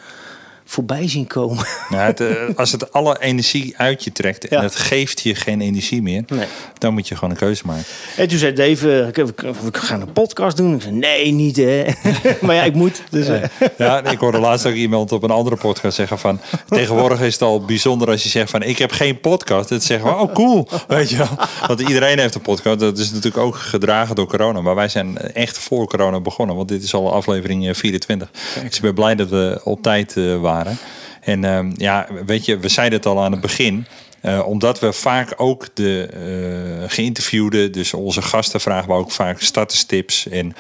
voorbij 0.70 1.08
zien 1.10 1.28
komen. 1.28 1.66
Nou, 1.90 2.02
het, 2.04 2.22
als 2.58 2.72
het 2.72 2.94
alle 2.94 3.18
energie 3.22 3.74
uit 3.78 4.04
je 4.04 4.12
trekt 4.12 4.48
en 4.48 4.58
Ja. 4.58 4.64
het 4.64 4.76
geeft 4.76 5.22
je 5.22 5.36
geen 5.36 5.62
energie 5.62 6.02
meer, 6.02 6.24
Nee. 6.28 6.46
dan 6.78 6.94
moet 6.94 7.08
je 7.08 7.16
gewoon 7.16 7.30
een 7.30 7.36
keuze 7.36 7.64
maken. 7.66 7.84
En 8.18 8.28
toen 8.28 8.38
zei 8.38 8.54
Dave, 8.54 9.12
eh, 9.16 9.26
we 9.44 9.70
gaan 9.72 10.02
een 10.02 10.12
podcast 10.12 10.58
doen. 10.58 10.76
Ik 10.76 10.82
zei, 10.82 10.94
nee, 10.96 11.32
niet 11.32 11.56
hè. 11.56 11.86
maar 12.42 12.56
ja, 12.56 12.64
ik 12.64 12.74
moet. 12.74 13.02
Dus, 13.10 13.28
eh, 13.28 13.42
Ja, 13.78 14.04
ik 14.04 14.20
hoorde 14.20 14.40
laatst 14.40 14.66
ook 14.66 14.74
iemand 14.74 15.12
op 15.12 15.24
een 15.24 15.32
andere 15.32 15.56
podcast 15.56 15.96
zeggen 15.96 16.20
van... 16.20 16.40
tegenwoordig 16.68 17.22
is 17.22 17.34
het 17.34 17.42
al 17.42 17.66
bijzonder 17.66 18.10
als 18.10 18.24
je 18.24 18.30
zegt 18.30 18.50
van... 18.50 18.62
ik 18.64 18.78
heb 18.78 18.92
geen 18.92 19.20
podcast. 19.20 19.70
Dat 19.70 19.84
zeggen 19.84 20.10
we, 20.10 20.16
oh 20.16 20.34
cool, 20.34 20.68
weet 20.88 21.10
je 21.10 21.18
wel. 21.18 21.38
Want 21.68 21.80
iedereen 21.80 22.20
heeft 22.20 22.36
een 22.36 22.42
podcast. 22.42 22.80
Dat 22.80 22.98
is 22.98 23.08
natuurlijk 23.12 23.44
ook 23.44 23.56
gedragen 23.56 24.16
door 24.16 24.28
corona. 24.28 24.62
Maar 24.62 24.76
wij 24.76 24.88
zijn 24.90 25.18
echt 25.18 25.58
voor 25.58 25.88
corona 25.88 26.20
begonnen. 26.20 26.56
Want 26.56 26.68
dit 26.68 26.84
is 26.84 26.94
al 26.94 27.14
aflevering 27.14 27.68
eh, 27.68 27.74
24. 27.74 28.30
Dus 28.64 28.76
ik 28.76 28.82
ben 28.82 28.94
blij 28.94 29.16
dat 29.16 29.30
we 29.30 29.62
op 29.64 29.82
tijd 29.82 30.18
eh, 30.18 30.42
waren. 30.64 30.78
En 31.22 31.44
ehm, 31.44 31.72
ja, 31.78 32.08
weet 32.26 32.46
je, 32.46 32.58
we 32.58 32.70
zeiden 32.70 32.98
het 32.98 33.08
al 33.08 33.24
aan 33.24 33.32
het 33.32 33.42
begin... 33.42 33.86
Eh, 34.22 34.48
omdat 34.48 34.80
we 34.80 34.94
vaak 34.94 35.34
ook 35.38 35.68
de 35.74 36.10
eh 36.14 36.90
geïnterviewden, 36.90 37.72
dus 37.72 37.94
onze 37.94 38.22
gasten 38.22 38.62
vragen 38.62 38.88
we 38.90 38.94
ook 38.96 39.12
vaak 39.12 39.42
starterstips. 39.42 40.28
En 40.28 40.56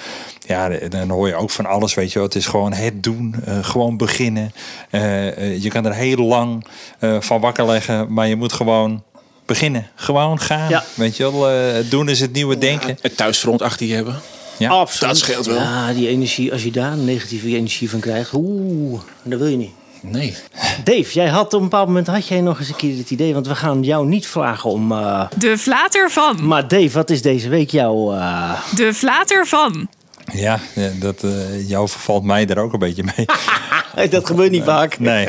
ja, 0.47 0.69
dan 0.89 1.09
hoor 1.09 1.27
je 1.27 1.35
ook 1.35 1.49
van 1.49 1.65
alles, 1.65 1.93
weet 1.93 2.11
je 2.11 2.19
wel. 2.19 2.27
Het 2.27 2.35
is 2.35 2.45
gewoon 2.45 2.73
het 2.73 3.03
doen, 3.03 3.35
eh, 3.45 3.57
gewoon 3.63 3.97
beginnen. 3.97 4.51
Eh, 4.89 5.27
eh, 5.27 5.63
je 5.63 5.69
kan 5.69 5.85
er 5.85 5.93
heel 5.93 6.17
lang 6.17 6.65
eh, 6.99 7.21
van 7.21 7.41
wakker 7.41 7.65
leggen, 7.65 8.13
maar 8.13 8.27
je 8.27 8.35
moet 8.35 8.53
gewoon 8.53 9.03
beginnen. 9.45 9.87
Gewoon 9.95 10.39
gaan, 10.39 10.69
Ja. 10.69 10.83
weet 10.93 11.17
je 11.17 11.31
wel. 11.31 11.49
Eh, 11.49 11.89
doen 11.89 12.09
is 12.09 12.19
het 12.19 12.33
nieuwe 12.33 12.57
denken. 12.57 12.97
Het 13.01 13.17
thuisfront 13.17 13.61
achter 13.61 13.85
je 13.87 13.93
hebben. 13.93 14.19
Ja. 14.57 14.69
absoluut. 14.69 15.13
dat 15.13 15.17
scheelt 15.17 15.45
wel. 15.45 15.55
Ja, 15.55 15.93
die 15.93 16.07
energie, 16.07 16.51
als 16.51 16.63
je 16.63 16.71
daar 16.71 16.97
negatieve 16.97 17.47
energie 17.47 17.89
van 17.89 17.99
krijgt, 17.99 18.33
oeh, 18.33 19.01
dat 19.23 19.39
wil 19.39 19.47
je 19.47 19.57
niet. 19.57 19.71
Nee. 20.01 20.35
Dave, 20.83 21.11
jij 21.13 21.27
had 21.27 21.45
op 21.53 21.61
een 21.61 21.69
bepaald 21.69 21.87
moment 21.87 22.07
had 22.07 22.27
jij 22.27 22.41
nog 22.41 22.59
eens 22.59 22.69
een 22.69 22.75
keer 22.75 22.97
het 22.97 23.09
idee, 23.11 23.33
want 23.33 23.47
we 23.47 23.55
gaan 23.55 23.83
jou 23.83 24.07
niet 24.07 24.27
vragen 24.27 24.69
om. 24.69 24.91
eh, 24.91 25.27
De 25.37 25.57
flater 25.57 26.11
van. 26.11 26.45
maar 26.47 26.67
Dave, 26.67 26.89
wat 26.89 27.09
is 27.09 27.21
deze 27.21 27.49
week 27.49 27.69
jouw. 27.69 28.13
eh, 28.13 28.51
De 28.75 28.93
flater 28.93 29.47
van. 29.47 29.87
Ja, 30.33 30.59
dat, 30.99 31.23
eh, 31.23 31.69
jou 31.69 31.87
vervalt 31.89 32.23
mij 32.23 32.45
daar 32.45 32.57
ook 32.57 32.73
een 32.73 32.79
beetje 32.79 33.03
mee. 33.15 33.25
dat 34.09 34.25
gebeurt 34.25 34.51
niet 34.51 34.63
vaak. 34.63 34.99
Nee. 34.99 35.27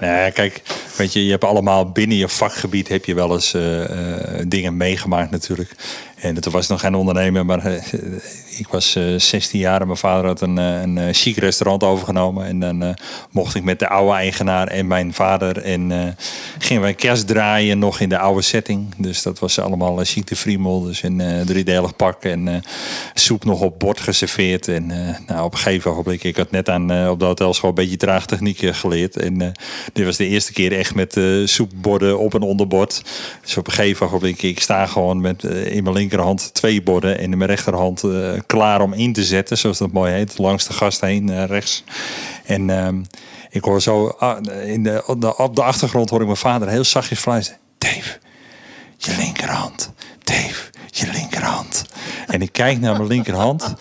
nee, 0.00 0.30
kijk, 0.30 0.62
weet 0.96 1.12
je, 1.12 1.24
je 1.24 1.30
hebt 1.30 1.44
allemaal 1.44 1.90
binnen 1.90 2.16
je 2.16 2.28
vakgebied 2.28 2.88
heb 2.88 3.04
je 3.04 3.14
wel 3.14 3.32
eens 3.32 3.54
eh, 3.54 3.82
eh, 4.38 4.44
dingen 4.48 4.76
meegemaakt 4.76 5.30
natuurlijk. 5.30 5.74
En 6.22 6.40
toen 6.40 6.52
was 6.52 6.66
nog 6.66 6.80
geen 6.80 6.94
ondernemer, 6.94 7.44
maar 7.44 7.64
eh, 7.64 7.82
ik 8.58 8.66
was 8.70 8.94
eh 8.94 9.04
16 9.16 9.60
jaar 9.60 9.80
en 9.80 9.86
mijn 9.86 9.98
vader 9.98 10.26
had 10.26 10.40
een, 10.40 10.58
eh, 10.58 10.80
een 10.80 11.14
chic 11.14 11.36
restaurant 11.36 11.82
overgenomen. 11.82 12.46
En 12.46 12.60
dan 12.60 12.96
mocht 13.30 13.54
ik 13.54 13.62
met 13.62 13.78
de 13.78 13.88
oude 13.88 14.12
eigenaar 14.12 14.68
en 14.68 14.86
mijn 14.86 15.14
vader 15.14 15.58
en 15.58 16.16
gingen 16.58 16.82
wij 16.82 16.94
kerst 16.94 17.26
draaien 17.26 17.78
nog 17.78 18.00
in 18.00 18.08
de 18.08 18.18
oude 18.18 18.42
setting. 18.42 18.94
Dus 18.96 19.22
dat 19.22 19.38
was 19.38 19.58
allemaal 19.58 20.00
uh, 20.00 20.06
chic 20.06 20.26
de 20.26 20.36
friemel, 20.36 20.82
dus 20.82 21.02
eh 21.02 21.40
driedelig 21.40 21.96
pak 21.96 22.24
en 22.24 22.62
soep 23.14 23.44
nog 23.44 23.60
op 23.60 23.78
bord 23.78 24.00
geserveerd. 24.00 24.68
En 24.68 24.86
nou, 25.26 25.44
op 25.44 25.52
een 25.52 25.58
gegeven 25.58 25.90
ogenblik, 25.90 26.24
ik 26.24 26.36
had 26.36 26.50
net 26.50 26.68
aan 26.68 27.08
op 27.08 27.18
de 27.18 27.24
hotelschool 27.24 27.68
een 27.68 27.74
beetje 27.74 27.96
traagtechniek 27.96 28.58
geleerd. 28.62 29.16
En 29.16 29.52
dit 29.92 30.04
was 30.04 30.16
de 30.16 30.26
eerste 30.26 30.52
keer 30.52 30.72
echt 30.72 30.94
met 30.94 31.20
soepborden 31.44 32.18
op 32.18 32.34
en 32.34 32.42
onderbord. 32.42 33.02
Dus 33.42 33.56
op 33.56 33.66
een 33.66 33.72
gegeven 33.72 34.06
ogenblik, 34.06 34.42
ik 34.42 34.60
sta 34.60 34.86
gewoon 34.86 35.20
met 35.20 35.44
in 35.44 35.82
mijn 35.82 35.94
linkerhand 36.12 36.54
twee 36.54 36.82
borden 36.82 37.18
en 37.18 37.32
in 37.32 37.38
mijn 37.38 37.50
rechterhand 37.50 38.04
eh, 38.04 38.32
klaar 38.46 38.80
om 38.80 38.92
in 38.92 39.12
te 39.12 39.24
zetten, 39.24 39.58
zoals 39.58 39.78
dat 39.78 39.92
mooi 39.92 40.12
heet, 40.12 40.38
langs 40.38 40.66
de 40.66 40.72
gast 40.72 41.00
heen, 41.00 41.30
eh, 41.30 41.44
rechts. 41.44 41.84
En 42.44 42.70
ehm, 42.70 43.02
ik 43.50 43.64
hoor 43.64 43.82
zo, 43.82 44.06
ah, 44.18 44.38
in 44.66 44.82
de, 44.82 45.02
op, 45.06 45.20
de, 45.20 45.36
op 45.36 45.56
de 45.56 45.62
achtergrond 45.62 46.10
hoor 46.10 46.20
ik 46.20 46.26
mijn 46.26 46.38
vader 46.38 46.68
heel 46.68 46.84
zachtjes 46.84 47.18
fluisteren. 47.18 47.60
Dave, 47.78 48.18
je 48.96 49.16
linkerhand. 49.16 49.92
Dave, 50.24 50.70
je 50.90 51.06
linkerhand. 51.12 51.84
En 52.26 52.42
ik 52.42 52.52
kijk 52.52 52.80
naar 52.80 52.96
mijn 52.96 53.06
linkerhand 53.08 53.74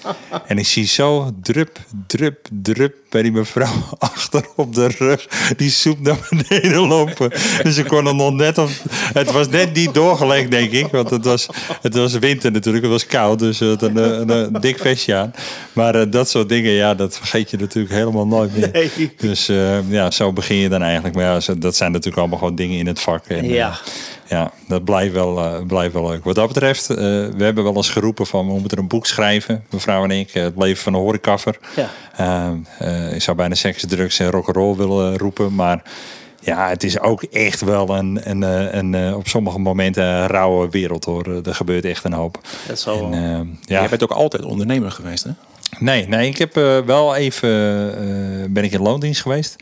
en 0.47 0.57
ik 0.57 0.65
zie 0.67 0.85
zo 0.85 1.31
drup, 1.41 1.77
drup, 2.07 2.47
drup 2.61 2.95
bij 3.09 3.21
die 3.21 3.31
mevrouw 3.31 3.73
achter 3.99 4.45
op 4.55 4.75
de 4.75 4.87
rug 4.87 5.27
die 5.57 5.69
soep 5.69 5.99
naar 5.99 6.27
beneden 6.29 6.87
lopen. 6.87 7.29
Dus 7.63 7.77
ik 7.77 7.87
kon 7.87 8.07
er 8.07 8.15
nog 8.15 8.33
net 8.33 8.57
op. 8.57 8.69
Het 9.13 9.31
was 9.31 9.47
net 9.49 9.73
niet 9.73 9.93
doorgelegd, 9.93 10.51
denk 10.51 10.71
ik. 10.71 10.87
Want 10.87 11.09
het 11.09 11.25
was, 11.25 11.47
het 11.81 11.95
was 11.95 12.13
winter 12.13 12.51
natuurlijk, 12.51 12.83
het 12.83 12.93
was 12.93 13.05
koud. 13.05 13.39
Dus 13.39 13.59
het 13.59 13.81
een, 13.81 13.95
een, 13.97 14.29
een 14.29 14.61
dik 14.61 14.77
vestje 14.79 15.15
aan. 15.15 15.33
Maar 15.73 15.95
uh, 15.95 16.11
dat 16.11 16.29
soort 16.29 16.49
dingen, 16.49 16.71
ja, 16.71 16.95
dat 16.95 17.17
vergeet 17.17 17.49
je 17.51 17.57
natuurlijk 17.57 17.93
helemaal 17.93 18.27
nooit 18.27 18.57
meer. 18.57 18.69
Nee. 18.73 19.13
Dus 19.17 19.49
uh, 19.49 19.89
ja, 19.91 20.11
zo 20.11 20.33
begin 20.33 20.57
je 20.57 20.69
dan 20.69 20.81
eigenlijk. 20.81 21.15
Maar 21.15 21.23
ja, 21.23 21.53
dat 21.59 21.75
zijn 21.75 21.91
natuurlijk 21.91 22.17
allemaal 22.17 22.37
gewoon 22.39 22.55
dingen 22.55 22.77
in 22.79 22.87
het 22.87 22.99
vak. 22.99 23.25
En, 23.25 23.47
Ja. 23.47 23.69
uh, 23.69 23.75
ja, 24.27 24.51
dat 24.67 24.83
blijft 24.83 25.13
wel, 25.13 25.63
blijft 25.67 25.93
wel 25.93 26.07
leuk. 26.09 26.23
Wat 26.31 26.39
dat 26.39 26.53
betreft, 26.53 26.89
uh, 26.89 26.97
we 26.97 27.43
hebben 27.43 27.63
wel 27.63 27.75
eens 27.75 27.89
geroepen 27.89 28.25
van 28.25 28.47
we 28.47 28.59
moeten 28.59 28.77
een 28.77 28.87
boek 28.87 29.05
schrijven, 29.05 29.63
mevrouw 29.69 30.03
en 30.03 30.11
ik, 30.11 30.31
het 30.31 30.53
leven 30.57 30.83
van 30.83 30.93
een 30.93 30.99
horecaffer. 30.99 31.59
Ja. 31.75 31.89
Uh, 32.81 33.13
ik 33.13 33.21
zou 33.21 33.37
bijna 33.37 33.55
seks, 33.55 33.85
drugs 33.87 34.19
en 34.19 34.29
rock'n'roll 34.29 34.75
willen 34.75 35.17
roepen, 35.17 35.55
maar 35.55 35.83
ja, 36.39 36.69
het 36.69 36.83
is 36.83 36.99
ook 36.99 37.23
echt 37.23 37.61
wel 37.61 37.89
een, 37.89 38.29
een, 38.29 38.41
een, 38.41 38.93
een 38.93 39.15
op 39.15 39.27
sommige 39.27 39.59
momenten 39.59 40.03
een 40.03 40.27
rauwe 40.27 40.69
wereld 40.69 41.05
hoor. 41.05 41.41
Er 41.45 41.55
gebeurt 41.55 41.85
echt 41.85 42.03
een 42.03 42.13
hoop. 42.13 42.39
Dat 42.67 42.79
zal 42.79 43.03
en, 43.03 43.11
wel. 43.11 43.45
ja. 43.61 43.79
Jij 43.79 43.89
bent 43.89 44.03
ook 44.03 44.11
altijd 44.11 44.43
ondernemer 44.43 44.91
geweest, 44.91 45.23
hè? 45.23 45.31
Nee, 45.79 46.07
nee, 46.07 46.27
ik 46.27 46.37
heb 46.37 46.57
uh, 46.57 46.79
wel 46.79 47.15
even 47.15 47.49
uh, 47.49 48.45
ben 48.49 48.63
ik 48.63 48.71
in 48.71 48.81
loondienst 48.81 49.21
geweest. 49.21 49.55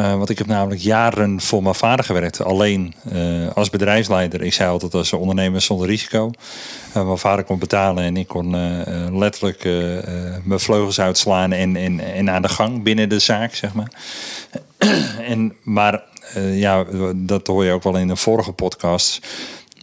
Uh, 0.00 0.16
want 0.16 0.30
ik 0.30 0.38
heb 0.38 0.46
namelijk 0.46 0.80
jaren 0.80 1.40
voor 1.40 1.62
mijn 1.62 1.74
vader 1.74 2.04
gewerkt. 2.04 2.42
Alleen 2.44 2.94
als 3.54 3.70
bedrijfsleider. 3.70 4.42
Ik 4.42 4.52
zei 4.52 4.70
altijd 4.70 4.94
als 4.94 5.12
ondernemer 5.12 5.60
zonder 5.60 5.86
risico. 5.86 6.30
mijn 6.94 7.18
vader 7.18 7.44
kon 7.44 7.58
betalen 7.58 8.04
en 8.04 8.16
ik 8.16 8.28
kon 8.28 8.56
letterlijk 9.18 9.64
mijn 10.44 10.60
vleugels 10.60 11.00
uitslaan 11.00 11.52
en, 11.52 11.76
en, 11.76 12.00
en 12.00 12.30
aan 12.30 12.42
de 12.42 12.48
gang 12.48 12.82
binnen 12.82 13.08
de 13.08 13.18
zaak, 13.18 13.54
zeg 13.54 13.74
maar. 13.74 13.92
en, 15.32 15.54
maar 15.62 16.02
ja, 16.52 16.84
dat 17.14 17.46
hoor 17.46 17.64
je 17.64 17.72
ook 17.72 17.82
wel 17.82 17.96
in 17.96 18.08
de 18.08 18.16
vorige 18.16 18.52
podcast. 18.52 19.20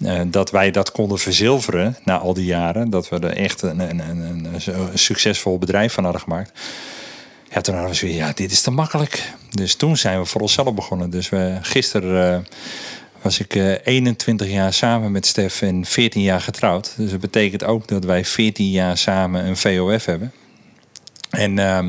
Uh, 0.03 0.21
dat 0.27 0.51
wij 0.51 0.71
dat 0.71 0.91
konden 0.91 1.19
verzilveren 1.19 1.97
na 2.03 2.17
al 2.17 2.33
die 2.33 2.45
jaren. 2.45 2.89
Dat 2.89 3.09
we 3.09 3.19
er 3.19 3.37
echt 3.37 3.61
een, 3.61 3.79
een, 3.79 3.99
een, 3.99 4.45
een, 4.45 4.97
succesvol 4.97 5.57
bedrijf 5.57 5.93
van 5.93 6.03
hadden 6.03 6.21
gemaakt. 6.21 6.59
Ja, 7.49 7.61
toen 7.61 7.73
hadden 7.73 7.91
we 7.91 7.97
zoiets 7.97 8.17
ja, 8.17 8.31
dit 8.33 8.51
is 8.51 8.61
te 8.61 8.71
makkelijk. 8.71 9.33
Dus 9.49 9.75
toen 9.75 9.97
zijn 9.97 10.19
we 10.19 10.25
voor 10.25 10.41
onszelf 10.41 10.73
begonnen. 10.73 11.09
Dus 11.09 11.29
we, 11.29 11.57
gisteren 11.61 12.33
uh, 12.33 12.45
was 13.21 13.39
ik 13.39 13.55
uh, 13.55 13.75
21 13.83 14.49
jaar 14.49 14.73
samen 14.73 15.11
met 15.11 15.25
Stef 15.25 15.61
en 15.61 15.85
14 15.85 16.21
jaar 16.21 16.41
getrouwd. 16.41 16.93
Dus 16.97 17.11
dat 17.11 17.19
betekent 17.19 17.63
ook 17.63 17.87
dat 17.87 18.05
wij 18.05 18.25
14 18.25 18.69
jaar 18.69 18.97
samen 18.97 19.45
een 19.45 19.57
VOF 19.57 20.05
hebben. 20.05 20.31
En, 21.29 21.57
uh, 21.57 21.85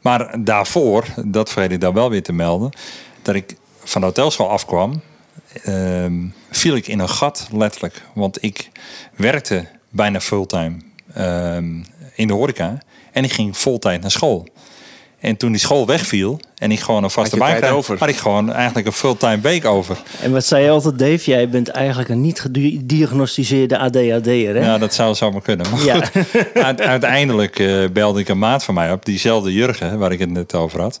maar 0.00 0.44
daarvoor, 0.44 1.04
dat 1.24 1.50
vergeet 1.50 1.72
ik 1.72 1.80
dan 1.80 1.94
wel 1.94 2.10
weer 2.10 2.22
te 2.22 2.32
melden, 2.32 2.70
dat 3.22 3.34
ik 3.34 3.54
van 3.84 4.00
de 4.00 4.06
hotelschool 4.06 4.50
afkwam. 4.50 5.00
Uh, 5.64 6.06
viel 6.50 6.76
ik 6.76 6.88
in 6.88 6.98
een 6.98 7.08
gat, 7.08 7.48
letterlijk. 7.52 8.02
Want 8.14 8.42
ik 8.42 8.70
werkte 9.16 9.66
bijna 9.90 10.20
fulltime 10.20 10.76
uh, 11.18 11.56
in 12.14 12.26
de 12.26 12.32
horeca. 12.32 12.78
En 13.12 13.24
ik 13.24 13.32
ging 13.32 13.56
fulltime 13.56 13.98
naar 13.98 14.10
school. 14.10 14.48
En 15.20 15.36
toen 15.36 15.50
die 15.50 15.60
school 15.60 15.86
wegviel 15.86 16.40
en 16.58 16.70
ik 16.72 16.80
gewoon 16.80 17.04
een 17.04 17.10
vaste 17.10 17.36
baan 17.36 17.56
kreeg, 17.56 17.98
had 17.98 18.08
ik 18.08 18.16
gewoon 18.16 18.52
eigenlijk 18.52 18.86
een 18.86 18.92
fulltime 18.92 19.40
week 19.40 19.64
over. 19.64 19.96
En 20.20 20.32
wat 20.32 20.44
zei 20.44 20.64
je 20.64 20.70
altijd, 20.70 20.98
Dave? 20.98 21.30
Jij 21.30 21.48
bent 21.48 21.68
eigenlijk 21.68 22.08
een 22.08 22.20
niet 22.20 22.40
gediagnosticeerde 22.40 23.78
ADHD'er, 23.78 24.54
hè? 24.54 24.64
Ja, 24.64 24.78
dat 24.78 24.94
zou 24.94 25.14
zomaar 25.14 25.42
kunnen. 25.42 25.70
Maar 25.70 25.84
ja. 25.84 26.04
goed, 26.04 26.80
uiteindelijk 26.80 27.58
uh, 27.58 27.88
belde 27.92 28.20
ik 28.20 28.28
een 28.28 28.38
maat 28.38 28.64
van 28.64 28.74
mij 28.74 28.92
op, 28.92 29.04
diezelfde 29.04 29.52
Jurgen, 29.52 29.98
waar 29.98 30.12
ik 30.12 30.18
het 30.18 30.30
net 30.30 30.54
over 30.54 30.80
had. 30.80 31.00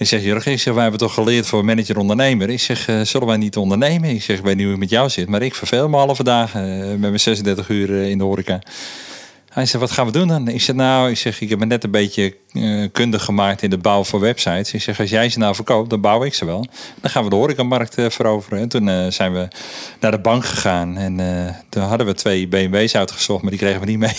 Ik 0.00 0.06
zeg, 0.06 0.22
Jurgen, 0.22 0.52
ik 0.52 0.60
zeg, 0.60 0.74
wij 0.74 0.82
hebben 0.82 1.00
toch 1.00 1.14
geleerd 1.14 1.46
voor 1.46 1.64
manager-ondernemer. 1.64 2.50
Ik 2.50 2.60
zeg, 2.60 2.88
uh, 2.88 3.00
zullen 3.00 3.26
wij 3.26 3.36
niet 3.36 3.56
ondernemen? 3.56 4.10
Ik 4.10 4.22
zeg, 4.22 4.38
ik 4.38 4.44
weet 4.44 4.54
niet 4.54 4.62
hoe 4.62 4.72
het 4.72 4.80
met 4.80 4.90
jou 4.90 5.08
zit, 5.08 5.28
maar 5.28 5.42
ik 5.42 5.54
verveel 5.54 5.88
me 5.88 5.96
halve 5.96 6.22
dagen 6.22 6.78
uh, 6.78 6.86
met 6.86 7.00
mijn 7.00 7.20
36 7.20 7.68
uur 7.68 7.90
uh, 7.90 8.08
in 8.08 8.18
de 8.18 8.24
horeca. 8.24 8.58
Hij 9.48 9.66
zegt, 9.66 9.80
wat 9.80 9.90
gaan 9.90 10.06
we 10.06 10.12
doen 10.12 10.28
dan? 10.28 10.48
Ik 10.48 10.60
zeg, 10.60 10.76
nou, 10.76 11.10
ik, 11.10 11.16
zeg, 11.16 11.40
ik 11.40 11.48
heb 11.48 11.58
me 11.58 11.66
net 11.66 11.84
een 11.84 11.90
beetje 11.90 12.36
uh, 12.52 12.88
kundig 12.92 13.24
gemaakt 13.24 13.62
in 13.62 13.70
de 13.70 13.78
bouw 13.78 14.04
van 14.04 14.20
websites. 14.20 14.72
Ik 14.72 14.82
zeg, 14.82 15.00
als 15.00 15.10
jij 15.10 15.28
ze 15.28 15.38
nou 15.38 15.54
verkoopt, 15.54 15.90
dan 15.90 16.00
bouw 16.00 16.24
ik 16.24 16.34
ze 16.34 16.44
wel. 16.44 16.66
Dan 17.00 17.10
gaan 17.10 17.24
we 17.24 17.30
de 17.30 17.36
horecamarkt 17.36 17.98
uh, 17.98 18.10
veroveren. 18.10 18.58
En 18.58 18.68
toen 18.68 18.88
uh, 18.88 19.06
zijn 19.08 19.32
we 19.32 19.48
naar 20.00 20.10
de 20.10 20.18
bank 20.18 20.44
gegaan. 20.44 20.96
En 20.96 21.16
toen 21.68 21.82
hadden 21.82 22.06
we 22.06 22.14
twee 22.14 22.48
BMW's 22.48 22.94
uitgezocht, 22.94 23.42
maar 23.42 23.50
die 23.50 23.60
kregen 23.60 23.80
we 23.80 23.86
niet 23.86 23.98
mee. 23.98 24.16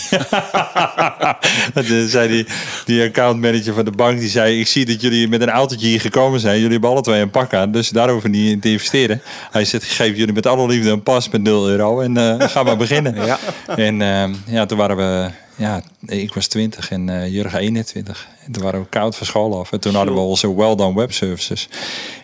toen 1.86 2.08
zei 2.08 2.28
die, 2.28 2.46
die 2.84 3.02
accountmanager 3.02 3.74
van 3.74 3.84
de 3.84 3.90
bank, 3.90 4.18
die 4.18 4.28
zei... 4.28 4.60
ik 4.60 4.66
zie 4.66 4.84
dat 4.84 5.00
jullie 5.00 5.28
met 5.28 5.40
een 5.40 5.50
autootje 5.50 5.86
hier 5.86 6.00
gekomen 6.00 6.40
zijn. 6.40 6.56
Jullie 6.56 6.72
hebben 6.72 6.90
alle 6.90 7.00
twee 7.00 7.20
een 7.20 7.30
pak 7.30 7.54
aan, 7.54 7.72
dus 7.72 7.88
daar 7.88 8.10
hoeven 8.10 8.30
we 8.30 8.36
niet 8.36 8.50
in 8.50 8.60
te 8.60 8.70
investeren. 8.70 9.22
Hij 9.50 9.64
zegt, 9.64 9.84
geef 9.84 10.16
jullie 10.16 10.34
met 10.34 10.46
alle 10.46 10.66
liefde 10.66 10.90
een 10.90 11.02
pas 11.02 11.28
met 11.28 11.42
0 11.42 11.68
euro. 11.68 12.00
En 12.00 12.16
gaan 12.50 12.64
we 12.64 12.76
beginnen. 12.76 13.24
Ja. 13.24 13.38
En 13.76 13.96
ja, 14.46 14.66
toen 14.66 14.78
waren 14.78 14.96
we 14.96 15.30
ja, 15.62 15.82
ik 16.06 16.34
was 16.34 16.46
20 16.46 16.90
en 16.90 17.08
uh, 17.08 17.32
Jurgen 17.32 17.58
21. 17.58 18.28
En 18.46 18.52
toen 18.52 18.62
waren 18.62 18.80
we 18.80 18.86
koud 18.86 19.16
van 19.16 19.26
school 19.26 19.58
af. 19.58 19.72
En 19.72 19.80
toen 19.80 19.94
hadden 19.94 20.14
we 20.14 20.20
onze 20.20 20.54
Well 20.54 20.74
Done 20.74 20.94
Web 20.94 21.12
Services. 21.12 21.68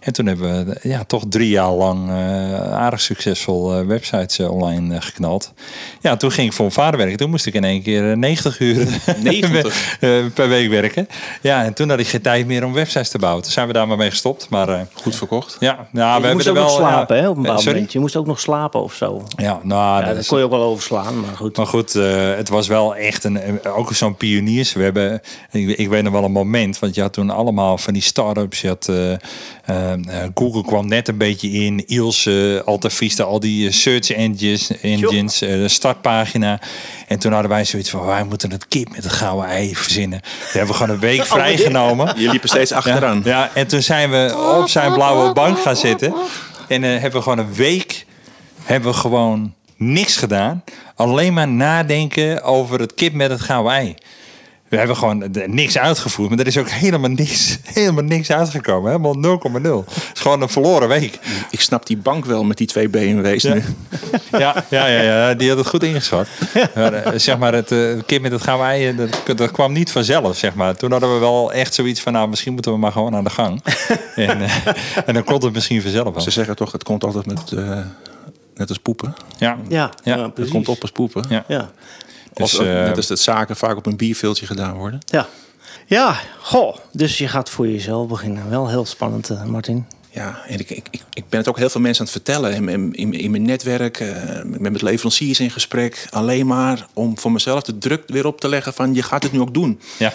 En 0.00 0.12
toen 0.12 0.26
hebben 0.26 0.66
we 0.66 0.88
ja, 0.88 1.04
toch 1.04 1.24
drie 1.28 1.48
jaar 1.48 1.72
lang 1.72 2.08
uh, 2.08 2.72
aardig 2.72 3.00
succesvol 3.00 3.78
uh, 3.78 3.86
websites 3.86 4.40
online 4.40 5.00
geknald. 5.00 5.52
Ja, 6.00 6.16
toen 6.16 6.30
ging 6.30 6.46
ik 6.46 6.52
voor 6.52 6.64
mijn 6.64 6.76
vader 6.76 6.98
werken. 6.98 7.16
Toen 7.16 7.30
moest 7.30 7.46
ik 7.46 7.54
in 7.54 7.64
één 7.64 7.82
keer 7.82 8.18
90 8.18 8.60
uur 8.60 8.86
90? 9.22 9.96
per 10.34 10.48
week 10.48 10.70
werken. 10.70 11.08
Ja, 11.40 11.64
en 11.64 11.74
toen 11.74 11.88
had 11.88 11.98
ik 11.98 12.06
geen 12.06 12.22
tijd 12.22 12.46
meer 12.46 12.64
om 12.64 12.72
websites 12.72 13.08
te 13.08 13.18
bouwen. 13.18 13.42
Toen 13.42 13.52
zijn 13.52 13.66
we 13.66 13.72
daar 13.72 13.88
maar 13.88 13.96
mee 13.96 14.10
gestopt. 14.10 14.48
Maar, 14.48 14.86
Goed 14.92 15.16
verkocht? 15.16 15.56
Ja, 15.60 15.88
nou, 15.90 16.22
je 16.22 16.28
we 16.28 16.32
moest 16.32 16.44
hebben 16.44 16.62
ook 16.62 16.68
er 16.68 16.74
nog 16.74 16.82
wel, 16.82 16.90
slapen, 16.90 17.18
hè, 17.18 17.28
op 17.28 17.36
een 17.36 17.42
bepaald 17.42 17.60
sorry? 17.60 17.74
moment. 17.74 17.92
Je 17.92 17.98
moest 17.98 18.16
ook 18.16 18.26
nog 18.26 18.40
slapen 18.40 18.82
of 18.82 18.94
zo. 18.94 19.22
Ja, 19.36 19.60
nou, 19.62 20.04
Ja, 20.04 20.14
dat 20.14 20.26
kon 20.26 20.38
je 20.38 20.44
ook 20.44 20.50
wel 20.50 20.62
overslaan, 20.62 21.20
maar 21.20 21.36
goed. 21.36 21.56
maar 21.56 21.66
goed, 21.66 21.94
uh, 21.94 22.34
het 22.34 22.48
was 22.48 22.66
wel 22.66 22.96
echt 22.96 23.24
een, 23.24 23.64
ook 23.64 23.94
zo'n 23.94 24.16
pioniers. 24.16 24.72
We 24.72 24.82
hebben, 24.82 25.20
ik, 25.50 25.68
ik 25.68 25.88
weet 25.88 26.06
nog 26.10 26.20
wel 26.20 26.28
een 26.28 26.34
moment, 26.34 26.78
want 26.78 26.94
je 26.94 27.00
had 27.00 27.12
toen 27.12 27.30
allemaal 27.30 27.78
van 27.78 27.92
die 27.92 28.02
start-ups. 28.02 28.60
Je 28.60 28.68
had, 28.68 28.88
uh, 28.90 29.10
uh, 29.10 29.92
Google 30.34 30.64
kwam 30.64 30.88
net 30.88 31.08
een 31.08 31.16
beetje 31.16 31.50
in, 31.50 31.86
Ilse, 31.86 32.62
Alta 32.64 32.90
Vista, 32.90 33.24
al 33.24 33.40
die 33.40 33.70
search 33.70 34.10
engines, 34.10 34.80
engines 34.80 35.38
de 35.38 35.68
startpagina. 35.68 36.60
En 37.06 37.18
toen 37.18 37.32
hadden 37.32 37.50
wij 37.50 37.64
zoiets 37.64 37.90
van, 37.90 38.06
wij 38.06 38.24
moeten 38.24 38.50
het 38.50 38.68
kip 38.68 38.88
met 38.90 39.04
het 39.04 39.12
gouden 39.12 39.50
ei 39.50 39.76
verzinnen. 39.76 40.20
We 40.52 40.58
hebben 40.58 40.74
gewoon 40.74 40.94
een 40.94 41.00
week 41.00 41.24
vrijgenomen. 41.36 42.14
Je 42.20 42.30
liep 42.30 42.42
er 42.42 42.48
steeds 42.48 42.72
achteraan. 42.72 43.20
Ja, 43.24 43.30
ja, 43.30 43.50
en 43.54 43.66
toen 43.66 43.82
zijn 43.82 44.10
we 44.10 44.56
op 44.60 44.68
zijn 44.68 44.92
blauwe 44.92 45.32
bank 45.32 45.58
gaan 45.58 45.76
zitten. 45.76 46.14
En 46.68 46.82
uh, 46.82 46.90
hebben 46.90 47.12
we 47.12 47.22
gewoon 47.22 47.38
een 47.38 47.54
week 47.54 48.06
hebben 48.68 48.90
we 48.90 48.96
gewoon 48.96 49.54
niks 49.76 50.16
gedaan. 50.16 50.64
Alleen 50.94 51.32
maar 51.32 51.48
nadenken 51.48 52.42
over 52.42 52.80
het 52.80 52.94
kip 52.94 53.12
met 53.12 53.30
het 53.30 53.40
gouden 53.40 53.72
ei. 53.72 53.94
We 54.68 54.76
hebben 54.76 54.96
gewoon 54.96 55.24
niks 55.46 55.78
uitgevoerd, 55.78 56.28
maar 56.28 56.38
er 56.38 56.46
is 56.46 56.56
ook 56.58 56.68
helemaal 56.68 57.10
niks, 57.10 57.58
helemaal 57.78 58.04
niks 58.04 58.30
uitgekomen. 58.30 58.90
Helemaal 58.90 59.38
0,0. 59.84 59.90
Het 59.94 60.10
is 60.14 60.20
gewoon 60.20 60.42
een 60.42 60.48
verloren 60.48 60.88
week. 60.88 61.18
Ik 61.50 61.60
snap 61.60 61.86
die 61.86 61.96
bank 61.96 62.24
wel 62.24 62.44
met 62.44 62.56
die 62.56 62.66
twee 62.66 62.88
BMW's 62.88 63.42
Ja. 63.42 63.54
nu. 63.54 63.62
Ja, 64.30 64.64
ja, 64.68 64.86
ja, 64.86 65.02
ja, 65.02 65.34
die 65.34 65.48
had 65.48 65.58
het 65.58 65.66
goed 65.66 65.82
ingeschat. 65.82 66.26
Maar, 66.74 66.94
uh, 66.94 67.18
zeg 67.18 67.38
maar, 67.38 67.52
het 67.52 67.72
uh, 67.72 67.98
kip 68.06 68.22
met 68.22 68.32
het 68.32 68.42
gouden 68.42 68.66
ei, 68.66 68.96
dat, 68.96 69.38
dat, 69.38 69.50
kwam 69.50 69.72
niet 69.72 69.90
vanzelf, 69.90 70.36
zeg 70.36 70.54
maar. 70.54 70.76
Toen 70.76 70.90
hadden 70.90 71.14
we 71.14 71.18
wel 71.18 71.52
echt 71.52 71.74
zoiets 71.74 72.00
van, 72.00 72.12
nou, 72.12 72.28
misschien 72.28 72.52
moeten 72.52 72.72
we 72.72 72.78
maar 72.78 72.92
gewoon 72.92 73.14
aan 73.14 73.24
de 73.24 73.30
gang. 73.30 73.62
en, 74.14 74.40
uh, 74.40 74.66
en 75.06 75.14
dan 75.14 75.24
komt 75.24 75.42
het 75.42 75.52
misschien 75.52 75.82
vanzelf 75.82 76.14
wel. 76.14 76.22
Ze 76.22 76.30
zeggen 76.30 76.56
toch, 76.56 76.72
het 76.72 76.84
komt 76.84 77.04
altijd 77.04 77.26
met, 77.26 77.52
net 78.54 78.68
als 78.68 78.78
poepen. 78.78 79.14
Ja, 79.38 79.58
Ja, 79.68 79.90
Ja, 80.04 80.32
komt 80.50 80.68
op 80.68 80.82
als 80.82 80.90
poepen. 80.90 81.24
Ja. 81.28 81.44
Ja. 81.48 81.70
Dus, 82.38 82.58
Of, 82.58 82.66
uh, 82.66 82.72
net 82.72 82.96
als 82.96 83.06
dat 83.06 83.20
zaken 83.20 83.56
vaak 83.56 83.76
op 83.76 83.86
een 83.86 83.96
bierveeltje 83.96 84.46
gedaan 84.46 84.76
worden. 84.76 85.00
Ja. 85.04 85.28
ja, 85.86 86.20
goh. 86.40 86.76
Dus 86.92 87.18
je 87.18 87.28
gaat 87.28 87.50
voor 87.50 87.68
jezelf 87.68 88.08
beginnen. 88.08 88.50
Wel 88.50 88.68
heel 88.68 88.84
spannend, 88.84 89.30
uh, 89.30 89.44
Martin. 89.44 89.86
Ja, 90.10 90.42
en 90.46 90.58
ik, 90.58 90.70
ik, 90.70 90.86
ik 91.12 91.28
ben 91.28 91.38
het 91.38 91.48
ook 91.48 91.58
heel 91.58 91.68
veel 91.70 91.80
mensen 91.80 92.06
aan 92.06 92.12
het 92.12 92.22
vertellen. 92.22 92.68
In, 92.68 92.94
in, 92.94 93.12
in, 93.12 93.30
mijn 93.30 93.42
netwerk, 93.42 94.00
uh, 94.00 94.42
met 94.44 94.72
met 94.72 94.82
leveranciers 94.82 95.40
in 95.40 95.50
gesprek. 95.50 96.06
Alleen 96.10 96.46
maar 96.46 96.86
om 96.92 97.18
voor 97.18 97.32
mezelf 97.32 97.62
de 97.62 97.78
druk 97.78 98.02
weer 98.06 98.26
op 98.26 98.40
te 98.40 98.48
leggen 98.48 98.74
van 98.74 98.94
je 98.94 99.02
gaat 99.02 99.22
het 99.22 99.32
nu 99.32 99.40
ook 99.40 99.54
doen. 99.54 99.80
ja. 99.96 100.12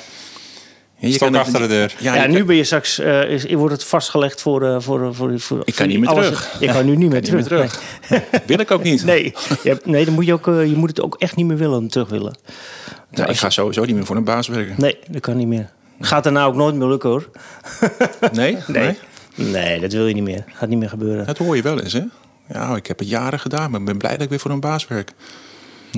Je 1.08 1.14
Stok 1.14 1.32
kan- 1.32 1.40
achter 1.42 1.60
de 1.60 1.68
deur. 1.68 1.96
Ja, 2.00 2.26
nu 2.28 2.38
kan- 2.38 2.46
ben 2.46 2.56
je 2.56 2.64
straks, 2.64 3.00
uh, 3.00 3.30
is, 3.30 3.54
wordt 3.54 3.74
het 3.74 3.84
vastgelegd 3.84 4.42
voor... 4.42 4.64
Uh, 4.64 4.76
voor, 4.80 5.16
voor, 5.16 5.40
voor 5.40 5.62
Ik 5.64 5.76
kan 5.76 5.88
niet 5.88 6.00
meer 6.00 6.10
alles- 6.10 6.26
terug. 6.26 6.56
Je 6.60 6.68
kan 6.68 6.86
nu 6.86 6.96
niet 6.96 7.10
meer 7.10 7.22
niet 7.22 7.32
meer 7.32 7.44
terug. 7.44 7.82
Wil 8.46 8.60
ik 8.60 8.72
ook 8.72 8.84
niet. 8.84 9.06
Nee, 9.14 9.34
je, 9.64 9.70
hebt, 9.70 9.86
nee 9.86 10.06
dan 10.06 10.14
moet 10.14 10.26
je, 10.26 10.34
ook, 10.34 10.48
uh, 10.48 10.66
je 10.66 10.76
moet 10.76 10.90
het 10.90 11.02
ook 11.02 11.16
echt 11.20 11.36
niet 11.36 11.46
meer 11.46 11.58
willen, 11.58 11.88
terug 11.88 12.10
willen. 12.10 12.36
Nou, 13.12 13.30
ik 13.30 13.38
ga 13.38 13.50
sowieso 13.50 13.86
niet 13.86 13.96
meer 13.96 14.06
voor 14.06 14.16
een 14.16 14.24
baas 14.24 14.48
werken. 14.48 14.76
Nee, 14.78 14.98
dat 15.08 15.22
kan 15.22 15.38
niet 15.38 15.48
meer. 15.48 15.70
Gaat 16.00 16.24
daarna 16.24 16.46
ook 16.46 16.56
nooit 16.56 16.76
meer 16.76 16.88
lukken 16.88 17.10
hoor. 17.10 17.30
Nee? 18.32 18.58
Nee. 18.68 18.98
Nee, 19.36 19.80
dat 19.80 19.92
wil 19.94 20.08
je 20.08 20.14
niet 20.14 20.24
meer. 20.24 20.44
Gaat 20.54 20.70
niet 20.70 20.80
meer 20.80 20.90
gebeuren. 20.90 21.26
Dat 21.26 21.38
hoor 21.38 21.56
je 21.56 21.62
wel 21.62 21.80
eens, 21.80 21.94
hè? 21.94 22.02
Ja, 22.54 22.76
ik 22.76 22.88
heb 22.88 23.00
het 23.00 23.10
jaren 23.10 23.40
gedaan, 23.40 23.72
maar 23.72 23.80
ik 23.80 23.86
ben 23.86 23.98
blij 23.98 24.12
dat 24.12 24.22
ik 24.22 24.30
weer 24.30 24.40
voor 24.40 24.52
een 24.52 24.60
baas 24.60 24.88
werk. 24.88 25.12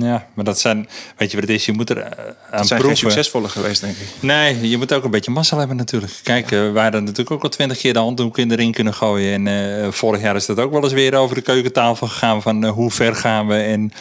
Ja, 0.02 0.26
maar 0.34 0.44
dat 0.44 0.58
zijn, 0.60 0.88
weet 1.16 1.30
je 1.30 1.36
wat 1.40 1.46
het 1.48 1.56
is? 1.56 1.66
Je 1.66 1.72
moet 1.72 1.90
er 1.90 1.98
eh, 1.98 2.04
aan 2.50 2.58
Het 2.58 2.66
zijn 2.66 2.80
proeven. 2.80 2.98
succesvolle 2.98 3.48
geweest, 3.48 3.80
denk 3.80 3.96
ik. 3.96 4.06
Nee, 4.20 4.68
je 4.68 4.76
moet 4.76 4.92
ook 4.92 5.04
een 5.04 5.10
beetje 5.10 5.30
massa 5.30 5.58
hebben 5.58 5.76
natuurlijk. 5.76 6.20
Kijk, 6.22 6.44
eh, 6.52 6.72
we 6.72 6.78
hadden 6.80 7.00
natuurlijk 7.04 7.30
ook 7.30 7.42
al 7.42 7.48
twintig 7.48 7.78
keer 7.78 7.92
de 7.92 7.98
handdoek 7.98 8.38
in 8.38 8.48
de 8.48 8.54
ring 8.54 8.74
kunnen 8.74 8.94
gooien. 8.94 9.46
En 9.46 9.82
eh, 9.84 9.90
vorig 9.92 10.20
jaar 10.20 10.36
is 10.36 10.46
dat 10.46 10.58
ook 10.58 10.72
wel 10.72 10.82
eens 10.82 10.92
weer 10.92 11.14
over 11.14 11.34
de 11.34 11.40
keukentafel 11.42 12.06
gegaan. 12.06 12.42
Van 12.42 12.64
hoe 12.64 12.90
ver 12.90 13.14
gaan 13.14 13.46
we 13.46 13.54
en 13.54 13.92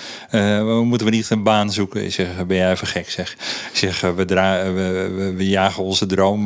moeten 0.88 1.08
we 1.08 1.14
niet 1.14 1.30
een 1.30 1.44
baan 1.44 1.72
zoeken? 1.72 2.06
Ik 2.06 2.14
zeg, 2.14 2.46
ben 2.48 2.58
jij 2.58 2.72
even 2.72 2.88
gek 2.88 3.10
zeg. 3.10 3.32
Ik 3.72 3.78
zeg, 3.78 4.02
we, 4.02 4.26
dra- 4.26 4.64
we, 4.74 5.12
we, 5.16 5.34
we 5.34 5.48
jagen 5.50 5.84
onze 5.84 6.06
droom 6.06 6.44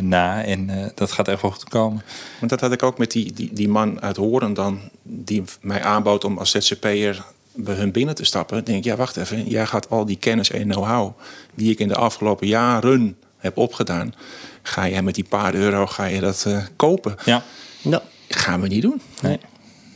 na 0.00 0.44
en 0.44 0.92
dat 0.94 1.12
gaat 1.12 1.28
echt 1.28 1.42
wel 1.42 1.50
goed 1.50 1.68
komen. 1.68 2.02
Want 2.38 2.50
dat 2.50 2.60
had 2.60 2.72
ik 2.72 2.82
ook 2.82 2.98
met 2.98 3.10
die, 3.10 3.32
die, 3.32 3.50
die 3.52 3.68
man 3.68 4.02
uit 4.02 4.16
Horen 4.16 4.54
dan, 4.54 4.80
die 5.02 5.42
mij 5.60 5.82
aanbood 5.82 6.24
om 6.24 6.38
als 6.38 6.50
ZZP'er 6.50 7.24
bij 7.54 7.74
hun 7.74 7.92
binnen 7.92 8.14
te 8.14 8.24
stappen. 8.24 8.64
Denk 8.64 8.78
ik, 8.78 8.84
ja, 8.84 8.96
wacht 8.96 9.16
even. 9.16 9.48
Jij 9.48 9.66
gaat 9.66 9.90
al 9.90 10.04
die 10.04 10.16
kennis 10.16 10.50
en 10.50 10.68
know-how 10.68 11.18
die 11.54 11.70
ik 11.70 11.78
in 11.78 11.88
de 11.88 11.96
afgelopen 11.96 12.46
jaren 12.46 13.16
heb 13.38 13.56
opgedaan. 13.56 14.14
Ga 14.62 14.88
jij 14.88 15.02
met 15.02 15.14
die 15.14 15.24
paar 15.24 15.54
euro 15.54 15.86
ga 15.86 16.04
je 16.04 16.20
dat 16.20 16.44
eh, 16.46 16.64
kopen? 16.76 17.16
Ja, 17.24 17.42
Ja. 17.82 18.02
Gaan 18.28 18.60
we 18.60 18.68
niet 18.68 18.82
doen. 18.82 19.00
nee. 19.22 19.40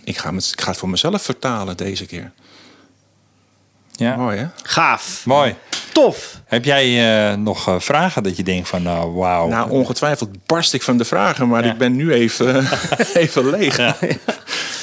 Ik 0.05 0.19
ga, 0.19 0.35
het, 0.35 0.51
ik 0.53 0.61
ga 0.61 0.69
het 0.71 0.79
voor 0.79 0.89
mezelf 0.89 1.23
vertalen 1.23 1.77
deze 1.77 2.07
keer. 2.07 2.33
Ja. 3.93 4.17
Mooi 4.17 4.39
hè? 4.39 4.47
Gaaf. 4.63 5.27
Mooi. 5.27 5.55
Tof. 5.93 6.34
Heb 6.45 6.65
jij 6.65 7.31
eh, 7.31 7.37
nog 7.37 7.69
eh, 7.69 7.75
vragen 7.79 8.23
dat 8.23 8.37
je 8.37 8.43
denkt 8.43 8.69
van, 8.69 8.83
nou, 8.83 9.13
wauw. 9.15 9.49
Nou, 9.49 9.71
ongetwijfeld 9.71 10.31
barst 10.47 10.75
ik 10.75 10.83
van 10.83 10.97
de 10.99 11.05
vragen, 11.05 11.49
maar 11.49 11.65
Ja. 11.65 11.73
ik 11.73 11.79
ben 11.79 11.97
nu 11.97 12.13
even, 12.13 12.67
even 13.15 13.51
leeg. 13.51 13.77
Ja. 13.77 13.97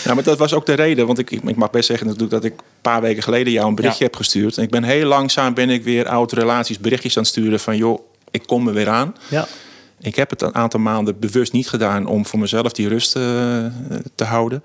Nou, 0.03 0.15
maar 0.15 0.23
dat 0.23 0.37
was 0.37 0.53
ook 0.53 0.65
de 0.65 0.73
reden, 0.73 1.05
want 1.07 1.19
ik, 1.19 1.31
ik 1.31 1.43
ik 1.43 1.55
mag 1.55 1.69
best 1.69 1.85
zeggen 1.85 2.05
natuurlijk 2.07 2.33
dat 2.33 2.43
ik 2.43 2.51
een 2.51 2.65
paar 2.81 3.01
weken 3.01 3.23
geleden 3.23 3.53
jou 3.53 3.67
een 3.67 3.75
berichtje 3.75 4.03
Ja. 4.03 4.09
heb 4.09 4.15
gestuurd. 4.19 4.57
En 4.57 4.63
ik 4.63 4.69
ben 4.69 4.83
heel 4.83 5.05
langzaam 5.05 5.53
ben 5.53 5.69
ik 5.69 5.83
weer 5.83 6.07
oude 6.07 6.35
relaties 6.35 6.79
berichtjes 6.79 7.17
aan 7.17 7.23
het 7.23 7.31
sturen 7.31 7.59
van 7.59 7.77
joh, 7.77 7.99
ik 8.31 8.43
kom 8.47 8.67
er 8.67 8.73
weer 8.73 8.89
aan. 8.89 9.15
Ja. 9.29 9.47
Ik 9.99 10.15
heb 10.15 10.29
het 10.29 10.41
een 10.41 10.55
aantal 10.55 10.79
maanden 10.79 11.19
bewust 11.19 11.51
niet 11.53 11.69
gedaan 11.69 12.05
om 12.05 12.25
voor 12.25 12.39
mezelf 12.39 12.71
die 12.71 12.87
rust 12.87 13.15
eh, 13.15 13.21
te 14.15 14.23
houden. 14.23 14.63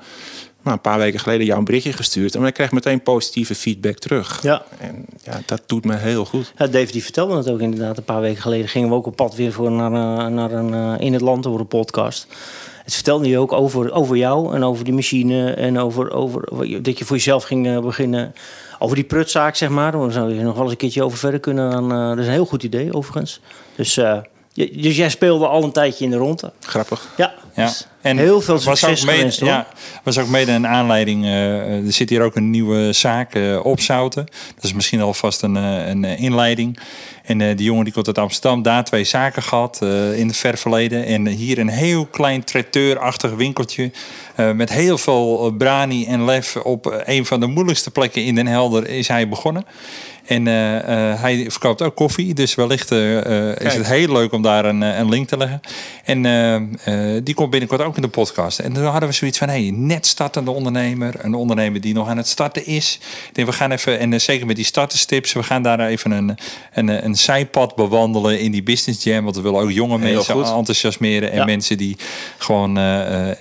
Maar 0.66 0.74
een 0.74 0.80
paar 0.80 0.98
weken 0.98 1.20
geleden 1.20 1.46
jou 1.46 1.58
een 1.58 1.64
berichtje 1.64 1.92
gestuurd 1.92 2.34
en 2.34 2.44
ik 2.44 2.54
kreeg 2.54 2.72
meteen 2.72 3.02
positieve 3.02 3.54
feedback 3.54 3.98
terug. 3.98 4.42
Ja. 4.42 4.64
En 4.78 5.04
ja, 5.24 5.40
dat 5.46 5.62
doet 5.66 5.84
me 5.84 5.96
heel 5.96 6.24
goed. 6.24 6.52
Ja, 6.58 6.66
Dave 6.66 6.92
die 6.92 7.02
vertelde 7.02 7.36
het 7.36 7.50
ook 7.50 7.60
inderdaad. 7.60 7.96
Een 7.96 8.04
paar 8.04 8.20
weken 8.20 8.42
geleden 8.42 8.68
gingen 8.68 8.88
we 8.88 8.94
ook 8.94 9.06
op 9.06 9.16
pad 9.16 9.34
weer 9.34 9.52
voor 9.52 9.70
naar, 9.70 9.92
eh, 9.92 10.32
naar 10.32 10.52
een 10.52 10.74
eh, 10.74 11.06
in 11.06 11.12
het 11.12 11.22
land 11.22 11.46
over 11.46 11.60
een 11.60 11.66
podcast. 11.66 12.26
Het 12.84 12.94
vertelde 12.94 13.28
je 13.28 13.38
ook 13.38 13.52
over, 13.52 13.92
over 13.92 14.16
jou 14.16 14.54
en 14.54 14.64
over 14.64 14.84
die 14.84 14.94
machine 14.94 15.50
en 15.50 15.78
over, 15.78 16.10
over 16.12 16.48
dat 16.82 16.98
je 16.98 17.04
voor 17.04 17.16
jezelf 17.16 17.44
ging 17.44 17.66
eh, 17.66 17.78
beginnen. 17.78 18.34
Over 18.78 18.96
die 18.96 19.04
prutzaak, 19.04 19.54
zeg 19.56 19.68
maar. 19.68 19.92
Daar 19.92 20.12
zou 20.12 20.34
je 20.34 20.42
nog 20.42 20.54
wel 20.54 20.62
eens 20.62 20.72
een 20.72 20.78
keertje 20.78 21.02
over 21.02 21.18
verder 21.18 21.40
kunnen. 21.40 21.90
eh, 21.90 22.08
dat 22.08 22.18
is 22.18 22.26
een 22.26 22.32
heel 22.32 22.46
goed 22.46 22.62
idee, 22.62 22.94
overigens. 22.94 23.40
Dus, 23.76 24.00
dus 24.56 24.96
jij 24.96 25.08
speelde 25.10 25.46
al 25.46 25.62
een 25.62 25.72
tijdje 25.72 26.04
in 26.04 26.10
de 26.10 26.16
ronde. 26.16 26.52
Grappig. 26.60 27.14
Ja, 27.16 27.34
Ja. 27.54 27.64
dus 27.64 27.86
heel 28.02 28.40
veel 28.40 28.58
succes 28.58 29.00
ook 29.00 29.06
mede, 29.06 29.36
hoor. 29.38 29.48
Ja, 29.48 29.66
was 30.02 30.18
ook 30.18 30.28
mede 30.28 30.52
een 30.52 30.66
aanleiding. 30.66 31.24
eh, 31.24 31.84
er 31.86 31.92
zit 31.92 32.10
hier 32.10 32.22
ook 32.22 32.36
een 32.36 32.50
nieuwe 32.50 32.92
zaak 32.92 33.34
eh 33.34 33.64
op 33.64 33.80
Zouten. 33.80 34.26
Dat 34.54 34.64
is 34.64 34.72
misschien 34.72 35.00
alvast 35.00 35.42
een, 35.42 35.56
eh, 35.56 35.88
een 35.88 36.04
inleiding. 36.04 36.78
En 37.24 37.38
die 37.56 37.66
jongen 37.66 37.84
die 37.84 37.92
komt 37.92 38.06
uit 38.06 38.18
Amsterdam, 38.18 38.62
daar 38.62 38.84
twee 38.84 39.04
zaken 39.04 39.42
gehad 39.42 39.78
eh, 39.82 40.18
in 40.18 40.26
het 40.26 40.36
ver 40.36 40.58
verleden. 40.58 41.04
En 41.04 41.26
hier 41.26 41.58
een 41.58 41.68
heel 41.68 42.06
klein 42.06 42.44
traiteurachtig 42.44 43.30
winkeltje. 43.34 43.90
met 44.54 44.70
heel 44.72 44.98
veel 44.98 45.54
brani 45.58 46.06
en 46.06 46.24
lef 46.24 46.56
op 46.56 47.02
een 47.04 47.26
van 47.26 47.40
de 47.40 47.46
moeilijkste 47.46 47.90
plekken 47.90 48.24
in 48.24 48.34
Den 48.34 48.46
Helder 48.46 48.88
is 48.88 49.08
hij 49.08 49.28
begonnen. 49.28 49.64
En 50.26 50.46
eh, 50.46 51.10
eh, 51.12 51.20
hij 51.20 51.50
verkoopt 51.50 51.82
ook 51.82 51.94
koffie. 51.94 52.34
Dus 52.34 52.54
wellicht 52.54 52.90
eh, 52.92 53.56
is 53.56 53.74
het 53.74 53.86
heel 53.86 54.12
leuk 54.12 54.32
om 54.32 54.42
daar 54.42 54.64
een, 54.64 54.80
een 54.80 55.08
link 55.08 55.28
te 55.28 55.36
leggen. 55.36 55.60
En 56.04 56.26
eh, 56.26 56.54
eh, 57.14 57.20
die 57.24 57.34
komt 57.34 57.50
binnenkort 57.50 57.80
ook 57.82 57.96
in 57.96 58.02
de 58.02 58.08
podcast. 58.08 58.58
En 58.58 58.72
toen 58.72 58.84
hadden 58.84 59.08
we 59.08 59.14
zoiets 59.14 59.38
van: 59.38 59.48
hey, 59.48 59.70
net 59.74 60.06
startende 60.06 60.50
ondernemer. 60.50 61.14
Een 61.18 61.34
ondernemer 61.34 61.80
die 61.80 61.94
nog 61.94 62.08
aan 62.08 62.16
het 62.16 62.28
starten 62.28 62.66
is. 62.66 62.98
Denk, 63.32 63.48
we 63.48 63.54
gaan 63.54 63.70
even, 63.70 63.98
en 63.98 64.20
zeker 64.20 64.46
met 64.46 64.56
die 64.56 64.64
starterstips, 64.64 65.32
we 65.32 65.42
gaan 65.42 65.62
daar 65.62 65.80
even 65.80 66.10
een, 66.10 66.36
een, 66.72 67.04
een 67.04 67.14
zijpad 67.16 67.74
bewandelen 67.74 68.40
in 68.40 68.50
die 68.50 68.62
business 68.62 69.04
jam. 69.04 69.24
Want 69.24 69.36
we 69.36 69.42
willen 69.42 69.60
ook 69.60 69.70
jonge 69.70 69.98
Heel 69.98 70.14
mensen 70.14 70.34
goed. 70.34 70.50
enthousiasmeren. 70.52 71.30
En 71.30 71.36
Ja. 71.38 71.44
mensen 71.44 71.76
die 71.78 71.96
gewoon 72.38 72.78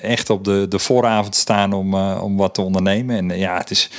echt 0.02 0.30
op 0.30 0.44
de, 0.44 0.66
de 0.70 0.80
vooravond 0.80 1.36
staan 1.36 1.74
om, 1.74 1.94
om 1.96 2.38
wat 2.38 2.54
te 2.54 2.62
ondernemen. 2.62 3.18
En 3.18 3.38
ja, 3.40 3.58
het 3.58 3.72
is. 3.72 3.90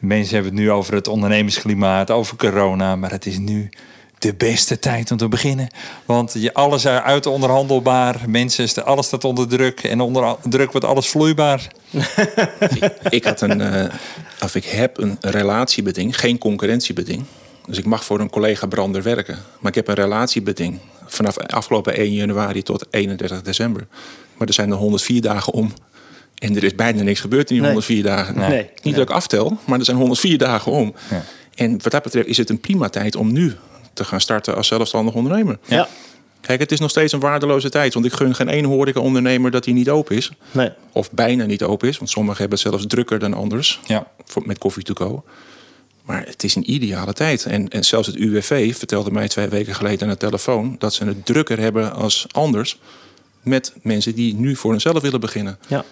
Mensen 0.00 0.34
hebben 0.34 0.52
het 0.52 0.60
nu 0.62 0.70
over 0.70 0.94
het 0.94 1.08
ondernemersklimaat, 1.08 2.10
over 2.10 2.36
corona. 2.36 2.96
Maar 2.96 3.10
het 3.10 3.26
is 3.26 3.38
nu 3.38 3.70
de 4.18 4.34
beste 4.34 4.78
tijd 4.78 5.10
om 5.10 5.16
te 5.16 5.28
beginnen. 5.28 5.68
Want 6.04 6.34
je, 6.38 6.54
alles 6.54 6.86
uit 6.86 7.26
onderhandelbaar. 7.26 8.20
Mensen, 8.26 8.84
alles 8.84 9.06
staat 9.06 9.24
onder 9.24 9.48
druk. 9.48 9.82
En 9.82 10.00
onder 10.00 10.36
druk 10.42 10.72
wordt 10.72 10.86
alles 10.86 11.08
vloeibaar. 11.08 11.72
ik, 12.60 12.92
ik 13.18 13.24
had 13.24 13.40
een, 13.40 13.60
eh, 13.60 13.92
of 14.42 14.54
ik 14.54 14.64
heb 14.64 14.98
een 14.98 15.16
relatiebeding, 15.20 16.18
geen 16.18 16.38
concurrentiebeding. 16.38 17.24
Dus 17.66 17.78
ik 17.78 17.86
mag 17.86 18.04
voor 18.04 18.20
een 18.20 18.30
collega 18.30 18.66
brander 18.66 19.02
werken. 19.02 19.38
Maar 19.60 19.70
ik 19.70 19.76
heb 19.76 19.88
een 19.88 19.94
relatiebeding 19.94 20.78
vanaf 21.06 21.38
afgelopen 21.38 21.94
1 21.94 22.12
januari 22.12 22.62
tot 22.62 22.86
31 22.90 23.42
december. 23.42 23.86
Maar 24.36 24.48
er 24.48 24.54
zijn 24.54 24.70
er 24.70 24.76
104 24.76 25.20
dagen 25.20 25.52
om. 25.52 25.72
En 26.40 26.56
er 26.56 26.64
is 26.64 26.74
bijna 26.74 27.02
niks 27.02 27.20
gebeurd 27.20 27.50
in 27.50 27.54
die 27.54 27.64
Nee. 27.64 27.70
104 27.70 28.02
dagen. 28.02 28.38
Nee. 28.38 28.48
Nee. 28.48 28.70
Niet 28.82 28.94
dat 28.94 29.08
ik 29.08 29.14
aftel, 29.14 29.58
maar 29.64 29.78
er 29.78 29.84
zijn 29.84 29.96
104 29.96 30.38
dagen 30.38 30.72
om. 30.72 30.94
Ja. 31.10 31.24
En 31.54 31.70
wat 31.82 31.92
dat 31.92 32.02
betreft 32.02 32.26
is 32.26 32.36
het 32.36 32.50
een 32.50 32.60
prima 32.60 32.88
tijd 32.88 33.16
om 33.16 33.32
nu 33.32 33.54
te 33.92 34.04
gaan 34.04 34.20
starten 34.20 34.56
als 34.56 34.66
zelfstandig 34.66 35.14
ondernemer. 35.14 35.58
Ja. 35.66 35.88
Kijk, 36.40 36.60
het 36.60 36.72
is 36.72 36.80
nog 36.80 36.90
steeds 36.90 37.12
een 37.12 37.20
waardeloze 37.20 37.70
tijd. 37.70 37.94
Want 37.94 38.06
ik 38.06 38.12
gun 38.12 38.34
geen 38.34 38.48
ene 38.48 38.66
horeca-ondernemer 38.66 39.50
dat 39.50 39.64
hij 39.64 39.74
niet 39.74 39.90
open 39.90 40.16
is. 40.16 40.30
Nee. 40.50 40.70
Of 40.92 41.10
bijna 41.10 41.44
niet 41.44 41.62
open 41.62 41.88
is. 41.88 41.98
Want 41.98 42.10
sommigen 42.10 42.40
hebben 42.40 42.58
het 42.58 42.68
zelfs 42.68 42.86
drukker 42.86 43.18
dan 43.18 43.34
anders. 43.34 43.80
Ja. 43.86 44.06
Voor, 44.24 44.42
met 44.46 44.58
koffie 44.58 44.82
to 44.82 44.94
go. 44.94 45.24
Maar 46.02 46.26
het 46.26 46.44
is 46.44 46.54
een 46.54 46.70
ideale 46.70 47.12
tijd. 47.12 47.44
En, 47.44 47.68
en 47.68 47.84
zelfs 47.84 48.06
het 48.06 48.16
UWV 48.16 48.76
vertelde 48.76 49.10
mij 49.10 49.28
twee 49.28 49.48
weken 49.48 49.74
geleden 49.74 50.02
aan 50.02 50.12
de 50.12 50.16
telefoon... 50.16 50.76
dat 50.78 50.94
ze 50.94 51.04
het 51.04 51.26
drukker 51.26 51.58
hebben 51.58 51.92
als 51.92 52.26
anders... 52.30 52.78
met 53.42 53.72
mensen 53.82 54.14
die 54.14 54.34
nu 54.34 54.56
voor 54.56 54.70
hunzelf 54.70 55.02
willen 55.02 55.20
beginnen. 55.20 55.58
Ja. 55.68 55.84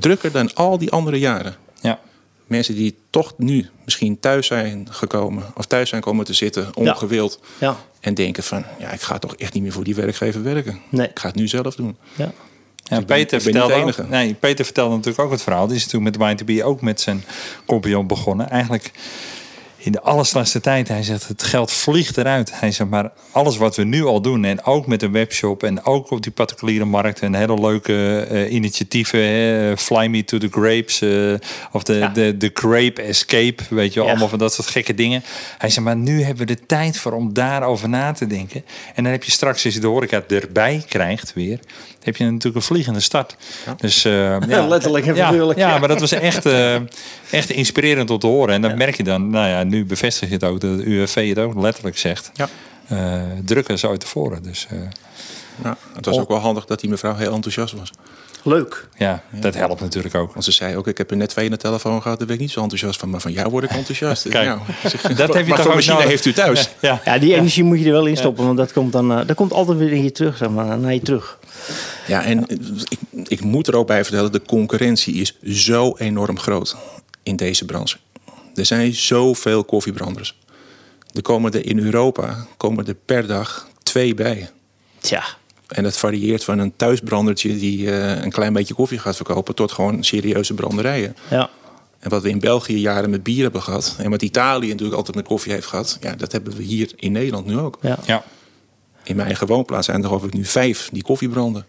Drukker 0.00 0.32
dan 0.32 0.54
al 0.54 0.78
die 0.78 0.90
andere 0.90 1.18
jaren. 1.18 1.56
Ja. 1.80 2.00
Mensen 2.46 2.74
die 2.74 2.96
toch 3.10 3.34
nu 3.36 3.68
misschien 3.84 4.20
thuis 4.20 4.46
zijn 4.46 4.86
gekomen... 4.90 5.44
of 5.56 5.66
thuis 5.66 5.88
zijn 5.88 6.00
komen 6.02 6.24
te 6.24 6.32
zitten, 6.32 6.70
ongewild... 6.74 7.40
Ja. 7.58 7.76
en 8.00 8.14
denken 8.14 8.42
van... 8.42 8.64
ja, 8.78 8.90
ik 8.90 9.00
ga 9.00 9.18
toch 9.18 9.34
echt 9.36 9.52
niet 9.54 9.62
meer 9.62 9.72
voor 9.72 9.84
die 9.84 9.94
werkgever 9.94 10.42
werken. 10.42 10.80
Nee. 10.88 11.08
Ik 11.08 11.18
ga 11.18 11.26
het 11.26 11.36
nu 11.36 11.48
zelf 11.48 11.74
doen. 11.74 11.96
Ja. 12.14 12.32
Ja, 12.86 12.98
ik 12.98 13.06
ben- 13.06 13.16
Peter, 13.16 13.40
vertelde 13.40 13.68
de 13.68 13.74
ook, 13.74 13.82
enige. 13.82 14.02
nee, 14.02 14.34
Peter 14.34 14.64
vertelde 14.64 14.94
natuurlijk 14.94 15.24
ook 15.24 15.30
het 15.30 15.42
verhaal. 15.42 15.66
Die 15.66 15.76
is 15.76 15.84
natuurlijk 15.84 16.16
met 16.16 16.26
Wine 16.26 16.38
to 16.38 16.44
Be 16.44 16.64
ook 16.64 16.80
met 16.80 17.00
zijn 17.00 17.24
compagnon 17.66 18.06
begonnen. 18.06 18.50
Eigenlijk 18.50 18.90
in 19.84 19.92
de 19.92 20.00
allerslaatste 20.00 20.60
tijd. 20.60 20.88
Hij 20.88 21.02
zegt, 21.02 21.28
het 21.28 21.42
geld 21.42 21.72
vliegt 21.72 22.16
eruit. 22.18 22.50
Hij 22.60 22.72
zegt, 22.72 22.90
maar 22.90 23.10
alles 23.30 23.56
wat 23.56 23.76
we 23.76 23.84
nu 23.84 24.04
al 24.04 24.20
doen... 24.20 24.44
en 24.44 24.64
ook 24.64 24.86
met 24.86 25.02
een 25.02 25.12
webshop 25.12 25.62
en 25.62 25.84
ook 25.84 26.10
op 26.10 26.22
die 26.22 26.32
particuliere 26.32 26.84
markt... 26.84 27.20
en 27.20 27.34
hele 27.34 27.60
leuke 27.60 28.26
eh, 28.30 28.52
initiatieven. 28.52 29.20
Hè, 29.20 29.76
Fly 29.76 30.06
Me 30.06 30.24
to 30.24 30.38
the 30.38 30.48
Grapes 30.50 31.00
eh, 31.00 31.48
of 31.72 31.82
de, 31.82 31.92
Ja. 31.94 32.08
de, 32.08 32.36
de 32.36 32.50
Grape 32.54 33.02
Escape. 33.02 33.62
Weet 33.70 33.88
je 33.92 33.94
wel, 33.94 34.04
Ja. 34.04 34.10
allemaal 34.10 34.28
van 34.28 34.38
dat 34.38 34.52
soort 34.54 34.68
gekke 34.68 34.94
dingen. 34.94 35.22
Hij 35.58 35.70
zegt, 35.70 35.86
maar 35.86 35.96
nu 35.96 36.22
hebben 36.22 36.46
we 36.46 36.54
de 36.54 36.66
tijd 36.66 36.98
voor 36.98 37.12
om 37.12 37.32
daarover 37.32 37.88
na 37.88 38.12
te 38.12 38.26
denken. 38.26 38.64
En 38.94 39.02
dan 39.02 39.12
heb 39.12 39.24
je 39.24 39.30
straks, 39.30 39.64
als 39.64 39.74
je 39.74 39.80
de 39.80 39.86
horeca 39.86 40.22
erbij 40.28 40.84
krijgt 40.88 41.32
weer... 41.34 41.58
heb 42.02 42.16
je 42.16 42.24
natuurlijk 42.24 42.56
een 42.56 42.62
vliegende 42.62 43.00
start. 43.00 43.36
Dus, 43.76 44.04
eh, 44.04 44.12
ja, 44.48 44.66
Letterlijk 44.66 45.06
en 45.06 45.14
ja, 45.14 45.32
Ja, 45.32 45.52
ja. 45.56 45.78
maar 45.78 45.88
dat 45.88 46.00
was 46.00 46.12
echt, 46.12 46.46
eh, 46.46 46.74
echt 47.30 47.50
inspirerend 47.50 48.10
om 48.10 48.18
te 48.18 48.26
horen. 48.26 48.54
En 48.54 48.60
dan 48.62 48.76
merk 48.76 48.96
je 48.96 49.02
dan, 49.02 49.30
nou 49.30 49.48
ja, 49.48 49.64
nu 49.74 49.84
bevestig 49.84 50.28
je 50.28 50.34
het 50.34 50.44
ook, 50.44 50.60
dat 50.60 50.78
de 50.78 50.84
UWV 50.84 51.28
het 51.28 51.38
ook 51.38 51.54
letterlijk 51.54 51.98
zegt. 51.98 52.30
Ja. 52.34 52.48
Eh, 52.88 53.22
drukker 53.44 53.74
is 53.74 53.86
uit 53.86 54.00
tevoren. 54.00 54.42
Dus 54.42 54.66
eh, 54.70 54.78
Nou, 55.62 55.76
het 55.94 56.04
was 56.04 56.18
ook 56.18 56.28
wel 56.28 56.38
handig 56.38 56.64
dat 56.64 56.80
die 56.80 56.90
mevrouw 56.90 57.14
heel 57.14 57.32
enthousiast 57.32 57.74
was. 57.74 57.90
Leuk. 58.42 58.88
ja, 58.96 59.22
dat 59.40 59.54
helpt 59.54 59.80
natuurlijk 59.80 60.14
ook. 60.14 60.32
Want 60.32 60.44
ze 60.44 60.52
zei 60.52 60.76
ook, 60.76 60.86
ik 60.86 60.98
heb 60.98 61.10
er 61.10 61.16
net 61.16 61.28
twee 61.28 61.44
in 61.44 61.50
de 61.50 61.56
telefoon 61.56 62.02
gehad, 62.02 62.18
daar 62.18 62.26
ben 62.26 62.36
ik 62.36 62.42
niet 62.42 62.50
zo 62.50 62.60
enthousiast 62.60 63.00
van. 63.00 63.10
Maar 63.10 63.20
van 63.20 63.32
jou 63.32 63.50
word 63.50 63.64
ik 63.64 63.70
enthousiast. 63.70 64.28
Kijk, 64.28 64.46
Nou, 64.46 64.60
dat 65.16 65.34
heb 65.34 65.46
je 65.46 65.54
toch 65.54 65.74
machine 65.74 65.94
nodig? 65.94 66.08
heeft 66.08 66.24
u 66.24 66.32
thuis? 66.32 66.68
Ja, 66.80 67.00
Ja, 67.04 67.18
die 67.18 67.34
energie 67.34 67.64
moet 67.64 67.78
je 67.78 67.84
er 67.84 67.92
wel 67.92 68.06
in 68.06 68.16
stoppen, 68.16 68.44
want 68.44 68.56
dat 68.56 68.72
komt 68.72 68.92
dan 68.92 69.12
eh, 69.12 69.26
dat 69.26 69.36
komt 69.36 69.52
altijd 69.52 69.78
weer 69.78 69.92
in 69.92 70.02
je 70.02 70.12
terug, 70.12 70.36
zeg 70.36 70.48
maar, 70.48 70.78
naar 70.78 70.94
je 70.94 71.00
terug. 71.00 71.38
Ja, 72.06 72.24
en 72.24 72.44
ik, 72.48 72.60
ik 73.28 73.40
moet 73.40 73.66
er 73.66 73.76
ook 73.76 73.86
bij 73.86 74.04
vertellen, 74.04 74.32
de 74.32 74.42
concurrentie 74.46 75.14
is 75.14 75.38
zo 75.42 75.94
enorm 75.96 76.38
groot 76.38 76.76
in 77.22 77.36
deze 77.36 77.64
branche. 77.64 77.96
Er 78.54 78.66
zijn 78.66 78.94
zoveel 78.94 79.64
koffiebranders. 79.64 80.38
Er 81.14 81.22
komen 81.22 81.52
er 81.52 81.66
in 81.66 81.78
Europa 81.78 82.46
komen 82.56 82.86
er 82.86 82.94
per 82.94 83.26
dag 83.26 83.68
twee 83.82 84.14
bij. 84.14 84.50
Tja, 85.00 85.24
En 85.68 85.82
dat 85.82 85.96
varieert 85.96 86.44
van 86.44 86.58
een 86.58 86.76
thuisbrandertje 86.76 87.56
die 87.56 87.90
eh, 87.90 88.22
een 88.22 88.30
klein 88.30 88.52
beetje 88.52 88.74
koffie 88.74 88.98
gaat 88.98 89.16
verkopen... 89.16 89.54
tot 89.54 89.72
gewoon 89.72 90.04
serieuze 90.04 90.54
branderijen. 90.54 91.16
ja. 91.30 91.50
En 91.98 92.10
wat 92.10 92.22
we 92.22 92.28
in 92.28 92.38
België 92.38 92.78
jaren 92.78 93.10
met 93.10 93.22
bier 93.22 93.42
hebben 93.42 93.62
gehad. 93.62 93.96
En 93.98 94.10
wat 94.10 94.22
Italië 94.22 94.68
natuurlijk 94.68 94.96
altijd 94.96 95.16
met 95.16 95.26
koffie 95.26 95.52
heeft 95.52 95.66
gehad. 95.66 95.98
Ja, 96.00 96.14
dat 96.14 96.32
hebben 96.32 96.56
we 96.56 96.62
hier 96.62 96.92
in 96.96 97.12
Nederland 97.12 97.46
nu 97.46 97.58
ook. 97.58 97.78
Ja. 97.80 97.98
Ja. 98.06 98.24
In 99.02 99.16
mijn 99.16 99.28
eigen 99.28 99.46
woonplaats 99.46 99.86
zijn 99.86 100.00
er 100.02 100.06
geloof 100.06 100.24
ik 100.24 100.32
nu 100.32 100.44
vijf 100.44 100.88
die 100.92 101.02
koffie 101.02 101.28
branden. 101.28 101.66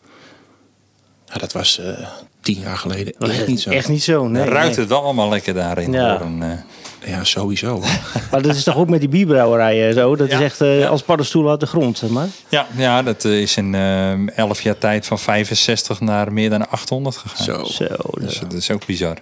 Ja, 1.26 1.38
dat 1.38 1.52
was 1.52 1.80
eh, 1.80 2.10
tien 2.46 2.60
jaar 2.60 2.78
geleden 2.78 3.14
echt 3.20 3.48
niet 3.48 3.62
zo. 3.62 3.70
Echt 3.70 3.88
niet 3.88 4.04
zo, 4.04 4.28
nee. 4.28 4.44
ruikt 4.44 4.70
nee. 4.70 4.80
het 4.80 4.90
wel 4.90 5.04
allemaal 5.04 5.30
lekker 5.30 5.54
daarin. 5.54 5.92
Ja. 5.92 6.12
Horen, 6.12 6.44
eh. 6.44 7.10
Ja, 7.12 7.24
sowieso. 7.24 7.80
Maar 8.32 8.42
dat 8.42 8.56
is 8.56 8.64
toch 8.64 8.76
ook 8.78 8.90
met 8.90 9.00
die 9.00 9.10
bierbrouwerijen 9.10 9.94
zo? 9.94 10.16
Dat 10.16 10.30
Ja. 10.30 10.38
is 10.38 10.44
echt 10.44 10.62
eh, 10.62 10.90
als 10.90 11.02
paddenstoelen 11.02 11.52
uit 11.52 11.60
de 11.60 11.66
grond, 11.66 11.98
zeg 11.98 12.10
maar. 12.10 12.28
Ja, 12.50 12.68
ja, 12.76 13.04
dat 13.04 13.26
eh, 13.26 13.42
is 13.42 13.58
in 13.58 13.76
eh 13.76 14.38
11 14.38 14.62
jaar 14.62 14.78
tijd 14.78 15.06
van 15.06 15.20
65 15.20 16.00
naar 16.00 16.34
meer 16.34 16.50
dan 16.50 16.70
800 16.70 17.18
gegaan. 17.18 17.46
Zo. 17.46 17.64
Zo, 17.64 17.86
Dus 18.20 18.40
dat 18.40 18.54
is 18.54 18.72
ook 18.72 18.86
bizar. 18.86 19.18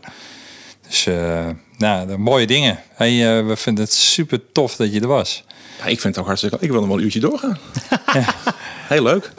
Dus 0.87 1.05
eh, 1.05 1.45
nou, 1.77 2.07
de 2.07 2.17
mooie 2.17 2.47
dingen. 2.47 2.79
Hey, 2.93 3.43
we 3.45 3.55
vinden 3.55 3.83
het 3.83 3.93
super 3.93 4.39
tof 4.51 4.75
dat 4.75 4.93
je 4.93 4.99
er 5.01 5.07
was. 5.07 5.43
Ja, 5.79 5.85
ik 5.85 5.99
vind 5.99 6.03
het 6.03 6.17
ook 6.17 6.25
hartstikke 6.25 6.57
Ik 6.59 6.69
wil 6.71 6.79
nog 6.79 6.87
wel 6.87 6.97
een 6.97 7.03
uurtje 7.03 7.19
doorgaan. 7.19 7.57
Heel 8.93 9.03
leuk. 9.03 9.31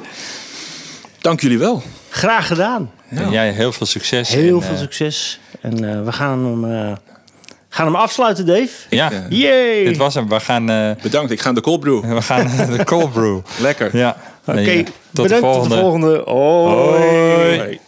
Dank 1.21 1.41
jullie 1.41 1.59
wel. 1.59 1.83
Graag 2.09 2.47
gedaan. 2.47 2.91
En 3.17 3.31
jij 3.31 3.51
heel 3.51 3.73
veel 3.73 3.87
succes. 3.87 4.29
Heel 4.29 4.57
En, 4.57 4.63
veel 4.63 4.75
eh, 4.75 4.81
succes. 4.81 5.41
En 5.61 5.91
eh, 5.91 6.05
we 6.05 6.13
gaan 6.13 6.45
hem, 6.45 6.65
eh, 6.73 6.93
gaan 7.69 7.87
hem 7.87 7.95
afsluiten, 7.97 8.47
Dave. 8.47 8.69
Ja, 8.91 9.11
Yay! 9.29 9.85
dit 9.85 9.97
was 9.97 10.15
hem. 10.15 10.29
We 10.29 10.41
gaan, 10.41 10.71
eh, 10.71 10.91
Bedankt. 11.03 11.31
Ik 11.31 11.41
ga 11.41 11.53
de 11.53 11.61
cold 11.61 11.81
brew. 11.81 12.01
we 12.15 12.23
gaan 12.23 12.51
de 12.77 12.85
cold 12.85 13.13
brew. 13.13 13.39
Lekker. 13.61 13.97
Ja. 13.97 14.17
Oké, 14.47 14.61
Nee, 14.61 14.83
tot 14.85 14.95
de 15.13 15.23
bedankt. 15.23 15.45
volgende. 15.47 15.69
Tot 15.69 15.75
de 15.77 15.81
volgende. 15.81 16.23
Hoi. 16.31 17.35
Hoi. 17.35 17.59
Hoi. 17.59 17.79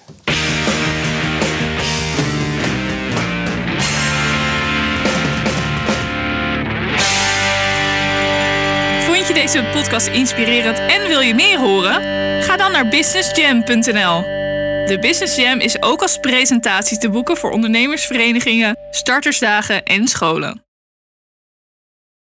Vond 9.06 9.26
je 9.28 9.34
deze 9.34 9.64
podcast 9.72 10.06
inspirerend 10.06 10.78
en 10.78 11.06
wil 11.08 11.20
je 11.20 11.34
meer 11.34 11.58
horen? 11.58 12.02
Ga 12.42 12.56
dan 12.56 12.72
naar 12.72 12.88
businessjam.nl. 12.88 14.35
De 14.86 14.98
Business 14.98 15.36
Jam 15.36 15.60
is 15.60 15.82
ook 15.82 16.02
als 16.02 16.18
presentatie 16.18 16.98
te 16.98 17.10
boeken 17.10 17.36
voor 17.36 17.50
ondernemersverenigingen, 17.50 18.76
startersdagen 18.90 19.82
en 19.82 20.08
scholen. 20.08 20.65